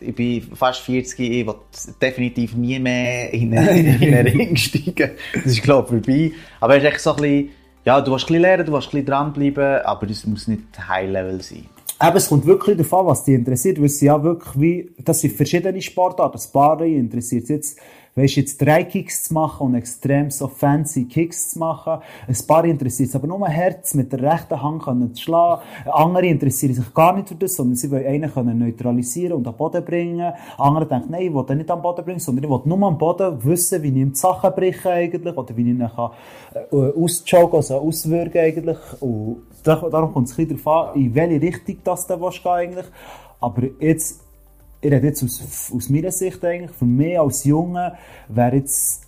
[0.00, 1.54] ich bin fast 40, ich will
[2.00, 5.12] definitiv nie mehr in einen, in einen Ring steigen.
[5.32, 6.32] Das ist, glaube ich, vorbei.
[6.60, 7.50] Aber es ist echt so ein bisschen,
[7.84, 10.62] ja, du willst ein bisschen lernen, du willst ein bisschen dranbleiben, aber es muss nicht
[10.88, 11.66] High-Level sein.
[12.02, 15.34] Eben, es kommt wirklich davon, was dich interessiert, weil es ja wirklich wie, das sind
[15.34, 16.32] verschiedene Sportarten.
[16.32, 17.78] Das Barre interessiert jetzt,
[18.14, 22.00] weißt jetzt drei Kicks zu machen und extrem so fancy Kicks zu machen.
[22.26, 25.62] Ein paar interessiert es aber nur Herz mit der rechten Hand können zu schlagen.
[25.86, 29.56] Andere interessieren sich gar nicht für das, sondern sie wollen einen können neutralisieren und am
[29.56, 30.32] Boden bringen.
[30.58, 32.98] Andere denken, nein, ich will den nicht am Boden bringen, sondern ich will nur am
[32.98, 36.10] Boden wissen, wie ich ihm die Sachen breche eigentlich, oder wie ich ihn kann,
[36.54, 38.78] äh, ausjoggen, also auswirken eigentlich.
[39.00, 42.86] Und darum kommt es ein bisschen darauf an, in welche Richtung das gehen eigentlich.
[43.40, 44.23] Aber jetzt,
[44.84, 47.94] ich rede jetzt aus, aus meiner Sicht eigentlich, für mich als Junge
[48.28, 49.06] wäre jetzt,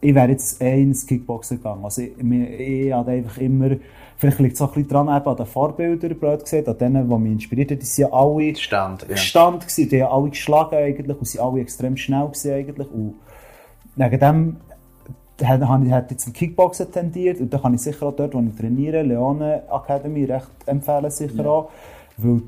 [0.00, 1.84] ich wäre jetzt eh ins Kickboxen gegangen.
[1.84, 3.70] Also ich, ich, ich habe einfach immer,
[4.16, 7.08] vielleicht liegt es auch ein bisschen dran, eben an den Vorbildern, blöd gesehen, an denen,
[7.08, 9.16] die mich inspiriert haben, die sind ja alle Stand, ja.
[9.16, 13.14] Stand gewesen, die haben alle geschlagen eigentlich und sind alle extrem schnell gewesen eigentlich und
[13.96, 14.56] wegen dem
[15.42, 18.54] habe ich halt zum Kickboxen tendiert und da kann ich sicher auch dort, wo ich
[18.54, 21.50] trainiere, Leone Academy, recht empfehlen sicher ja.
[21.50, 21.70] auch,
[22.18, 22.42] weil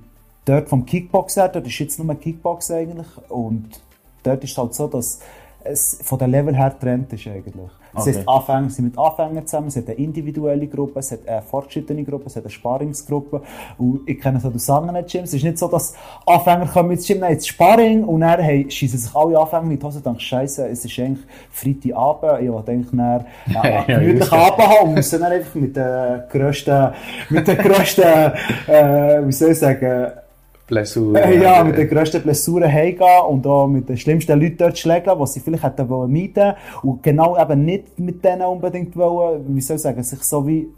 [0.44, 3.80] dort vom Kickboxen her, dort ist jetzt nur Kickboxen eigentlich und
[4.22, 5.20] dort ist es halt so, dass
[5.64, 7.70] es von der Level her trennt ist eigentlich.
[7.94, 8.18] Das okay.
[8.18, 12.04] heißt, Anfänger sind mit Anfängern zusammen, es hat eine individuelle Gruppe, es hat eine fortgeschrittene
[12.04, 13.40] Gruppe, es hat eine Sparingsgruppe.
[13.78, 15.28] Und ich kenne es auch aus anderen Gyms.
[15.28, 15.94] Es ist nicht so, dass
[16.26, 19.78] Anfänger kommen ins Gym, nein, jetzt Sparring und dann hey, schießen sich alle Anfänger in
[19.78, 23.24] die Hose und denken, Scheiße, es ist eigentlich Freitagabend, ich will eigentlich dann
[23.62, 26.92] äh, gemütlich Abend haben und muss dann einfach mit der grössten,
[27.30, 30.12] mit der grössten, äh, wie soll ich sagen,
[30.66, 31.16] Blessuren.
[31.16, 35.12] Äh, ja, mit den grössten Blessuren heimgehen und auch mit den schlimmsten Leuten dort schlägen,
[35.18, 39.60] die sie vielleicht hätten wollen mieten und genau eben nicht mit denen unbedingt wollen, wie
[39.60, 40.68] soll ich sagen, sich so wie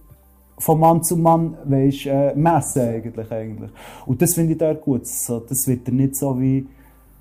[0.58, 3.70] von Mann zu Mann weißt, äh, messen eigentlich, eigentlich.
[4.06, 5.06] Und das finde ich dort gut.
[5.06, 6.66] So, das wird nicht so wie,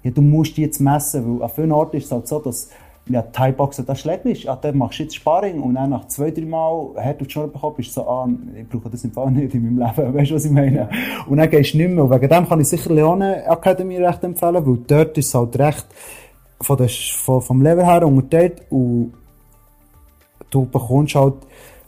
[0.04, 2.70] ja, du musst die jetzt messen, weil an vielen Orten ist es halt so, dass
[3.08, 4.50] ja, Thai-Boxen, das schlägt nicht.
[4.50, 7.34] Ah, dann machst du jetzt Sparring und dann nach zwei, drei Mal hart auf die
[7.34, 10.14] Schnur bekommen, bist du so, ah, ich brauche das im Fall nicht in meinem Leben.
[10.16, 10.90] Weißt du, was ich meine?
[11.28, 12.04] Und dann gehst du nicht mehr.
[12.04, 15.58] Und wegen dem kann ich sicher Leone Academy recht empfehlen, weil dort ist es halt
[15.60, 15.86] recht
[16.62, 19.14] von der, von, vom Level her unterteilt und
[20.50, 21.36] du bekommst halt,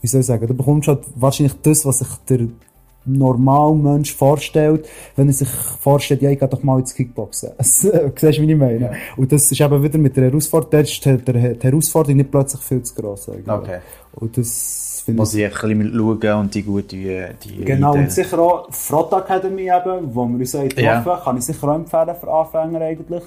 [0.01, 2.47] wie soll ich sagen, du bekommst halt wahrscheinlich das, was sich der
[3.08, 7.51] normaler Mensch vorstellt, wenn er sich vorstellt, ja, ich gehe doch mal ins Kickboxen.
[7.60, 8.80] Siehst du, wie ich meine?
[8.80, 8.91] Ja.
[9.16, 12.84] Und das ist eben wieder mit der Herausforderung, ist die, die Herausforderung nicht plötzlich viel
[12.84, 13.30] zu gross.
[13.30, 13.47] Eigentlich.
[13.47, 13.80] Okay.
[14.14, 18.05] Und das finde Muss ich ein bisschen schauen und die gute, die Genau, Ideen.
[18.05, 21.22] und sicher auch Front Academy eben, wo wir uns getroffen ja.
[21.24, 23.24] kann ich sicher auch empfehlen für Anfänger eigentlich.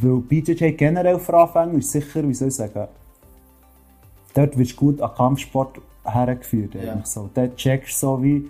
[0.00, 2.88] Weil BJJ generell für Anfänger ist sicher, wie soll ich sagen,
[4.32, 6.74] dort wirst du gut an Kampfsport hergeführt.
[6.74, 7.00] Ja.
[7.04, 7.28] So.
[7.34, 8.48] Dort checkst du so wie,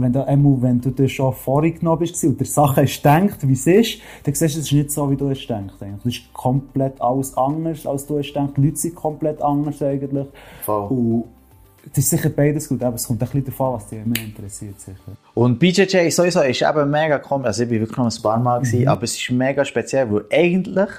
[0.00, 3.52] wenn du, einmal, wenn du dir schon vorgenommen bist und der Sache hast gedacht, wie
[3.52, 5.74] es ist, dann siehst du, es ist nicht so, wie du es denkst.
[5.98, 8.54] Es ist komplett alles anders, als du es denkst.
[8.56, 10.26] Die Leute sind komplett anders eigentlich.
[10.64, 10.86] Voll.
[10.88, 11.24] Und
[11.84, 14.80] das ist sicher beides gut, aber es kommt ein bisschen davon, was dich mehr interessiert.
[14.80, 14.98] Sicher.
[15.34, 17.46] Und BJJ sowieso ist eben mega komisch.
[17.46, 18.88] Also ich war wirklich noch ein paar Mal, gewesen, mhm.
[18.88, 20.90] aber es ist mega speziell, weil eigentlich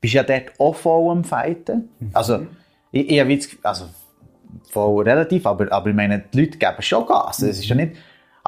[0.00, 1.88] bist du ja dort auch voll am Fighten.
[1.98, 2.10] Mhm.
[2.12, 2.46] Also,
[2.92, 3.86] ich, ich habe also
[4.70, 7.42] voll relativ, aber, aber ich meine, die Leute geben schon Gas.
[7.42, 7.96] Es ist ja nicht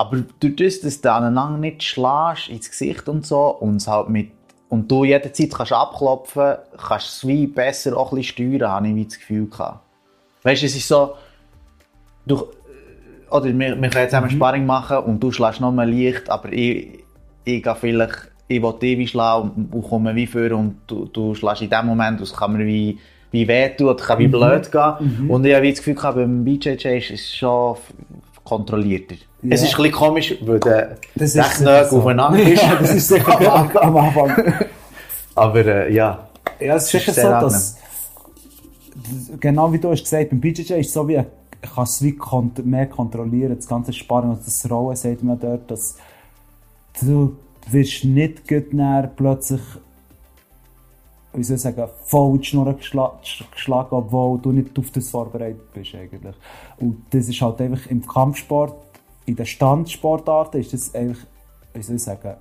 [0.01, 4.31] aber durch das, dass du aneinander nicht schlägst ins Gesicht und so und halt mit
[4.71, 8.89] und du jederzeit kannst abklopfen, kannst du es wie besser auch ein bisschen steuern, habe
[8.89, 9.81] ich wie das Gefühl gehabt.
[10.43, 11.17] Weißt du, es ist so,
[12.25, 12.47] du,
[13.31, 14.37] oder wir, wir können jetzt zusammen mhm.
[14.37, 17.05] Sparring machen und du schlägst noch mehr Licht, aber ich,
[17.45, 21.35] ich gehe vielleicht, ich will dich wie schlagen und komme wie vor und du, du
[21.35, 22.99] schlägst in dem Moment, das kann mir wie,
[23.33, 24.33] wie wehtun oder kann wie mhm.
[24.33, 24.95] blöd gehen.
[24.99, 25.31] Mhm.
[25.31, 27.77] Und ich habe wie das Gefühl gehabt, beim BJJ ist es schon
[28.45, 29.17] kontrollierter.
[29.43, 29.55] Ja.
[29.55, 32.63] Es ist ein bisschen komisch, weil der Knöchel aufeinander ist.
[32.63, 34.55] ja, das ist sicher am, am Anfang.
[35.35, 36.29] Aber äh, ja.
[36.61, 37.77] Ja, es ist sicher so, dass
[39.41, 41.15] genau wie du hast gesagt, beim BJJ ist es so wie,
[41.63, 45.39] ich kann es wie kont mehr kontrollieren, das ganze Sparen und das Rollen, sagt man
[45.41, 45.97] dort, dass
[47.01, 47.37] du
[47.71, 48.71] wirst nicht gut
[49.17, 49.61] plötzlich
[51.33, 55.95] wie soll ich sagen, voll die Schnur geschlagen, obwohl du nicht auf das vorbereitet bist
[55.95, 56.35] eigentlich.
[56.79, 58.75] Und das ist halt einfach im Kampfsport,
[59.27, 61.27] in den Standsportarten ist das eigentlich,
[61.75, 62.37] wie soll ich sagen,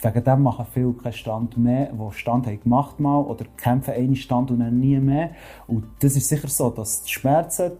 [0.00, 4.16] wegen dem machen viele keinen Stand mehr, die Stand haben gemacht mal oder kämpfen einen
[4.16, 5.30] Stand und dann nie mehr.
[5.66, 7.72] Und das ist sicher so, dass die Schmerzen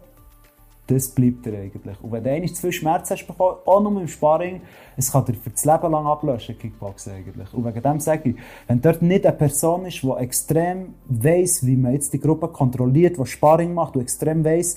[0.86, 1.97] das bleibt dir eigentlich.
[2.02, 4.61] Und wenn du einmal zu viel Schmerz hast bekommen, auch nur im Sparring,
[4.97, 7.52] es kann dir für das Leben lang ablöschen, Kickboxen eigentlich.
[7.55, 8.36] Und wegen dem sage ich,
[8.66, 13.16] wenn dort nicht eine Person ist, die extrem weiss, wie man jetzt die Gruppe kontrolliert,
[13.16, 14.77] die Sparring macht, die extrem weiss,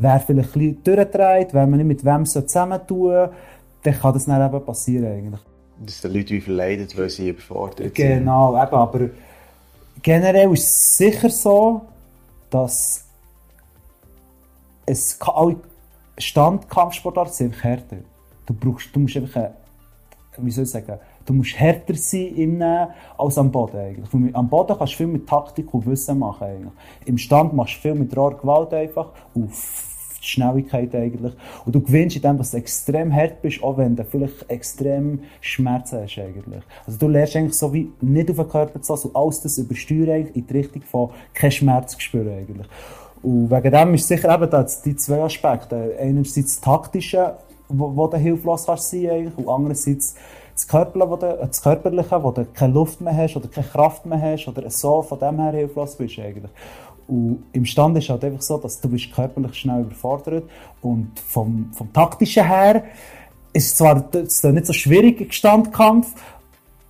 [0.00, 3.30] wer vielleicht ein bisschen durchdreht, wer man nicht mit wem zusammentun soll,
[3.82, 5.40] dann kann das dann eben passieren eigentlich.
[5.78, 9.10] Dass die Leute wie verleiden, weil sie überfordert Genau, eben, aber
[10.02, 11.82] generell ist es sicher so,
[12.50, 13.04] dass
[14.86, 15.56] es alle
[16.18, 17.96] Standkampfsportarten sind einfach härter.
[18.44, 19.50] Du, brauchst, du musst einfach,
[20.36, 24.34] wie soll ich sagen, du musst härter sein im Nehmen als am Boden eigentlich.
[24.34, 26.72] Am Boden kannst du viel mit Taktik und Wissen machen eigentlich.
[27.06, 29.89] Im Stand machst du viel mit roher Gewalt einfach, auf
[30.22, 31.32] die Schnelligkeit eigentlich.
[31.64, 35.20] Und du gewinnst in dem, dass du extrem hart bist, auch wenn du vielleicht extrem
[35.40, 36.62] Schmerzen hast eigentlich.
[36.86, 40.28] Also du lernst eigentlich so wie nicht auf den Körper zu lassen alles das übersteuern
[40.34, 42.66] in die Richtung von kein Schmerz spüren eigentlich.
[43.22, 45.94] Und wegen dem ist sicher eben das, die zwei Aspekte.
[46.00, 47.34] Einerseits das Taktische,
[47.68, 50.14] wo, wo du hilflos kannst sein eigentlich, und andererseits
[50.54, 54.06] das Körperliche, wo du, das Körperliche, wo du keine Luft mehr hast oder keine Kraft
[54.06, 56.50] mehr hast oder so von dem her hilflos bist eigentlich.
[57.10, 60.44] Und im Stand ist halt einfach so, dass du bist körperlich schnell überfordert
[60.80, 62.84] und vom, vom taktischen her
[63.52, 66.14] ist zwar ist nicht so schwierig Standkampf,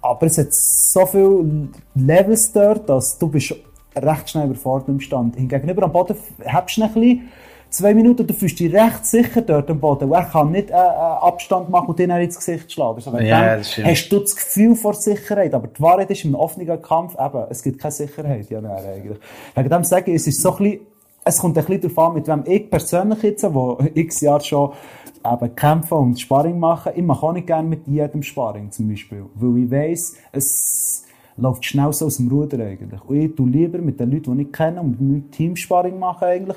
[0.03, 3.55] aber es hat so viele Levels dort, dass du bist
[3.97, 5.37] recht schnell überfordert im Stand.
[5.37, 6.15] Hingegen am Boden
[6.45, 7.29] hast du ein bisschen
[7.71, 10.05] zwei Minuten, du fühlst dich recht sicher dort am Boden.
[10.05, 12.97] Und er kann nicht äh, äh, Abstand machen und dir ins Gesicht schlagen.
[12.97, 15.55] Also, ja, hast du das Gefühl vor Sicherheit.
[15.55, 18.51] Aber die Wahrheit ist, im offenen Kampf eben, es gibt keine Sicherheit.
[18.51, 19.19] Ja, nein, eigentlich.
[19.55, 20.81] Wegen dem sage ich, es ist so ein bisschen,
[21.25, 24.73] es kommt ein bisschen darauf an, mit wem ich persönlich jetzt, wo x Jahre schon
[25.25, 29.27] eben kämpfen und Sparring machen, ich mache auch nicht gerne mit jedem Sparring zum Beispiel.
[29.35, 31.05] Weil ich weiss, es,
[31.41, 33.03] läuft schnell so aus dem Ruder eigentlich.
[33.05, 36.25] Und ich tue lieber mit den Leuten, die ich kenne, und mit meinem Teamsparring machen
[36.25, 36.57] eigentlich,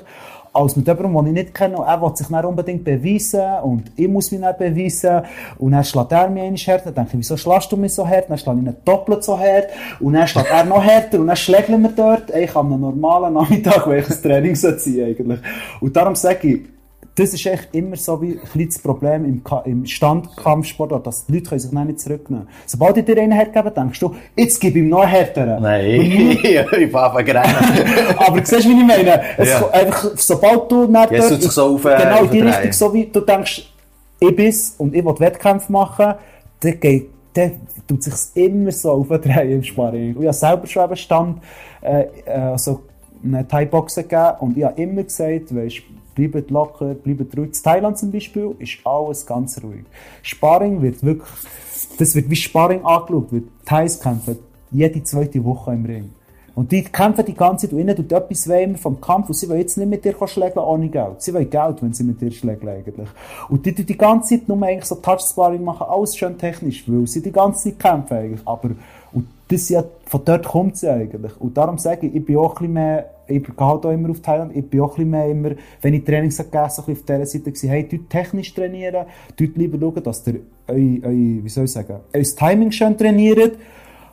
[0.54, 1.76] als mit jemandem, den ich nicht kenne.
[1.86, 5.22] Er will sich dann unbedingt beweisen und ich muss mich dann beweisen.
[5.58, 6.92] Und dann schlägt er mich einmal härter.
[6.92, 8.30] Dann denke ich, wieso schlägst du mich so hart?
[8.30, 9.66] Dann schlägt ich ihn doppelt so hart.
[10.00, 12.30] Und dann schlägt er noch härter und dann schlägeln wir dort.
[12.34, 15.40] Ich habe einen normalen Nachmittag, welches Training ziehen eigentlich.
[15.80, 16.73] Und darum sage ich,
[17.16, 21.58] das ist echt immer so wie ein das Problem im, im Standkampfsport, dass die Leute
[21.58, 22.58] sich nicht zurücknehmen können.
[22.66, 25.62] Sobald ich dir einen hergebe, denkst du, jetzt gebe ich ihm noch einen härteren.
[25.62, 27.54] Nein, ich fange an
[28.18, 29.22] Aber siehst du, wie ich meine?
[29.36, 29.68] Es ja.
[29.70, 33.20] einfach, sobald du nicht ja, dort, so auf, genau in die Richtung, so wie du
[33.20, 33.72] denkst,
[34.18, 36.14] ich bin und ich will Wettkämpfe machen,
[36.60, 37.52] dann geht dann
[37.88, 40.14] tut sich immer so aufdrehen im Sparring.
[40.14, 41.42] Und ich habe selber schon einen Stand,
[41.82, 42.82] äh, äh, so
[43.22, 45.82] eine Thai-Boxen gegeben und ich habe immer gesagt, weißt,
[46.14, 47.48] bleibt locker, bleibt ruhig.
[47.56, 49.84] In Thailand zum Beispiel ist alles ganz ruhig.
[50.22, 51.28] Sparring wird wirklich,
[51.98, 54.38] das wird wie Sparring angeschaut, wird Thais kämpfen
[54.70, 56.10] jede zweite Woche im Ring.
[56.54, 59.48] Und die kämpfen die ganze Zeit und ihnen tut etwas weh vom Kampf und sie
[59.48, 61.20] wollen jetzt nicht mit dir schlägeln ohne Geld.
[61.20, 63.08] Sie wollen Geld, wenn sie mit dir schlägeln eigentlich.
[63.48, 67.06] Und die tun die ganze Zeit nur eigentlich so Touch-Sparring machen, alles schön technisch, weil
[67.08, 68.40] sie die ganze Zeit kämpfen eigentlich.
[68.44, 68.70] Aber,
[69.12, 71.32] und das ja, von dort kommt sie eigentlich.
[71.40, 74.10] Und darum sage ich, ich bin auch ein bisschen mehr, ich gehe halt auch immer
[74.10, 75.50] auf Thailand, ich bin auch ein bisschen mehr immer,
[75.82, 79.06] wenn ich Trainings gegeben so auf dieser Seite gewesen, hey, dort technisch trainieren,
[79.36, 83.56] dort lieber schauen, dass ihr eu, eu, wie soll ich sagen, euer Timing schön trainiert,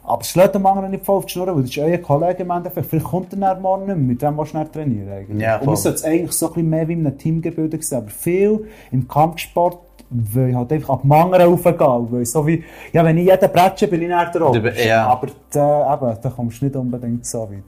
[0.04, 2.44] aber es lässt dem anderen nicht voll auf die Schnur, weil das ist euer Kollege
[2.44, 2.88] im Endeffekt.
[2.88, 5.42] Vielleicht kommt er morgen nicht mehr, mit dem willst du nicht trainieren eigentlich.
[5.42, 7.98] Ja, Und man sollte es eigentlich so ein bisschen mehr wie in einem Teamgebilde sehen,
[8.00, 9.80] aber viel im Kampfsport
[10.12, 11.78] weil ich halt einfach ab dem anderen raufgehe.
[11.80, 14.58] Weil so wie, ja, wenn ich jeden bretsche, bin ich näher drauf.
[14.76, 15.08] Ja.
[15.08, 17.64] Aber da, eben, da kommst du nicht unbedingt so weit.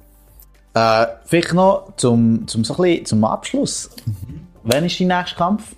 [0.76, 3.92] Äh, vielleicht noch zum, zum, so ein bisschen, zum Abschluss.
[4.06, 4.48] Mhm.
[4.64, 5.76] Wann ist dein nächster Kampf?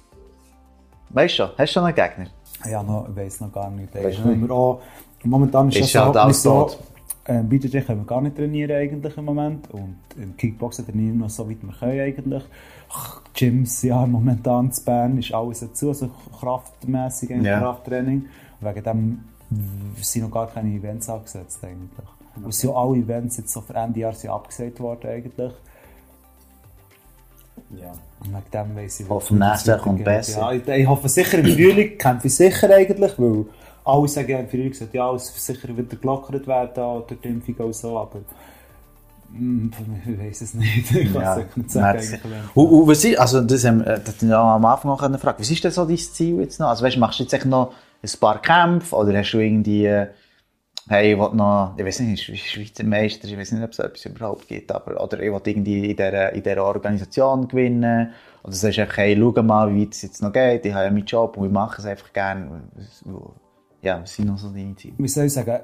[1.09, 1.49] Weißt du schon?
[1.57, 2.27] Hast du schon einen Gegner?
[2.69, 3.93] Ja, noch, ich weiß noch gar nicht.
[3.93, 4.51] Weißt nicht?
[4.51, 4.81] Auch,
[5.25, 6.69] momentan ist, ist ja halt alles so,
[7.27, 11.25] ähm, BJJ können wir gar nicht trainieren eigentlich im Moment und im Kickboxen trainieren wir
[11.25, 12.43] noch so weit wir können eigentlich.
[13.33, 17.59] Gyms, ja, momentan zu Bern ist alles dazu, also kraftmässig, yeah.
[17.59, 18.25] Krafttraining.
[18.61, 19.23] Und wegen dem
[20.01, 22.07] sind noch gar keine Events angesetzt eigentlich.
[22.35, 22.45] Okay.
[22.45, 25.51] Und sind alle Events jetzt so für Ende Jahr sind abgesagt worden eigentlich.
[27.71, 27.91] Ja.
[28.19, 30.41] Und wegen dem weiss ich, Hoffen nächstes Jahr kommt besser.
[30.41, 33.45] Ja, ich, ich, hoffe sicher im Frühling, kämpfe ich sicher eigentlich, weil
[33.85, 37.97] alle sagen im Frühling, ja, es sicher wieder gelockert werden durch die Impfung und so,
[37.99, 38.21] aber
[39.31, 39.71] hm,
[40.05, 40.91] ich weiß es nicht.
[40.95, 42.21] Ich kann ja, es nicht sagen.
[42.53, 45.51] Und, und was ist, also das haben wir das ja am Anfang auch gefragt, was
[45.51, 46.69] ist denn so dein Ziel jetzt noch?
[46.69, 49.87] Also weißt, machst du jetzt echt noch ein paar Kämpfe oder hast du irgendwie,
[50.87, 54.05] hey, ich will noch, ich weiß nicht, Schweizer Meister, ich weiß nicht, ob es etwas
[54.05, 58.11] überhaupt gibt, aber, oder ich will irgendwie in dieser, in dieser Organisation gewinnen
[58.43, 60.91] oder sagst du einfach, hey, schau mal, wie es jetzt noch geht, ich habe ja
[60.91, 62.69] meinen Job und ich mache es einfach gerne.
[63.85, 64.95] Ja, sind noch so deine Ziele?
[64.97, 65.59] Wie soll ich sagen,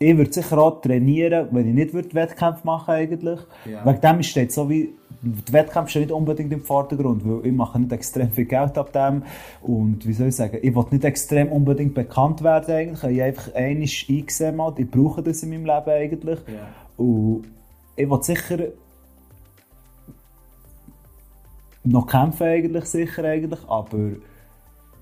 [0.00, 3.38] ich würde sicher auch trainieren, wenn ich nicht würde Wettkämpfe machen eigentlich.
[3.64, 3.86] Ja.
[3.86, 4.92] Wegen dem steht so wie,
[5.22, 8.92] die Wettkämpfe stehen nicht unbedingt im Vordergrund, weil ich mache nicht extrem viel Geld ab
[8.92, 9.22] dem
[9.60, 13.04] und wie soll ich sagen, ich will nicht extrem unbedingt bekannt werden eigentlich.
[13.04, 14.74] Ich habe einfach einiges eingesehen, mal.
[14.76, 16.40] ich brauche das in meinem Leben eigentlich.
[16.48, 17.04] Ja.
[17.04, 17.44] Und
[17.94, 18.58] ich will sicher
[21.84, 23.98] noch kämpfen eigentlich, sicher eigentlich, aber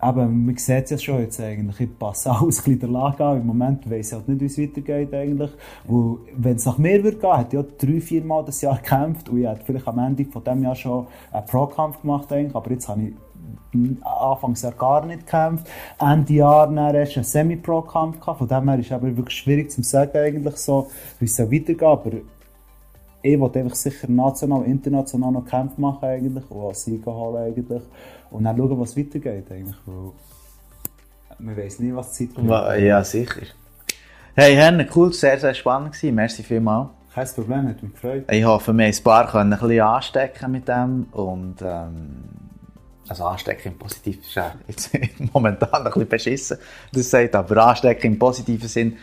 [0.03, 3.41] eben, man sieht es ja schon jetzt eigentlich, ich passe alles ein der Lage an.
[3.41, 5.51] Im Moment weiss ich halt nicht, wie es weitergeht eigentlich.
[5.87, 8.77] Und wenn es nach mir würde gehen, hätte ich ja drei, vier Mal das Jahr
[8.83, 12.55] gekämpft und ich hätte vielleicht am Ende von dem Jahr schon einen Pro-Kampf gemacht eigentlich,
[12.55, 13.15] aber jetzt habe ich
[14.03, 15.69] Anfangsjahr gar nicht gekämpft.
[15.99, 18.39] Ende Jahr dann erst einen Semi-Pro-Kampf gehabt.
[18.39, 21.83] Von dem her ist es aber wirklich schwierig zu sagen eigentlich so, wie es weitergeht.
[21.83, 22.11] Aber
[23.23, 27.83] ich wollte einfach sicher national, international noch Kämpfe machen eigentlich und auch Siege holen eigentlich
[28.31, 30.13] und dann schauen, was weitergeht eigentlich, weil
[31.39, 32.51] man weiß nie, was die Zeit bringt.
[32.51, 33.43] Ja, sicher.
[34.35, 36.91] Hey Herne, cool, sehr, sehr spannend gewesen, merci vielmals.
[37.13, 38.25] Kein Problem, hat mich gefreut.
[38.31, 42.23] Ich hoffe, wir ein paar können ein bisschen anstecken mit dem und ähm,
[43.09, 44.91] also anstecken im positiven Sinn, jetzt
[45.33, 46.59] momentan ein bisschen beschissen,
[46.93, 48.97] das sagt, aber anstecken im positiven Sinn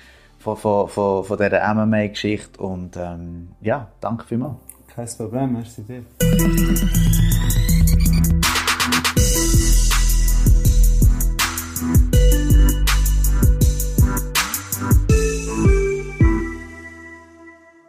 [0.56, 2.62] von, von, von, von dieser MMA-Geschichte.
[2.62, 4.56] Und ähm, ja, danke vielmals.
[4.88, 6.06] Kein Problem, merci dir.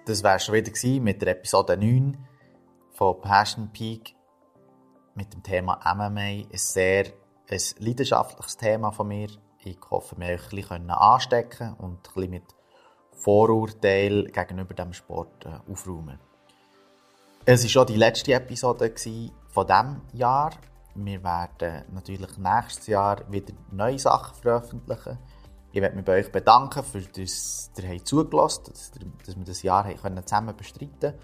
[0.05, 2.17] Das war schon wieder mit der Episode 9
[2.93, 4.17] von Passion Peak
[5.15, 6.21] mit dem Thema MMA.
[6.21, 7.07] Ein sehr
[7.51, 9.29] ein leidenschaftliches Thema von mir
[9.71, 12.45] ich hoffe, wir euch ein bisschen anstecken und ein bisschen mit
[13.13, 16.19] Vorurteilen gegenüber dem Sport äh, aufräumen.
[17.45, 18.93] Es war schon die letzte Episode
[19.49, 20.51] von diesem Jahr.
[20.95, 25.19] Wir werden natürlich nächstes Jahr wieder neue Sachen veröffentlichen.
[25.73, 28.91] Ich möchte mich bei euch bedanken, für das ihr zugelassen dass,
[29.25, 29.87] dass wir das Jahr
[30.25, 31.19] zusammen bestreiten können.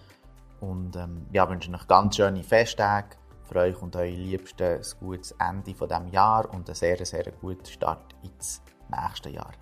[0.61, 5.33] Und ähm, ja, wünsche euch ganz schöne Festtage für euch und eure Liebsten ein gutes
[5.33, 9.53] Ende von diesem Jahr und einen sehr, sehr guten Start ins nächste Jahr.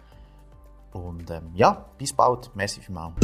[0.93, 2.51] Und ähm, ja, bis bald.
[2.55, 3.17] Merci vielmals.